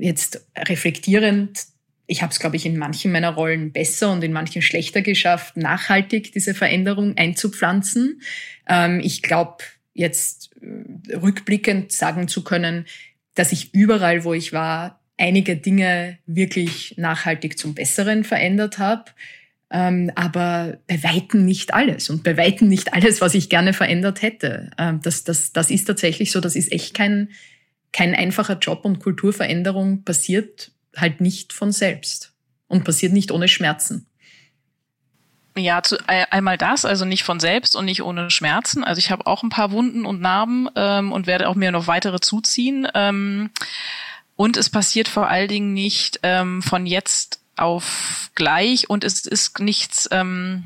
jetzt 0.00 0.46
reflektierend, 0.56 1.66
ich 2.06 2.22
habe 2.22 2.32
es, 2.32 2.40
glaube 2.40 2.56
ich, 2.56 2.66
in 2.66 2.76
manchen 2.76 3.12
meiner 3.12 3.30
Rollen 3.30 3.72
besser 3.72 4.12
und 4.12 4.24
in 4.24 4.32
manchen 4.32 4.62
schlechter 4.62 5.02
geschafft, 5.02 5.56
nachhaltig 5.56 6.32
diese 6.32 6.54
Veränderung 6.54 7.16
einzupflanzen. 7.16 8.22
Ähm, 8.68 9.00
ich 9.02 9.22
glaube, 9.22 9.64
jetzt 9.92 10.50
äh, 10.60 11.16
rückblickend 11.16 11.92
sagen 11.92 12.28
zu 12.28 12.42
können, 12.44 12.86
dass 13.34 13.52
ich 13.52 13.74
überall, 13.74 14.24
wo 14.24 14.34
ich 14.34 14.52
war, 14.52 15.00
einige 15.18 15.56
Dinge 15.56 16.18
wirklich 16.26 16.94
nachhaltig 16.96 17.58
zum 17.58 17.74
Besseren 17.74 18.24
verändert 18.24 18.78
habe 18.78 19.04
aber 19.72 20.78
bei 20.86 21.02
Weitem 21.02 21.44
nicht 21.44 21.72
alles 21.72 22.10
und 22.10 22.22
bei 22.22 22.36
Weitem 22.36 22.68
nicht 22.68 22.92
alles, 22.92 23.20
was 23.20 23.34
ich 23.34 23.48
gerne 23.48 23.72
verändert 23.72 24.22
hätte. 24.22 24.70
Ähm, 24.78 25.00
das, 25.02 25.24
das, 25.24 25.52
das 25.52 25.70
ist 25.70 25.86
tatsächlich 25.86 26.30
so, 26.30 26.40
das 26.40 26.56
ist 26.56 26.70
echt 26.72 26.94
kein, 26.94 27.30
kein 27.92 28.14
einfacher 28.14 28.58
Job 28.58 28.84
und 28.84 29.00
Kulturveränderung 29.00 30.04
passiert 30.04 30.72
halt 30.96 31.20
nicht 31.20 31.52
von 31.52 31.72
selbst 31.72 32.34
und 32.68 32.84
passiert 32.84 33.12
nicht 33.12 33.30
ohne 33.30 33.48
Schmerzen. 33.48 34.06
Ja, 35.56 35.82
zu, 35.82 35.98
einmal 36.06 36.56
das, 36.56 36.86
also 36.86 37.04
nicht 37.04 37.24
von 37.24 37.38
selbst 37.38 37.76
und 37.76 37.84
nicht 37.84 38.02
ohne 38.02 38.30
Schmerzen. 38.30 38.84
Also 38.84 38.98
ich 38.98 39.10
habe 39.10 39.26
auch 39.26 39.42
ein 39.42 39.50
paar 39.50 39.70
Wunden 39.70 40.06
und 40.06 40.20
Narben 40.20 40.68
ähm, 40.76 41.12
und 41.12 41.26
werde 41.26 41.48
auch 41.48 41.54
mir 41.54 41.70
noch 41.72 41.86
weitere 41.86 42.20
zuziehen. 42.20 42.88
Ähm, 42.94 43.50
und 44.34 44.56
es 44.56 44.70
passiert 44.70 45.08
vor 45.08 45.28
allen 45.28 45.48
Dingen 45.48 45.74
nicht 45.74 46.20
ähm, 46.22 46.62
von 46.62 46.86
jetzt 46.86 47.41
auf 47.56 48.30
gleich 48.34 48.88
und 48.88 49.04
es 49.04 49.26
ist 49.26 49.60
nichts, 49.60 50.08
ähm, 50.10 50.64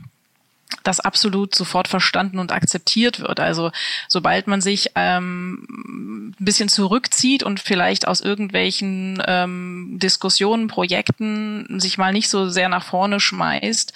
das 0.82 1.00
absolut 1.00 1.54
sofort 1.54 1.88
verstanden 1.88 2.38
und 2.38 2.52
akzeptiert 2.52 3.20
wird. 3.20 3.40
Also 3.40 3.70
sobald 4.08 4.46
man 4.46 4.60
sich 4.60 4.90
ähm, 4.94 6.34
ein 6.40 6.44
bisschen 6.44 6.68
zurückzieht 6.68 7.42
und 7.42 7.60
vielleicht 7.60 8.06
aus 8.08 8.20
irgendwelchen 8.20 9.22
ähm, 9.26 9.98
Diskussionen, 10.00 10.68
Projekten 10.68 11.80
sich 11.80 11.98
mal 11.98 12.12
nicht 12.12 12.28
so 12.28 12.48
sehr 12.48 12.68
nach 12.68 12.84
vorne 12.84 13.20
schmeißt 13.20 13.92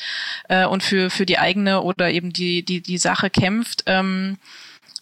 äh, 0.48 0.66
und 0.66 0.82
für 0.82 1.10
für 1.10 1.26
die 1.26 1.38
eigene 1.38 1.82
oder 1.82 2.10
eben 2.10 2.32
die 2.32 2.64
die 2.64 2.80
die 2.80 2.98
Sache 2.98 3.30
kämpft. 3.30 3.84
Ähm, 3.86 4.38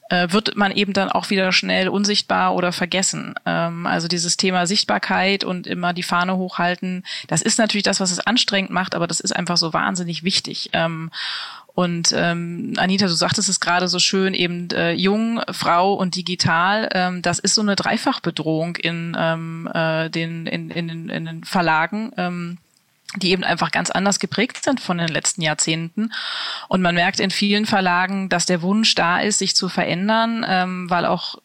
äh, 0.08 0.28
wird 0.30 0.56
man 0.56 0.72
eben 0.72 0.92
dann 0.92 1.10
auch 1.10 1.30
wieder 1.30 1.52
schnell 1.52 1.88
unsichtbar 1.88 2.54
oder 2.54 2.72
vergessen. 2.72 3.34
Ähm, 3.46 3.86
also 3.86 4.08
dieses 4.08 4.36
Thema 4.36 4.66
Sichtbarkeit 4.66 5.44
und 5.44 5.66
immer 5.66 5.92
die 5.92 6.02
Fahne 6.02 6.36
hochhalten, 6.36 7.04
das 7.26 7.42
ist 7.42 7.58
natürlich 7.58 7.84
das, 7.84 8.00
was 8.00 8.10
es 8.10 8.20
anstrengend 8.20 8.70
macht, 8.70 8.94
aber 8.94 9.06
das 9.06 9.20
ist 9.20 9.34
einfach 9.34 9.56
so 9.56 9.72
wahnsinnig 9.72 10.22
wichtig. 10.22 10.70
Ähm, 10.72 11.10
und 11.74 12.12
ähm, 12.16 12.72
Anita, 12.76 13.06
du 13.06 13.12
sagtest 13.12 13.48
es 13.48 13.60
gerade 13.60 13.86
so 13.86 14.00
schön, 14.00 14.34
eben 14.34 14.68
äh, 14.70 14.92
jung, 14.92 15.40
Frau 15.52 15.94
und 15.94 16.16
digital, 16.16 16.88
ähm, 16.92 17.22
das 17.22 17.38
ist 17.38 17.54
so 17.54 17.60
eine 17.60 17.76
Dreifachbedrohung 17.76 18.74
in, 18.74 19.16
ähm, 19.16 19.70
äh, 19.72 20.10
den, 20.10 20.48
in, 20.48 20.70
in, 20.70 21.08
in 21.08 21.24
den 21.24 21.44
Verlagen. 21.44 22.10
Ähm, 22.16 22.58
die 23.16 23.30
eben 23.30 23.44
einfach 23.44 23.70
ganz 23.70 23.90
anders 23.90 24.18
geprägt 24.18 24.62
sind 24.62 24.80
von 24.80 24.98
den 24.98 25.08
letzten 25.08 25.42
Jahrzehnten. 25.42 26.12
Und 26.68 26.82
man 26.82 26.94
merkt 26.94 27.20
in 27.20 27.30
vielen 27.30 27.64
Verlagen, 27.64 28.28
dass 28.28 28.46
der 28.46 28.62
Wunsch 28.62 28.94
da 28.94 29.20
ist, 29.20 29.38
sich 29.38 29.56
zu 29.56 29.68
verändern, 29.68 30.44
ähm, 30.46 30.90
weil 30.90 31.06
auch 31.06 31.36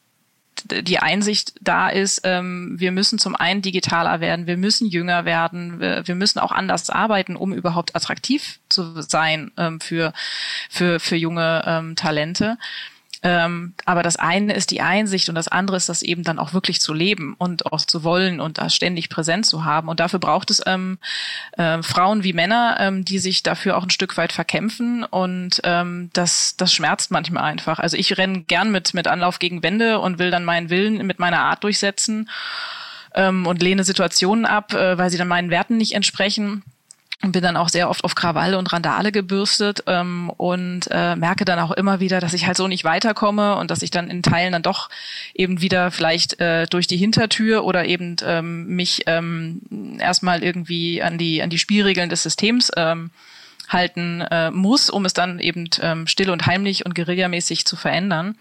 die 0.66 1.00
Einsicht 1.00 1.54
da 1.62 1.90
ist, 1.90 2.22
ähm, 2.24 2.76
wir 2.78 2.92
müssen 2.92 3.20
zum 3.20 3.36
einen 3.36 3.62
digitaler 3.62 4.20
werden, 4.22 4.48
wir 4.48 4.58
müssen 4.58 4.88
jünger 4.88 5.26
werden, 5.26 5.80
wir, 5.80 6.08
wir 6.08 6.16
müssen 6.16 6.40
auch 6.40 6.52
anders 6.52 6.90
arbeiten, 6.90 7.36
um 7.36 7.54
überhaupt 7.54 7.96
attraktiv 7.96 8.60
zu 8.70 9.02
sein 9.02 9.52
ähm, 9.58 9.80
für, 9.80 10.14
für, 10.70 11.00
für 11.00 11.16
junge 11.16 11.64
ähm, 11.66 11.96
Talente. 11.96 12.58
Ähm, 13.24 13.74
aber 13.86 14.04
das 14.04 14.18
eine 14.18 14.54
ist 14.54 14.72
die 14.72 14.82
Einsicht 14.82 15.30
und 15.30 15.36
das 15.36 15.48
andere 15.48 15.78
ist 15.78 15.88
das 15.88 16.02
eben 16.02 16.24
dann 16.24 16.40
auch 16.40 16.54
wirklich 16.54 16.82
zu 16.82 16.94
leben 16.94 17.36
und 17.38 17.66
auch 17.72 17.86
zu 17.86 18.04
wollen 18.04 18.42
und 18.42 18.58
da 18.58 18.70
ständig 18.70 19.10
präsent 19.10 19.46
zu 19.46 19.64
haben. 19.64 19.88
Und 19.88 20.02
dafür 20.02 20.20
braucht 20.20 20.52
es 20.52 20.62
ähm, 20.66 21.00
äh, 21.54 21.82
Frauen 21.82 22.26
wie 22.26 22.34
Männer, 22.34 22.76
ähm, 22.80 23.06
die 23.06 23.20
sich 23.20 23.42
dafür 23.42 23.78
auch 23.78 23.84
ein 23.84 23.90
Stück 23.90 24.18
weit 24.18 24.34
verkämpfen. 24.34 25.06
Und 25.06 25.62
ähm, 25.64 26.10
das, 26.12 26.58
das 26.58 26.74
schmerzt 26.74 27.12
manchmal 27.12 27.44
einfach. 27.44 27.80
Also 27.80 27.96
ich 27.96 28.18
renne 28.18 28.42
gern 28.42 28.72
mit, 28.72 28.94
mit 28.94 29.08
Anlauf 29.08 29.40
gegen 29.40 29.64
Wände 29.64 30.00
und 30.00 30.20
will 30.20 30.30
dann 30.30 30.44
meinen 30.44 30.70
Willen 30.70 31.06
mit 31.08 31.20
meiner 31.20 31.40
Art 31.40 31.64
durchsetzen 31.64 32.30
ähm, 33.16 33.48
und 33.48 33.62
lehne 33.62 33.86
Situationen 33.86 34.46
ab, 34.46 34.74
äh, 34.74 34.98
weil 34.98 35.10
sie 35.10 35.18
dann 35.18 35.30
meinen 35.30 35.50
Werten 35.50 35.78
nicht 35.78 35.96
entsprechen. 35.96 36.64
Und 37.22 37.32
bin 37.32 37.44
dann 37.44 37.58
auch 37.58 37.70
sehr 37.70 37.90
oft 37.90 38.04
auf 38.04 38.16
Krawall 38.16 38.56
und 38.56 38.72
Randale 38.74 39.12
gebürstet 39.12 39.84
ähm, 39.88 40.30
und 40.32 40.88
äh, 40.92 41.16
merke 41.16 41.46
dann 41.46 41.60
auch 41.60 41.72
immer 41.72 42.00
wieder, 42.00 42.20
dass 42.20 42.34
ich 42.34 42.48
halt 42.48 42.58
so 42.58 42.68
nicht 42.68 42.84
weiterkomme 42.84 43.56
und 43.56 43.72
dass 43.72 43.82
ich 43.82 43.92
dann 43.92 44.10
in 44.10 44.24
Teilen 44.24 44.54
dann 44.54 44.64
doch 44.64 44.90
eben 45.34 45.62
wieder 45.62 45.92
vielleicht 45.92 46.40
äh, 46.40 46.66
durch 46.68 46.88
die 46.88 46.98
Hintertür 46.98 47.64
oder 47.66 47.86
eben 47.86 48.16
ähm, 48.26 48.68
mich 48.68 49.04
ähm, 49.06 49.62
erstmal 50.00 50.44
irgendwie 50.44 51.02
an 51.02 51.18
die 51.18 51.42
an 51.42 51.50
die 51.50 51.60
Spielregeln 51.60 52.10
des 52.10 52.24
Systems 52.24 52.72
ähm, 52.76 53.12
halten 53.70 54.22
äh, 54.22 54.52
muss, 54.52 54.90
um 54.90 55.06
es 55.06 55.14
dann 55.14 55.40
eben 55.40 55.70
ähm, 55.82 56.08
still 56.08 56.30
und 56.30 56.46
heimlich 56.46 56.86
und 56.86 56.96
guerillamäßig 56.96 57.66
zu 57.66 57.76
verändern. 57.76 58.38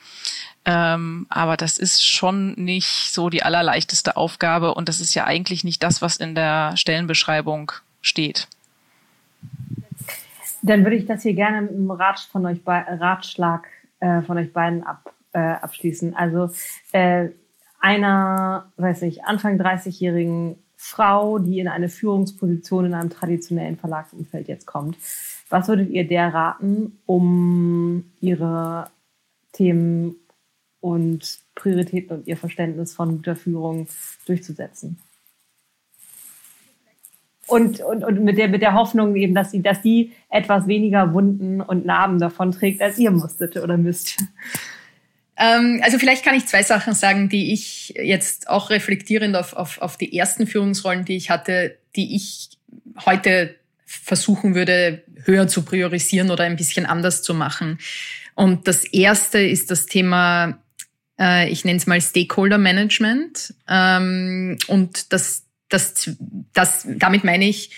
Ähm, 0.65 1.27
aber 1.29 1.57
das 1.57 1.79
ist 1.79 2.07
schon 2.07 2.55
nicht 2.55 3.13
so 3.13 3.31
die 3.31 3.43
allerleichteste 3.43 4.17
Aufgabe 4.17 4.75
und 4.75 4.89
das 4.89 5.01
ist 5.01 5.15
ja 5.15 5.25
eigentlich 5.25 5.65
nicht 5.65 5.83
das, 5.83 6.03
was 6.03 6.19
in 6.19 6.35
der 6.35 6.77
Stellenbeschreibung 6.77 7.73
steht. 8.01 8.47
Dann 10.63 10.85
würde 10.85 10.97
ich 10.97 11.07
das 11.07 11.23
hier 11.23 11.35
gerne 11.35 11.63
mit 11.63 11.73
einem 11.73 11.91
Rat 11.91 12.21
von 12.21 12.47
euch 12.47 12.61
Ratschlag 12.67 13.67
äh, 14.01 14.23
von 14.23 14.39
euch 14.39 14.53
beiden 14.53 14.83
ab, 14.85 15.15
äh, 15.33 15.39
abschließen. 15.39 16.15
Also 16.15 16.51
äh, 16.93 17.29
einer, 17.81 18.73
weiß 18.77 19.03
ich, 19.03 19.25
Anfang 19.25 19.61
30-jährigen 19.61 20.57
Frau, 20.77 21.39
die 21.39 21.61
in 21.61 21.69
eine 21.69 21.89
Führungsposition 21.89 22.87
in 22.87 22.95
einem 22.95 23.11
traditionellen 23.11 23.77
Verlagsumfeld 23.77 24.49
jetzt 24.49 24.67
kommt. 24.67 24.97
Was 25.49 25.69
würdet 25.69 25.91
ihr 25.91 26.07
der 26.07 26.35
raten, 26.35 26.99
um 27.07 28.11
ihre 28.21 28.91
Themen 29.53 30.17
und 30.81 31.39
Prioritäten 31.55 32.17
und 32.17 32.27
ihr 32.27 32.37
Verständnis 32.37 32.95
von 32.95 33.19
guter 33.19 33.37
Führung 33.37 33.87
durchzusetzen? 34.27 34.99
Und, 37.47 37.81
und, 37.81 38.05
und 38.05 38.23
mit, 38.25 38.39
der, 38.39 38.49
mit 38.49 38.63
der 38.63 38.75
Hoffnung 38.75 39.17
eben, 39.17 39.35
dass 39.35 39.51
sie, 39.51 39.63
dass 39.63 39.83
die 39.83 40.13
etwas 40.31 40.67
weniger 40.67 41.13
Wunden 41.13 41.61
und 41.61 41.85
Narben 41.85 42.19
davon 42.19 42.53
trägt, 42.53 42.81
als 42.81 42.99
ihr 42.99 43.11
musstet 43.11 43.57
oder 43.57 43.77
müsst. 43.77 44.17
Ähm, 45.37 45.81
also 45.83 45.99
vielleicht 45.99 46.25
kann 46.25 46.35
ich 46.35 46.47
zwei 46.47 46.63
Sachen 46.63 46.95
sagen, 46.95 47.29
die 47.29 47.53
ich 47.53 47.95
jetzt 47.97 48.49
auch 48.49 48.71
reflektierend 48.71 49.35
auf, 49.37 49.55
auf, 49.55 49.81
auf 49.83 49.97
die 49.97 50.17
ersten 50.17 50.47
Führungsrollen, 50.47 51.05
die 51.05 51.17
ich 51.17 51.31
hatte, 51.31 51.79
die 51.97 52.15
ich 52.15 52.51
heute 53.05 53.55
versuchen 53.85 54.55
würde, 54.55 55.03
höher 55.25 55.49
zu 55.49 55.63
priorisieren 55.63 56.31
oder 56.31 56.45
ein 56.45 56.57
bisschen 56.57 56.87
anders 56.87 57.23
zu 57.23 57.35
machen. 57.35 57.79
Und 58.35 58.69
das 58.69 58.85
erste 58.85 59.39
ist 59.39 59.71
das 59.71 59.87
Thema, 59.87 60.59
äh, 61.19 61.51
ich 61.51 61.65
nenne 61.65 61.79
es 61.79 61.87
mal 61.87 62.01
Stakeholder 62.01 62.59
Management. 62.59 63.55
Ähm, 63.69 64.59
und 64.69 65.13
das 65.13 65.45
das, 65.73 66.11
das, 66.53 66.87
damit 66.97 67.25
meine 67.25 67.49
ich, 67.49 67.71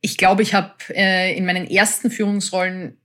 ich 0.00 0.18
glaube, 0.18 0.42
ich 0.42 0.52
habe 0.52 0.74
äh, 0.90 1.34
in 1.36 1.46
meinen 1.46 1.66
ersten 1.66 2.10
Führungsrollen, 2.10 2.98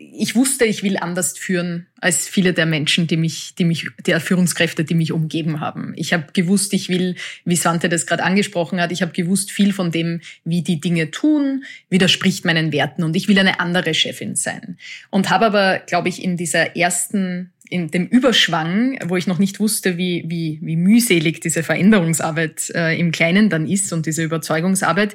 ich 0.00 0.34
wusste, 0.34 0.64
ich 0.64 0.82
will 0.82 0.96
anders 0.96 1.36
führen 1.36 1.88
als 2.00 2.26
viele 2.26 2.54
der 2.54 2.64
Menschen, 2.64 3.06
die 3.06 3.18
mich, 3.18 3.54
die 3.56 3.64
mich, 3.64 3.88
der 4.06 4.20
Führungskräfte, 4.20 4.84
die 4.84 4.94
mich 4.94 5.12
umgeben 5.12 5.60
haben. 5.60 5.92
Ich 5.96 6.12
habe 6.14 6.26
gewusst, 6.32 6.72
ich 6.72 6.88
will, 6.88 7.16
wie 7.44 7.56
Svante 7.56 7.88
das 7.88 8.06
gerade 8.06 8.22
angesprochen 8.22 8.80
hat, 8.80 8.92
ich 8.92 9.02
habe 9.02 9.12
gewusst, 9.12 9.50
viel 9.50 9.74
von 9.74 9.90
dem, 9.90 10.20
wie 10.44 10.62
die 10.62 10.80
Dinge 10.80 11.10
tun, 11.10 11.64
widerspricht 11.90 12.46
meinen 12.46 12.72
Werten 12.72 13.02
und 13.02 13.14
ich 13.14 13.28
will 13.28 13.38
eine 13.38 13.60
andere 13.60 13.92
Chefin 13.92 14.36
sein. 14.36 14.78
Und 15.10 15.28
habe 15.28 15.46
aber, 15.46 15.80
glaube 15.80 16.08
ich, 16.08 16.22
in 16.22 16.36
dieser 16.36 16.76
ersten 16.76 17.52
in 17.70 17.90
dem 17.90 18.06
Überschwang, 18.06 18.98
wo 19.06 19.16
ich 19.16 19.26
noch 19.26 19.38
nicht 19.38 19.60
wusste, 19.60 19.96
wie, 19.96 20.24
wie, 20.26 20.58
wie 20.60 20.76
mühselig 20.76 21.40
diese 21.40 21.62
Veränderungsarbeit 21.62 22.70
äh, 22.74 22.98
im 22.98 23.12
Kleinen 23.12 23.48
dann 23.48 23.66
ist 23.66 23.92
und 23.92 24.06
diese 24.06 24.22
Überzeugungsarbeit, 24.24 25.14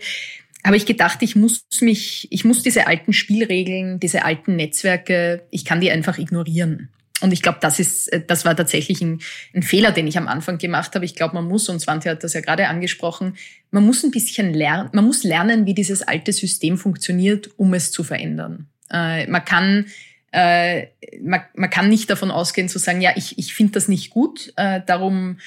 habe 0.64 0.78
ich 0.78 0.86
gedacht, 0.86 1.22
ich 1.22 1.36
muss 1.36 1.66
mich, 1.82 2.28
ich 2.32 2.44
muss 2.44 2.64
diese 2.64 2.88
alten 2.88 3.14
Spielregeln, 3.14 4.00
diese 4.00 4.26
alten 4.26 4.56
Netzwerke, 4.56 5.44
ich 5.52 5.64
kann 5.66 5.82
die 5.82 5.92
einfach 5.92 6.18
ignorieren. 6.18 6.90
Und 7.22 7.32
ich 7.32 7.42
glaube, 7.42 7.60
das 7.62 7.80
ist, 7.80 8.08
äh, 8.12 8.22
das 8.26 8.46
war 8.46 8.56
tatsächlich 8.56 9.02
ein, 9.02 9.20
ein, 9.54 9.64
Fehler, 9.64 9.92
den 9.92 10.08
ich 10.08 10.18
am 10.18 10.28
Anfang 10.28 10.58
gemacht 10.58 10.96
habe. 10.96 11.06
Ich 11.06 11.16
glaube, 11.16 11.36
man 11.36 11.48
muss, 11.48 11.70
und 11.70 11.80
Svante 11.80 12.10
hat 12.10 12.24
das 12.24 12.34
ja 12.34 12.42
gerade 12.42 12.68
angesprochen, 12.68 13.36
man 13.72 13.86
muss 13.86 14.04
ein 14.04 14.12
bisschen 14.12 14.54
lernen, 14.54 14.90
man 14.94 15.06
muss 15.06 15.24
lernen, 15.24 15.66
wie 15.66 15.74
dieses 15.74 16.02
alte 16.02 16.34
System 16.34 16.78
funktioniert, 16.78 17.50
um 17.58 17.74
es 17.74 17.92
zu 17.92 18.04
verändern. 18.04 18.68
Äh, 18.92 19.28
man 19.28 19.46
kann 19.46 19.86
äh, 20.36 20.88
man, 21.22 21.42
man 21.56 21.70
kann 21.70 21.88
nicht 21.88 22.10
davon 22.10 22.30
ausgehen 22.30 22.68
zu 22.68 22.78
sagen, 22.78 23.00
ja, 23.00 23.12
ich, 23.16 23.38
ich 23.38 23.54
finde 23.54 23.72
das 23.74 23.88
nicht 23.88 24.10
gut, 24.10 24.52
äh, 24.58 24.82
darum, 24.86 25.38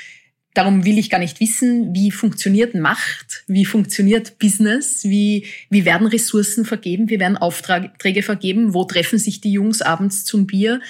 darum 0.55 0.87
will 0.87 0.97
ich 0.97 1.11
gar 1.11 1.19
nicht 1.19 1.41
wissen, 1.41 1.95
wie 1.95 2.11
funktioniert 2.11 2.75
Macht, 2.75 3.45
wie 3.47 3.67
funktioniert 3.67 4.39
Business, 4.39 5.05
wie, 5.05 5.47
wie 5.69 5.85
werden 5.85 6.07
Ressourcen 6.07 6.65
vergeben, 6.65 7.11
wie 7.11 7.21
werden 7.21 7.37
Aufträge 7.37 8.23
vergeben, 8.23 8.73
wo 8.73 8.85
treffen 8.85 9.19
sich 9.19 9.43
die 9.43 9.53
Jungs 9.53 9.83
abends 9.83 10.25
zum 10.25 10.47
Bier. 10.47 10.81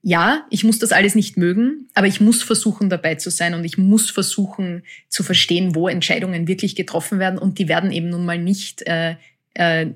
Ja, 0.00 0.46
ich 0.48 0.64
muss 0.64 0.78
das 0.78 0.90
alles 0.90 1.14
nicht 1.14 1.36
mögen, 1.36 1.88
aber 1.92 2.06
ich 2.06 2.22
muss 2.22 2.42
versuchen, 2.42 2.88
dabei 2.88 3.16
zu 3.16 3.30
sein 3.30 3.52
und 3.52 3.64
ich 3.64 3.76
muss 3.76 4.10
versuchen 4.10 4.82
zu 5.08 5.22
verstehen, 5.22 5.74
wo 5.74 5.88
Entscheidungen 5.88 6.48
wirklich 6.48 6.74
getroffen 6.74 7.18
werden 7.18 7.38
und 7.38 7.58
die 7.58 7.68
werden 7.68 7.92
eben 7.92 8.08
nun 8.08 8.24
mal 8.24 8.38
nicht 8.38 8.82
äh, 8.86 9.16
äh, 9.52 9.86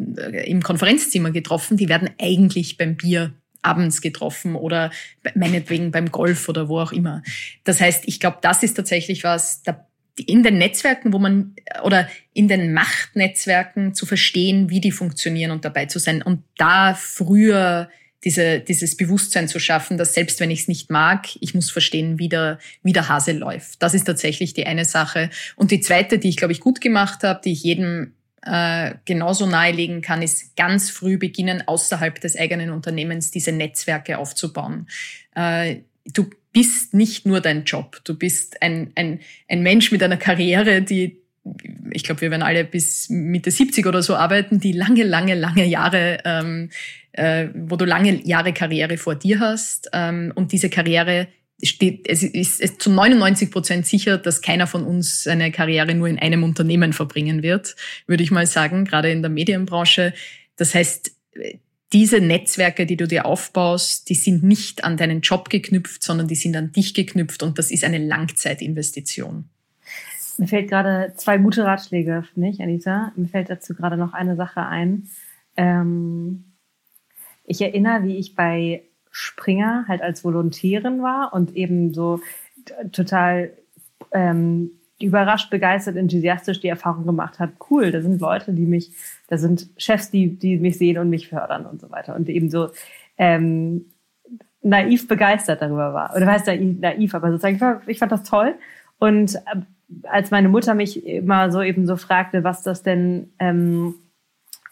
im 0.45 0.63
Konferenzzimmer 0.63 1.31
getroffen, 1.31 1.79
die 1.79 1.89
werden 1.89 2.11
eigentlich 2.21 2.77
beim 2.77 2.97
Bier 2.97 3.33
abends 3.67 4.01
getroffen 4.01 4.55
oder 4.55 4.91
meinetwegen 5.35 5.91
beim 5.91 6.11
Golf 6.11 6.49
oder 6.49 6.69
wo 6.69 6.81
auch 6.81 6.93
immer. 6.93 7.23
Das 7.64 7.81
heißt, 7.81 8.05
ich 8.07 8.21
glaube, 8.21 8.39
das 8.41 8.62
ist 8.62 8.75
tatsächlich 8.75 9.25
was, 9.25 9.62
da 9.62 9.87
in 10.25 10.43
den 10.43 10.59
Netzwerken, 10.59 11.12
wo 11.12 11.19
man 11.19 11.55
oder 11.83 12.09
in 12.33 12.49
den 12.49 12.73
Machtnetzwerken 12.73 13.95
zu 13.95 14.07
verstehen, 14.07 14.71
wie 14.71 14.81
die 14.81 14.93
funktionieren 14.93 15.51
und 15.51 15.64
dabei 15.64 15.87
zu 15.87 15.99
sein 15.99 16.23
und 16.23 16.43
da 16.57 16.95
früher 16.95 17.91
diese, 18.25 18.61
dieses 18.61 18.97
Bewusstsein 18.97 19.47
zu 19.47 19.61
schaffen, 19.61 19.99
dass 19.99 20.14
selbst 20.14 20.41
wenn 20.41 20.51
ich 20.51 20.62
es 20.62 20.69
nicht 20.69 20.91
mag, 20.91 21.29
ich 21.41 21.55
muss 21.55 21.71
verstehen, 21.71 22.19
wie 22.19 22.29
der, 22.29 22.59
wie 22.83 22.93
der 22.93 23.09
Hase 23.09 23.33
läuft. 23.33 23.83
Das 23.83 23.95
ist 23.95 24.05
tatsächlich 24.05 24.53
die 24.53 24.67
eine 24.67 24.85
Sache. 24.85 25.31
Und 25.55 25.71
die 25.71 25.81
zweite, 25.81 26.19
die 26.19 26.31
ich, 26.31 26.37
glaube 26.37 26.53
ich, 26.53 26.61
gut 26.61 26.81
gemacht 26.81 27.23
habe, 27.23 27.41
die 27.45 27.53
ich 27.53 27.62
jedem 27.62 28.16
äh, 28.47 28.95
genauso 29.05 29.47
nahelegen 29.47 30.03
kann, 30.03 30.23
ist 30.23 30.57
ganz 30.57 30.91
früh 30.91 31.19
beginnen, 31.19 31.67
außerhalb 31.67 32.21
des 32.21 32.37
eigenen 32.37 32.71
Unternehmens 32.71 33.31
diese 33.31 33.53
Netzwerke 33.53 34.19
aufzubauen. 34.19 34.87
Äh, 35.35 35.77
du 36.05 36.31
bist 36.53 36.95
nicht 36.95 37.27
nur 37.27 37.41
dein 37.41 37.65
Job, 37.65 38.01
du 38.05 38.17
bist 38.17 38.63
ein, 38.63 38.93
ein, 38.95 39.21
ein 39.49 39.63
Mensch 39.63 39.93
mit 39.93 40.03
einer 40.03 40.17
Karriere, 40.17 40.83
die 40.83 41.21
ich 41.93 42.03
glaube, 42.03 42.23
wir 42.23 42.31
werden 42.33 42.43
alle 42.43 42.65
bis 42.65 43.09
Mitte 43.09 43.53
70 43.53 43.87
oder 43.87 44.03
so 44.03 44.17
arbeiten, 44.17 44.59
die 44.59 44.73
lange, 44.73 45.05
lange, 45.05 45.35
lange 45.35 45.65
Jahre, 45.65 46.19
ähm, 46.25 46.71
äh, 47.13 47.49
wo 47.55 47.77
du 47.77 47.85
lange 47.85 48.27
Jahre 48.27 48.53
Karriere 48.53 48.97
vor 48.97 49.15
dir 49.15 49.39
hast. 49.39 49.89
Ähm, 49.93 50.33
und 50.35 50.51
diese 50.51 50.71
Karriere 50.71 51.29
steht, 51.63 52.09
es 52.09 52.23
ist 52.23 52.81
zu 52.81 52.91
99 52.91 53.51
Prozent 53.51 53.87
sicher, 53.87 54.19
dass 54.19 54.43
keiner 54.43 54.67
von 54.67 54.85
uns 54.85 55.23
seine 55.23 55.51
Karriere 55.51 55.95
nur 55.95 56.09
in 56.09 56.19
einem 56.19 56.45
Unternehmen 56.45 56.93
verbringen 56.93 57.43
wird, 57.43 57.77
würde 58.07 58.23
ich 58.23 58.31
mal 58.31 58.47
sagen, 58.47 58.85
gerade 58.85 59.11
in 59.11 59.23
der 59.23 59.31
Medienbranche. 59.31 60.13
Das 60.57 60.75
heißt, 60.75 61.13
diese 61.93 62.21
Netzwerke, 62.21 62.85
die 62.85 62.97
du 62.97 63.07
dir 63.07 63.27
aufbaust, 63.27 64.09
die 64.09 64.15
sind 64.15 64.43
nicht 64.43 64.85
an 64.85 64.97
deinen 64.97 65.21
Job 65.21 65.49
geknüpft, 65.49 66.03
sondern 66.03 66.29
die 66.29 66.35
sind 66.35 66.57
an 66.57 66.73
dich 66.73 66.95
geknüpft 66.95 67.43
und 67.43 67.59
das 67.59 67.71
ist 67.71 67.85
eine 67.85 67.99
Langzeitinvestition. 67.99 69.49
Mir 70.39 70.49
fällt 70.49 70.69
gerade 70.69 71.15
zwei 71.17 71.39
gute 71.39 71.65
Ratschläge, 71.65 72.25
finde 72.35 72.49
ich, 72.49 72.61
Anita. 72.61 73.13
Mir 73.17 73.29
fällt 73.29 73.49
dazu 73.49 73.75
gerade 73.75 73.97
noch 73.97 74.13
eine 74.13 74.37
Sache 74.37 74.61
ein. 74.61 75.09
Ähm, 75.57 76.53
ich 77.45 77.63
erinnere, 77.63 78.05
wie 78.05 78.17
ich 78.17 78.35
bei 78.35 78.83
Springer 79.19 79.87
halt 79.89 80.03
als 80.03 80.25
Volontärin 80.25 81.03
war 81.03 81.33
und 81.33 81.57
eben 81.57 81.95
so 81.95 82.21
total 82.93 83.51
ähm, 84.12 84.73
überrascht, 85.01 85.49
begeistert, 85.49 85.97
enthusiastisch 85.97 86.61
die 86.61 86.69
Erfahrung 86.69 87.07
gemacht 87.07 87.39
hat, 87.39 87.53
cool, 87.71 87.91
da 87.93 88.03
sind 88.03 88.21
Leute, 88.21 88.53
die 88.53 88.67
mich, 88.67 88.93
da 89.29 89.39
sind 89.39 89.69
Chefs, 89.79 90.11
die, 90.11 90.37
die 90.37 90.59
mich 90.59 90.77
sehen 90.77 90.99
und 90.99 91.09
mich 91.09 91.29
fördern 91.29 91.64
und 91.64 91.81
so 91.81 91.91
weiter. 91.91 92.14
Und 92.14 92.29
eben 92.29 92.51
so 92.51 92.69
ähm, 93.17 93.87
naiv 94.61 95.09
begeistert 95.09 95.62
darüber 95.62 95.95
war. 95.95 96.14
Oder 96.14 96.27
heißt 96.27 96.47
naiv, 96.47 96.79
naiv 96.79 97.14
aber 97.14 97.31
sozusagen, 97.31 97.55
ich, 97.57 97.61
war, 97.62 97.81
ich 97.87 97.99
fand 97.99 98.12
das 98.12 98.23
toll. 98.23 98.55
Und 98.99 99.37
äh, 99.37 99.62
als 100.03 100.31
meine 100.31 100.51
Mutter 100.51 100.75
mich 100.75 101.07
immer 101.07 101.51
so 101.51 101.62
eben 101.62 101.87
so 101.87 101.97
fragte, 101.97 102.45
was 102.45 102.62
das 102.62 102.83
denn 102.83 103.31
ähm, 103.39 103.95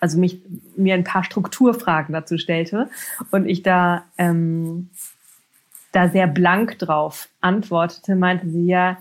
also 0.05 0.19
mich 0.19 0.43
mir 0.77 0.93
ein 0.93 1.03
paar 1.03 1.25
Strukturfragen 1.25 2.13
dazu 2.13 2.37
stellte 2.37 2.91
und 3.31 3.49
ich 3.49 3.63
da 3.63 4.05
ähm, 4.19 4.91
da 5.93 6.11
sehr 6.11 6.27
blank 6.27 6.79
drauf 6.79 7.31
antwortete, 7.41 8.15
meinte 8.15 8.51
sie 8.51 8.67
ja, 8.67 8.99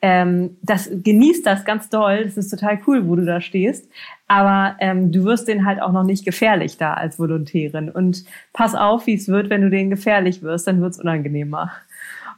ähm, 0.00 0.56
das 0.62 0.88
genießt 0.92 1.44
das 1.44 1.64
ganz 1.64 1.88
doll, 1.88 2.22
das 2.22 2.36
ist 2.36 2.50
total 2.50 2.78
cool, 2.86 3.08
wo 3.08 3.16
du 3.16 3.24
da 3.24 3.40
stehst, 3.40 3.90
aber 4.28 4.76
ähm, 4.78 5.10
du 5.10 5.24
wirst 5.24 5.48
den 5.48 5.66
halt 5.66 5.82
auch 5.82 5.90
noch 5.90 6.04
nicht 6.04 6.24
gefährlich 6.24 6.76
da 6.76 6.94
als 6.94 7.18
Volontärin 7.18 7.90
und 7.90 8.24
pass 8.52 8.76
auf, 8.76 9.08
wie 9.08 9.14
es 9.14 9.26
wird, 9.26 9.50
wenn 9.50 9.62
du 9.62 9.70
den 9.70 9.90
gefährlich 9.90 10.40
wirst, 10.42 10.68
dann 10.68 10.80
wird's 10.80 11.00
unangenehmer. 11.00 11.72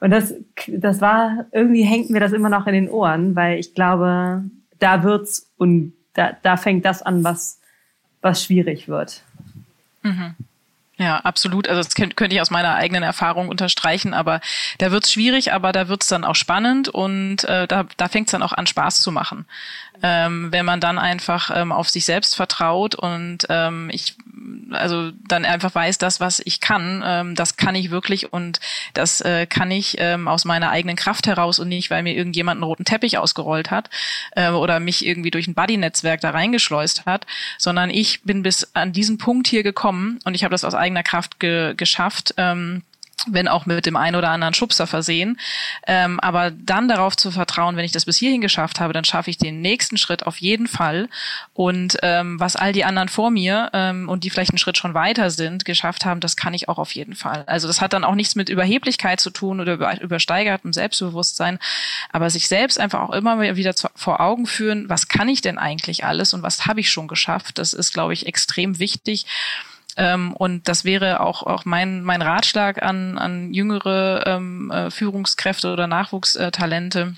Und 0.00 0.08
das, 0.08 0.32
das 0.68 1.02
war, 1.02 1.44
irgendwie 1.52 1.82
hängt 1.82 2.08
mir 2.08 2.20
das 2.20 2.32
immer 2.32 2.48
noch 2.48 2.66
in 2.66 2.72
den 2.72 2.88
Ohren, 2.88 3.36
weil 3.36 3.58
ich 3.58 3.74
glaube, 3.74 4.44
da 4.78 5.02
wird's 5.02 5.52
un 5.58 5.92
da, 6.14 6.36
da 6.42 6.56
fängt 6.56 6.84
das 6.84 7.02
an, 7.02 7.24
was, 7.24 7.59
was 8.22 8.44
schwierig 8.44 8.88
wird. 8.88 9.22
Mhm. 10.02 10.34
Ja, 11.00 11.16
absolut. 11.16 11.66
Also 11.66 11.82
das 11.82 11.94
könnte 11.94 12.26
ich 12.34 12.42
aus 12.42 12.50
meiner 12.50 12.74
eigenen 12.74 13.02
Erfahrung 13.02 13.48
unterstreichen, 13.48 14.12
aber 14.12 14.42
da 14.76 14.90
wird's 14.90 15.10
schwierig, 15.10 15.54
aber 15.54 15.72
da 15.72 15.88
wird's 15.88 16.08
dann 16.08 16.24
auch 16.24 16.34
spannend 16.34 16.90
und 16.90 17.44
äh, 17.44 17.66
da, 17.66 17.86
da 17.96 18.08
fängt's 18.08 18.32
dann 18.32 18.42
auch 18.42 18.52
an, 18.52 18.66
Spaß 18.66 19.00
zu 19.00 19.10
machen. 19.10 19.46
Ähm, 20.02 20.52
wenn 20.52 20.64
man 20.64 20.80
dann 20.80 20.98
einfach 20.98 21.50
ähm, 21.54 21.72
auf 21.72 21.88
sich 21.88 22.04
selbst 22.04 22.36
vertraut 22.36 22.94
und 22.94 23.46
ähm, 23.48 23.90
ich 23.92 24.16
also 24.72 25.10
dann 25.28 25.44
einfach 25.44 25.74
weiß, 25.74 25.98
das, 25.98 26.20
was 26.20 26.40
ich 26.44 26.60
kann, 26.60 27.02
ähm, 27.04 27.34
das 27.34 27.56
kann 27.56 27.74
ich 27.74 27.90
wirklich 27.90 28.32
und 28.32 28.60
das 28.94 29.20
äh, 29.20 29.46
kann 29.46 29.70
ich 29.70 29.96
ähm, 29.98 30.28
aus 30.28 30.44
meiner 30.44 30.70
eigenen 30.70 30.96
Kraft 30.96 31.26
heraus 31.26 31.58
und 31.58 31.68
nicht, 31.68 31.90
weil 31.90 32.02
mir 32.02 32.14
irgendjemand 32.14 32.58
einen 32.58 32.64
roten 32.64 32.84
Teppich 32.84 33.18
ausgerollt 33.18 33.70
hat 33.70 33.90
äh, 34.32 34.50
oder 34.50 34.80
mich 34.80 35.04
irgendwie 35.04 35.30
durch 35.30 35.46
ein 35.46 35.54
Buddy-Netzwerk 35.54 36.20
da 36.20 36.30
reingeschleust 36.30 37.06
hat, 37.06 37.26
sondern 37.58 37.90
ich 37.90 38.22
bin 38.22 38.42
bis 38.42 38.70
an 38.74 38.92
diesen 38.92 39.18
Punkt 39.18 39.48
hier 39.48 39.62
gekommen 39.62 40.18
und 40.24 40.34
ich 40.34 40.44
habe 40.44 40.52
das 40.52 40.64
aus 40.64 40.74
eigener 40.74 41.02
Kraft 41.02 41.40
ge 41.40 41.74
geschafft. 41.76 42.34
Ähm, 42.36 42.82
wenn 43.28 43.48
auch 43.48 43.66
mit 43.66 43.86
dem 43.86 43.96
einen 43.96 44.16
oder 44.16 44.30
anderen 44.30 44.54
Schubser 44.54 44.86
versehen. 44.86 45.38
Ähm, 45.86 46.20
aber 46.20 46.50
dann 46.50 46.88
darauf 46.88 47.16
zu 47.16 47.30
vertrauen, 47.30 47.76
wenn 47.76 47.84
ich 47.84 47.92
das 47.92 48.04
bis 48.04 48.18
hierhin 48.18 48.40
geschafft 48.40 48.80
habe, 48.80 48.92
dann 48.92 49.04
schaffe 49.04 49.30
ich 49.30 49.38
den 49.38 49.60
nächsten 49.60 49.96
Schritt 49.96 50.26
auf 50.26 50.38
jeden 50.38 50.66
Fall. 50.66 51.08
Und 51.54 51.98
ähm, 52.02 52.38
was 52.40 52.56
all 52.56 52.72
die 52.72 52.84
anderen 52.84 53.08
vor 53.08 53.30
mir 53.30 53.70
ähm, 53.72 54.08
und 54.08 54.24
die 54.24 54.30
vielleicht 54.30 54.52
einen 54.52 54.58
Schritt 54.58 54.78
schon 54.78 54.94
weiter 54.94 55.30
sind, 55.30 55.64
geschafft 55.64 56.04
haben, 56.04 56.20
das 56.20 56.36
kann 56.36 56.54
ich 56.54 56.68
auch 56.68 56.78
auf 56.78 56.94
jeden 56.94 57.14
Fall. 57.14 57.44
Also 57.46 57.66
das 57.66 57.80
hat 57.80 57.92
dann 57.92 58.04
auch 58.04 58.14
nichts 58.14 58.34
mit 58.34 58.48
Überheblichkeit 58.48 59.20
zu 59.20 59.30
tun 59.30 59.60
oder 59.60 59.74
über, 59.74 60.00
übersteigertem 60.00 60.72
Selbstbewusstsein, 60.72 61.58
aber 62.12 62.30
sich 62.30 62.48
selbst 62.48 62.78
einfach 62.78 63.00
auch 63.00 63.12
immer 63.12 63.40
wieder 63.56 63.74
zu, 63.74 63.88
vor 63.94 64.20
Augen 64.20 64.46
führen, 64.46 64.88
was 64.88 65.08
kann 65.08 65.28
ich 65.28 65.40
denn 65.40 65.58
eigentlich 65.58 66.04
alles 66.04 66.34
und 66.34 66.42
was 66.42 66.66
habe 66.66 66.80
ich 66.80 66.90
schon 66.90 67.08
geschafft, 67.08 67.58
das 67.58 67.72
ist, 67.72 67.92
glaube 67.92 68.12
ich, 68.12 68.26
extrem 68.26 68.78
wichtig. 68.78 69.26
Ähm, 70.00 70.32
und 70.32 70.66
das 70.66 70.84
wäre 70.84 71.20
auch, 71.20 71.42
auch 71.42 71.64
mein, 71.66 72.02
mein 72.02 72.22
Ratschlag 72.22 72.82
an, 72.82 73.18
an 73.18 73.52
jüngere 73.52 74.24
ähm, 74.26 74.70
äh, 74.70 74.90
Führungskräfte 74.90 75.70
oder 75.72 75.86
Nachwuchstalente 75.86 77.16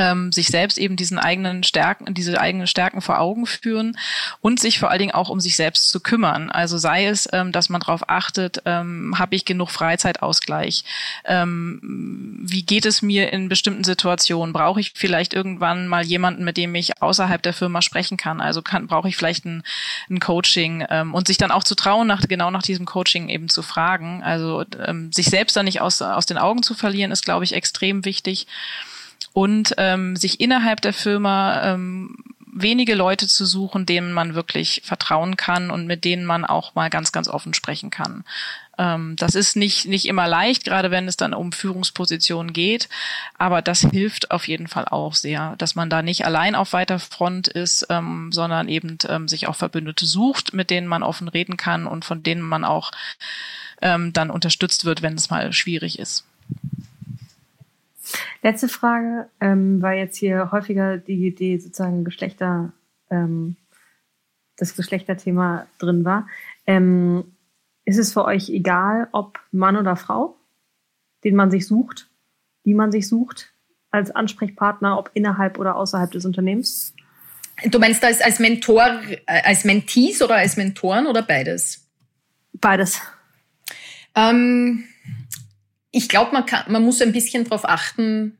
ähm, 0.00 0.32
sich 0.32 0.48
selbst 0.48 0.78
eben 0.78 0.96
diesen 0.96 1.18
eigenen 1.18 1.62
Stärken, 1.62 2.14
diese 2.14 2.40
eigenen 2.40 2.66
Stärken 2.66 3.02
vor 3.02 3.20
Augen 3.20 3.44
führen 3.44 3.98
und 4.40 4.58
sich 4.58 4.78
vor 4.78 4.90
allen 4.90 4.98
Dingen 4.98 5.14
auch 5.14 5.28
um 5.28 5.40
sich 5.40 5.56
selbst 5.56 5.88
zu 5.88 6.00
kümmern. 6.00 6.50
Also 6.50 6.78
sei 6.78 7.04
es, 7.04 7.28
ähm, 7.34 7.52
dass 7.52 7.68
man 7.68 7.82
darauf 7.82 8.08
achtet, 8.08 8.62
ähm, 8.64 9.18
habe 9.18 9.36
ich 9.36 9.44
genug 9.44 9.70
Freizeitausgleich? 9.70 10.84
Ähm, 11.26 12.40
wie 12.42 12.62
geht 12.62 12.86
es 12.86 13.02
mir 13.02 13.30
in 13.30 13.50
bestimmten 13.50 13.84
Situationen? 13.84 14.54
Brauche 14.54 14.80
ich 14.80 14.92
vielleicht 14.94 15.34
irgendwann 15.34 15.86
mal 15.86 16.02
jemanden, 16.02 16.44
mit 16.44 16.56
dem 16.56 16.74
ich 16.74 17.02
außerhalb 17.02 17.42
der 17.42 17.52
Firma 17.52 17.82
sprechen 17.82 18.16
kann? 18.16 18.40
Also 18.40 18.62
kann, 18.62 18.86
brauche 18.86 19.08
ich 19.08 19.18
vielleicht 19.18 19.44
ein, 19.44 19.62
ein 20.08 20.18
Coaching 20.18 20.86
ähm, 20.88 21.12
und 21.12 21.26
sich 21.26 21.36
dann 21.36 21.50
auch 21.50 21.64
zu 21.64 21.74
trauen, 21.74 22.06
nach, 22.06 22.22
genau 22.26 22.50
nach 22.50 22.62
diesem 22.62 22.86
Coaching 22.86 23.28
eben 23.28 23.50
zu 23.50 23.60
fragen. 23.60 24.22
Also 24.22 24.64
ähm, 24.86 25.12
sich 25.12 25.26
selbst 25.26 25.56
dann 25.56 25.66
nicht 25.66 25.82
aus, 25.82 26.00
aus 26.00 26.24
den 26.24 26.38
Augen 26.38 26.62
zu 26.62 26.72
verlieren, 26.72 27.12
ist, 27.12 27.26
glaube 27.26 27.44
ich, 27.44 27.52
extrem 27.52 28.06
wichtig 28.06 28.46
und 29.32 29.74
ähm, 29.78 30.16
sich 30.16 30.40
innerhalb 30.40 30.80
der 30.80 30.92
Firma 30.92 31.72
ähm, 31.72 32.16
wenige 32.52 32.94
Leute 32.94 33.26
zu 33.28 33.46
suchen, 33.46 33.86
denen 33.86 34.12
man 34.12 34.34
wirklich 34.34 34.82
vertrauen 34.84 35.36
kann 35.36 35.70
und 35.70 35.86
mit 35.86 36.04
denen 36.04 36.24
man 36.24 36.44
auch 36.44 36.74
mal 36.74 36.90
ganz, 36.90 37.12
ganz 37.12 37.28
offen 37.28 37.54
sprechen 37.54 37.90
kann. 37.90 38.24
Ähm, 38.78 39.14
das 39.16 39.34
ist 39.34 39.56
nicht, 39.56 39.86
nicht 39.86 40.06
immer 40.06 40.26
leicht, 40.26 40.64
gerade 40.64 40.90
wenn 40.90 41.06
es 41.06 41.16
dann 41.16 41.34
um 41.34 41.52
Führungspositionen 41.52 42.52
geht, 42.52 42.88
aber 43.38 43.62
das 43.62 43.80
hilft 43.80 44.30
auf 44.30 44.48
jeden 44.48 44.68
Fall 44.68 44.86
auch 44.86 45.14
sehr, 45.14 45.54
dass 45.58 45.74
man 45.74 45.90
da 45.90 46.02
nicht 46.02 46.24
allein 46.24 46.54
auf 46.54 46.72
weiter 46.72 46.98
Front 46.98 47.48
ist, 47.48 47.86
ähm, 47.90 48.30
sondern 48.32 48.68
eben 48.68 48.98
ähm, 49.08 49.28
sich 49.28 49.46
auch 49.46 49.56
Verbündete 49.56 50.06
sucht, 50.06 50.52
mit 50.52 50.70
denen 50.70 50.86
man 50.86 51.02
offen 51.02 51.28
reden 51.28 51.56
kann 51.56 51.86
und 51.86 52.04
von 52.04 52.22
denen 52.22 52.42
man 52.42 52.64
auch 52.64 52.90
ähm, 53.82 54.12
dann 54.12 54.30
unterstützt 54.30 54.84
wird, 54.84 55.02
wenn 55.02 55.14
es 55.14 55.30
mal 55.30 55.52
schwierig 55.52 55.98
ist. 55.98 56.24
Letzte 58.42 58.68
Frage, 58.68 59.28
ähm, 59.40 59.82
weil 59.82 59.98
jetzt 59.98 60.16
hier 60.16 60.50
häufiger 60.50 60.96
die, 60.96 61.34
die 61.34 61.58
sozusagen 61.58 62.04
Geschlechter, 62.04 62.72
ähm, 63.10 63.56
das 64.56 64.76
Geschlechterthema 64.76 65.66
drin 65.78 66.04
war. 66.04 66.28
Ähm, 66.66 67.36
ist 67.84 67.98
es 67.98 68.12
für 68.12 68.24
euch 68.24 68.50
egal, 68.50 69.08
ob 69.12 69.40
Mann 69.52 69.76
oder 69.76 69.96
Frau, 69.96 70.36
den 71.24 71.34
man 71.34 71.50
sich 71.50 71.66
sucht, 71.66 72.08
wie 72.64 72.74
man 72.74 72.92
sich 72.92 73.08
sucht 73.08 73.52
als 73.90 74.10
Ansprechpartner, 74.10 74.98
ob 74.98 75.10
innerhalb 75.14 75.58
oder 75.58 75.76
außerhalb 75.76 76.10
des 76.10 76.24
Unternehmens? 76.24 76.94
Du 77.66 77.78
meinst 77.78 78.04
als, 78.04 78.20
als 78.20 78.38
Mentor, 78.38 79.00
äh, 79.26 79.42
als 79.42 79.64
Mentees 79.64 80.22
oder 80.22 80.36
als 80.36 80.56
Mentoren 80.56 81.06
oder 81.06 81.22
beides? 81.22 81.86
Beides. 82.52 83.00
Ähm, 84.14 84.84
ich 85.90 86.08
glaube, 86.08 86.32
man, 86.32 86.46
kann, 86.46 86.70
man 86.70 86.82
muss 86.82 87.02
ein 87.02 87.12
bisschen 87.12 87.44
darauf 87.44 87.64
achten, 87.64 88.38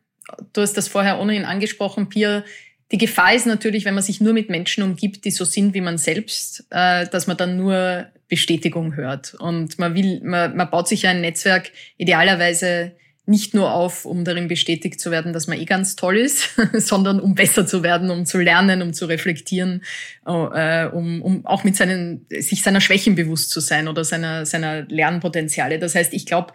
du 0.53 0.61
hast 0.61 0.76
das 0.76 0.88
vorher 0.88 1.20
ohnehin 1.20 1.44
angesprochen, 1.44 2.09
Pia, 2.09 2.44
die 2.92 2.98
Gefahr 2.98 3.34
ist 3.34 3.46
natürlich, 3.46 3.84
wenn 3.84 3.94
man 3.94 4.03
sich 4.03 4.20
nur 4.20 4.32
mit 4.32 4.51
Menschen 4.51 4.82
umgibt, 4.82 5.24
die 5.24 5.30
so 5.30 5.44
sind 5.44 5.74
wie 5.74 5.80
man 5.80 5.96
selbst, 5.96 6.66
äh, 6.70 7.07
dass 7.09 7.26
man 7.28 7.36
dann 7.36 7.57
nur 7.57 8.07
Bestätigung 8.28 8.96
hört. 8.96 9.34
Und 9.34 9.78
man 9.78 9.94
will, 9.94 10.20
man, 10.24 10.57
man 10.57 10.70
baut 10.70 10.88
sich 10.88 11.07
ein 11.07 11.20
Netzwerk 11.20 11.70
idealerweise 11.98 12.92
nicht 13.26 13.55
nur 13.55 13.72
auf, 13.72 14.07
um 14.07 14.24
darin 14.24 14.48
bestätigt 14.48 15.01
zu 15.01 15.12
werden, 15.12 15.32
dass 15.32 15.46
man 15.46 15.61
eh 15.61 15.64
ganz 15.64 15.94
toll 15.94 16.16
ist, 16.16 16.48
sondern 16.72 17.20
um 17.20 17.36
besser 17.36 17.64
zu 17.64 17.84
werden, 17.84 18.11
um 18.11 18.26
zu 18.26 18.38
lernen, 18.38 18.82
um 18.82 18.92
zu 18.92 19.07
reflektieren, 19.07 19.84
äh, 20.26 20.86
um, 20.86 21.22
um 21.22 21.46
auch 21.46 21.62
mit 21.62 21.76
seinen, 21.76 22.26
sich 22.28 22.62
seiner 22.62 22.80
Schwächen 22.80 23.14
bewusst 23.14 23.51
zu 23.51 23.61
sein 23.61 23.86
oder 23.86 24.03
seiner, 24.03 24.46
seiner 24.46 24.82
Lernpotenziale. 24.82 25.78
Das 25.78 25.94
heißt, 25.94 26.12
ich 26.12 26.26
glaube, 26.26 26.55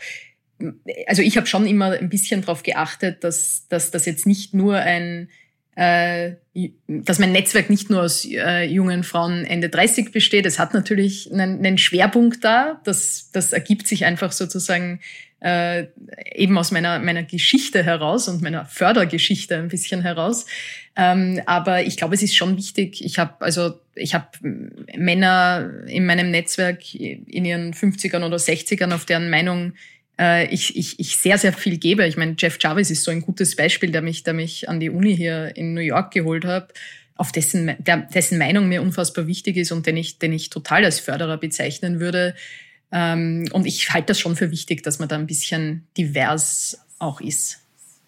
also 1.07 1.21
ich 1.21 1.37
habe 1.37 1.47
schon 1.47 1.67
immer 1.67 1.91
ein 1.91 2.09
bisschen 2.09 2.41
darauf 2.41 2.63
geachtet, 2.63 3.23
dass, 3.23 3.67
dass 3.69 3.91
das 3.91 4.05
jetzt 4.05 4.25
nicht 4.25 4.53
nur 4.53 4.75
ein, 4.77 5.29
äh, 5.75 6.33
dass 6.87 7.19
mein 7.19 7.33
Netzwerk 7.33 7.69
nicht 7.69 7.89
nur 7.89 8.03
aus 8.03 8.25
äh, 8.25 8.63
jungen 8.63 9.03
Frauen 9.03 9.45
Ende 9.45 9.69
30 9.69 10.11
besteht. 10.11 10.45
Es 10.45 10.59
hat 10.59 10.73
natürlich 10.73 11.31
einen, 11.31 11.59
einen 11.59 11.77
Schwerpunkt 11.77 12.43
da. 12.43 12.79
Das, 12.85 13.29
das 13.33 13.51
ergibt 13.51 13.87
sich 13.87 14.05
einfach 14.05 14.31
sozusagen 14.31 15.01
äh, 15.41 15.87
eben 16.33 16.57
aus 16.57 16.71
meiner, 16.71 16.99
meiner 16.99 17.23
Geschichte 17.23 17.83
heraus 17.83 18.27
und 18.27 18.41
meiner 18.41 18.65
Fördergeschichte 18.65 19.57
ein 19.57 19.67
bisschen 19.67 20.01
heraus. 20.01 20.45
Ähm, 20.95 21.41
aber 21.45 21.83
ich 21.83 21.97
glaube, 21.97 22.15
es 22.15 22.23
ist 22.23 22.35
schon 22.35 22.55
wichtig. 22.57 23.03
Ich 23.03 23.19
habe 23.19 23.33
also 23.41 23.73
ich 23.95 24.13
habe 24.13 24.27
Männer 24.41 25.71
in 25.87 26.05
meinem 26.05 26.31
Netzwerk 26.31 26.95
in 26.95 27.45
ihren 27.45 27.73
50ern 27.73 28.25
oder 28.25 28.37
60ern, 28.37 28.93
auf 28.93 29.05
deren 29.05 29.29
Meinung 29.29 29.73
äh, 30.19 30.47
ich, 30.53 30.75
ich, 30.75 30.99
ich 30.99 31.17
sehr, 31.17 31.37
sehr 31.37 31.53
viel 31.53 31.77
gebe. 31.77 32.05
Ich 32.05 32.17
meine, 32.17 32.35
Jeff 32.37 32.57
Jarvis 32.59 32.91
ist 32.91 33.03
so 33.03 33.11
ein 33.11 33.21
gutes 33.21 33.55
Beispiel, 33.55 33.91
der 33.91 34.01
mich, 34.01 34.23
der 34.23 34.33
mich 34.33 34.69
an 34.69 34.79
die 34.79 34.89
Uni 34.89 35.15
hier 35.15 35.55
in 35.55 35.73
New 35.73 35.81
York 35.81 36.11
geholt 36.11 36.45
hat, 36.45 36.73
auf 37.15 37.31
dessen, 37.31 37.75
der, 37.79 37.97
dessen 37.97 38.37
Meinung 38.37 38.67
mir 38.67 38.81
unfassbar 38.81 39.27
wichtig 39.27 39.57
ist 39.57 39.71
und 39.71 39.85
den 39.85 39.97
ich, 39.97 40.19
den 40.19 40.33
ich 40.33 40.49
total 40.49 40.85
als 40.85 40.99
Förderer 40.99 41.37
bezeichnen 41.37 41.99
würde. 41.99 42.35
Ähm, 42.91 43.47
und 43.51 43.65
ich 43.65 43.93
halte 43.93 44.07
das 44.07 44.19
schon 44.19 44.35
für 44.35 44.51
wichtig, 44.51 44.83
dass 44.83 44.99
man 44.99 45.09
da 45.09 45.15
ein 45.15 45.27
bisschen 45.27 45.87
divers 45.97 46.79
auch 46.99 47.21
ist. 47.21 47.64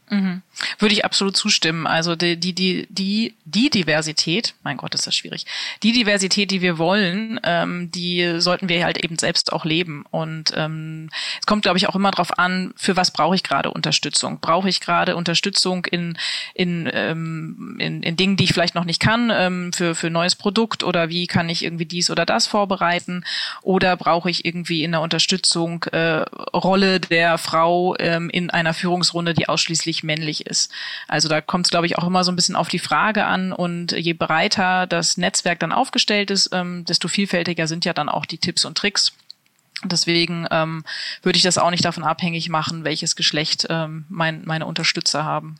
Mhm. 0.09 0.41
Würde 0.79 0.93
ich 0.93 1.03
absolut 1.03 1.35
zustimmen. 1.35 1.85
Also 1.85 2.15
die, 2.15 2.39
die, 2.39 2.53
die, 2.53 2.87
die, 2.89 3.35
die 3.43 3.69
Diversität, 3.69 4.55
mein 4.63 4.77
Gott, 4.77 4.95
ist 4.95 5.05
das 5.05 5.15
schwierig. 5.15 5.45
Die 5.83 5.91
Diversität, 5.91 6.49
die 6.49 6.61
wir 6.61 6.77
wollen, 6.77 7.39
ähm, 7.43 7.91
die 7.91 8.39
sollten 8.39 8.69
wir 8.69 8.83
halt 8.85 9.03
eben 9.03 9.19
selbst 9.19 9.51
auch 9.51 9.65
leben. 9.65 10.05
Und 10.09 10.53
ähm, 10.55 11.09
es 11.39 11.45
kommt, 11.45 11.63
glaube 11.63 11.77
ich, 11.77 11.89
auch 11.89 11.95
immer 11.95 12.11
darauf 12.11 12.39
an, 12.39 12.73
für 12.77 12.95
was 12.95 13.11
brauche 13.11 13.35
ich 13.35 13.43
gerade 13.43 13.69
Unterstützung? 13.69 14.39
Brauche 14.39 14.69
ich 14.69 14.79
gerade 14.79 15.15
Unterstützung 15.15 15.85
in, 15.85 16.17
in, 16.53 16.89
ähm, 16.91 17.75
in, 17.79 18.01
in 18.01 18.15
Dingen, 18.15 18.37
die 18.37 18.45
ich 18.45 18.53
vielleicht 18.53 18.75
noch 18.75 18.85
nicht 18.85 19.01
kann, 19.01 19.29
ähm, 19.33 19.73
für, 19.73 19.93
für 19.93 20.09
neues 20.09 20.35
Produkt 20.35 20.83
oder 20.83 21.09
wie 21.09 21.27
kann 21.27 21.49
ich 21.49 21.65
irgendwie 21.65 21.85
dies 21.85 22.09
oder 22.09 22.25
das 22.25 22.47
vorbereiten? 22.47 23.25
Oder 23.61 23.97
brauche 23.97 24.29
ich 24.29 24.45
irgendwie 24.45 24.83
in 24.83 24.91
der 24.93 25.01
Unterstützung 25.01 25.83
äh, 25.91 26.23
Rolle 26.53 27.01
der 27.01 27.37
Frau 27.37 27.95
ähm, 27.99 28.29
in 28.29 28.49
einer 28.49 28.73
Führungsrunde, 28.73 29.33
die 29.33 29.49
ausschließlich 29.49 29.96
nicht 29.97 30.03
männlich 30.03 30.45
ist. 30.45 30.71
Also 31.07 31.27
da 31.27 31.41
kommt 31.41 31.65
es, 31.65 31.71
glaube 31.71 31.87
ich, 31.87 31.97
auch 31.97 32.05
immer 32.05 32.23
so 32.23 32.31
ein 32.31 32.35
bisschen 32.35 32.55
auf 32.55 32.67
die 32.67 32.79
Frage 32.79 33.25
an 33.25 33.51
und 33.51 33.91
je 33.91 34.13
breiter 34.13 34.87
das 34.87 35.17
Netzwerk 35.17 35.59
dann 35.59 35.71
aufgestellt 35.71 36.31
ist, 36.31 36.49
ähm, 36.53 36.85
desto 36.85 37.07
vielfältiger 37.07 37.67
sind 37.67 37.85
ja 37.85 37.93
dann 37.93 38.09
auch 38.09 38.25
die 38.25 38.37
Tipps 38.37 38.65
und 38.65 38.77
Tricks. 38.77 39.13
Deswegen 39.83 40.47
ähm, 40.49 40.83
würde 41.21 41.37
ich 41.37 41.43
das 41.43 41.57
auch 41.57 41.69
nicht 41.69 41.85
davon 41.85 42.03
abhängig 42.03 42.49
machen, 42.49 42.83
welches 42.83 43.15
Geschlecht 43.15 43.67
ähm, 43.69 44.05
mein, 44.09 44.43
meine 44.45 44.65
Unterstützer 44.65 45.23
haben. 45.23 45.55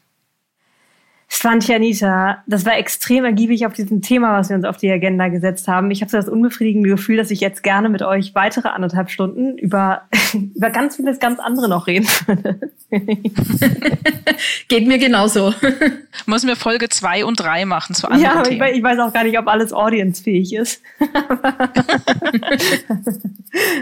Fand 1.29 1.69
Anita, 1.69 2.41
das 2.47 2.65
war 2.65 2.77
extrem 2.77 3.25
ergiebig 3.25 3.65
auf 3.65 3.73
diesem 3.73 4.01
Thema, 4.01 4.39
was 4.39 4.47
wir 4.47 4.55
uns 4.55 4.63
auf 4.63 4.77
die 4.77 4.89
Agenda 4.89 5.27
gesetzt 5.27 5.67
haben. 5.67 5.91
Ich 5.91 5.99
habe 6.01 6.09
so 6.09 6.15
das 6.15 6.29
unbefriedigende 6.29 6.89
Gefühl, 6.89 7.17
dass 7.17 7.31
ich 7.31 7.41
jetzt 7.41 7.63
gerne 7.63 7.89
mit 7.89 8.01
euch 8.01 8.33
weitere 8.33 8.69
anderthalb 8.69 9.09
Stunden 9.09 9.57
über, 9.57 10.03
über 10.55 10.69
ganz 10.69 10.95
vieles 10.95 11.19
ganz 11.19 11.39
andere 11.39 11.67
noch 11.67 11.87
reden 11.87 12.07
würde. 12.25 12.71
Geht 14.69 14.87
mir 14.87 14.97
genauso. 14.97 15.53
Müssen 16.25 16.47
wir 16.47 16.55
Folge 16.55 16.87
zwei 16.87 17.25
und 17.25 17.39
drei 17.39 17.65
machen 17.65 17.93
zu 17.93 18.07
anderen 18.07 18.23
Ja, 18.23 18.41
Themen. 18.43 18.67
Ich, 18.69 18.77
ich 18.77 18.83
weiß 18.83 18.99
auch 18.99 19.11
gar 19.11 19.25
nicht, 19.25 19.37
ob 19.37 19.47
alles 19.47 19.73
audience-fähig 19.73 20.53
ist. 20.53 20.81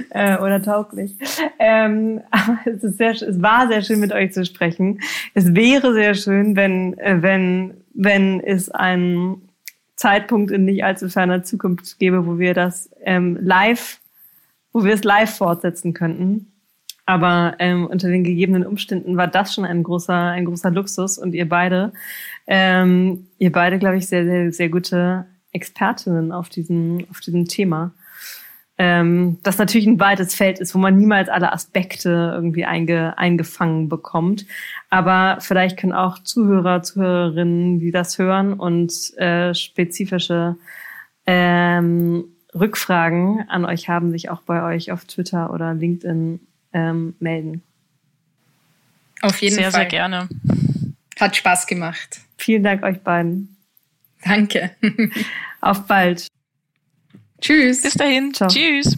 äh, 0.09 0.37
oder 0.39 0.61
tauglich. 0.63 1.15
Ähm, 1.59 2.21
aber 2.31 2.59
es, 2.65 2.83
ist 2.83 2.97
sehr, 2.97 3.11
es 3.11 3.41
war 3.41 3.67
sehr 3.67 3.83
schön, 3.83 3.99
mit 3.99 4.11
euch 4.11 4.33
zu 4.33 4.43
sprechen. 4.45 4.99
Es 5.35 5.53
wäre 5.53 5.93
sehr 5.93 6.15
schön, 6.15 6.55
wenn, 6.55 6.97
äh, 6.97 7.21
wenn 7.21 7.34
wenn, 7.35 7.73
wenn 7.93 8.39
es 8.39 8.69
einen 8.69 9.49
Zeitpunkt 9.95 10.51
in 10.51 10.65
nicht 10.65 10.83
allzu 10.83 11.09
ferner 11.09 11.43
Zukunft 11.43 11.99
gäbe, 11.99 12.25
wo 12.25 12.39
wir 12.39 12.53
das 12.53 12.89
ähm, 13.01 13.37
live, 13.41 13.99
wo 14.73 14.83
wir 14.83 14.93
es 14.93 15.03
live 15.03 15.35
fortsetzen 15.35 15.93
könnten. 15.93 16.51
Aber 17.05 17.55
ähm, 17.59 17.85
unter 17.85 18.07
den 18.07 18.23
gegebenen 18.23 18.65
Umständen 18.65 19.15
war 19.15 19.27
das 19.27 19.53
schon 19.53 19.65
ein 19.65 19.83
großer, 19.83 20.31
ein 20.31 20.45
großer 20.45 20.71
Luxus 20.71 21.17
und 21.17 21.35
ihr 21.35 21.47
beide, 21.47 21.93
ähm, 22.47 23.27
ihr 23.37 23.51
beide, 23.51 23.77
glaube 23.77 23.97
ich, 23.97 24.07
sehr, 24.07 24.25
sehr, 24.25 24.51
sehr 24.51 24.69
gute 24.69 25.25
Expertinnen 25.51 26.31
auf 26.31 26.49
diesem, 26.49 27.05
auf 27.11 27.19
diesem 27.19 27.45
Thema 27.45 27.93
ähm, 28.77 29.39
das 29.43 29.57
natürlich 29.57 29.87
ein 29.87 29.99
weites 29.99 30.35
Feld 30.35 30.59
ist, 30.59 30.75
wo 30.75 30.79
man 30.79 30.97
niemals 30.97 31.29
alle 31.29 31.53
Aspekte 31.53 32.31
irgendwie 32.33 32.65
einge, 32.65 33.17
eingefangen 33.17 33.87
bekommt. 33.87 34.45
Aber 34.89 35.37
vielleicht 35.39 35.77
können 35.77 35.93
auch 35.93 36.19
Zuhörer, 36.19 36.83
Zuhörerinnen, 36.83 37.79
die 37.79 37.91
das 37.91 38.17
hören 38.17 38.53
und 38.53 38.91
äh, 39.17 39.53
spezifische 39.53 40.57
ähm, 41.25 42.25
Rückfragen 42.53 43.45
an 43.49 43.65
euch 43.65 43.87
haben, 43.87 44.11
sich 44.11 44.29
auch 44.29 44.41
bei 44.41 44.63
euch 44.63 44.91
auf 44.91 45.05
Twitter 45.05 45.53
oder 45.53 45.73
LinkedIn 45.73 46.39
ähm, 46.73 47.15
melden. 47.19 47.63
Auf 49.21 49.41
jeden 49.41 49.55
sehr, 49.55 49.71
Fall. 49.71 49.71
Sehr, 49.71 49.81
sehr 49.81 49.89
gerne. 49.89 50.29
Hat 51.19 51.35
Spaß 51.35 51.67
gemacht. 51.67 52.19
Vielen 52.37 52.63
Dank 52.63 52.83
euch 52.83 52.99
beiden. 52.99 53.55
Danke. 54.23 54.71
Auf 55.61 55.87
bald. 55.87 56.27
Tschüss. 57.41 57.81
Bis 57.81 57.93
dahin. 57.93 58.33
Ciao. 58.33 58.49
Tschüss. 58.49 58.95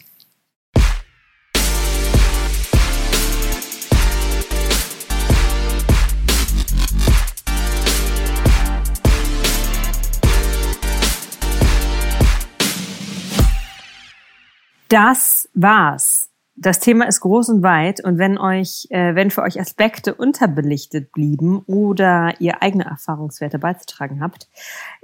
Das 14.90 15.50
war's 15.54 16.17
das 16.60 16.80
Thema 16.80 17.08
ist 17.08 17.20
groß 17.20 17.50
und 17.50 17.64
weit 17.64 18.04
und 18.04 18.18
wenn 18.18 18.40
euch, 18.40 18.88
äh, 18.90 19.14
wenn 19.14 19.30
für 19.30 19.44
euch 19.44 19.60
Aspekte 19.60 20.16
unterbelichtet 20.16 21.12
blieben 21.12 21.60
oder 21.68 22.34
ihr 22.40 22.64
eigene 22.64 22.86
Erfahrungswerte 22.86 23.60
beizutragen 23.60 24.22
habt, 24.22 24.50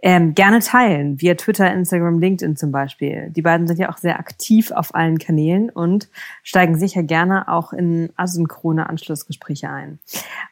ähm, 0.01 0.33
gerne 0.33 0.59
teilen 0.59 1.21
via 1.21 1.35
Twitter, 1.35 1.71
Instagram, 1.71 2.17
LinkedIn 2.19 2.55
zum 2.57 2.71
Beispiel. 2.71 3.29
Die 3.29 3.43
beiden 3.43 3.67
sind 3.67 3.77
ja 3.77 3.91
auch 3.91 3.97
sehr 3.97 4.19
aktiv 4.19 4.71
auf 4.71 4.95
allen 4.95 5.19
Kanälen 5.19 5.69
und 5.69 6.09
steigen 6.41 6.77
sicher 6.77 7.03
gerne 7.03 7.47
auch 7.47 7.71
in 7.71 8.09
asynchrone 8.15 8.89
Anschlussgespräche 8.89 9.69
ein. 9.69 9.99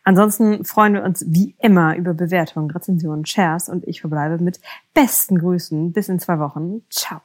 Ansonsten 0.04 0.66
freuen 0.66 0.93
wir 0.93 1.04
uns 1.04 1.26
wie 1.28 1.56
immer 1.60 1.95
über 1.95 2.14
Bewertungen, 2.14 2.70
Rezensionen, 2.70 3.26
Shares 3.26 3.70
und 3.70 3.88
ich 3.88 4.02
verbleibe 4.02 4.41
mit 4.41 4.60
besten 4.93 5.39
Grüßen 5.39 5.93
bis 5.93 6.10
in 6.10 6.20
zwei 6.20 6.38
Wochen. 6.38 6.82
Ciao. 6.91 7.22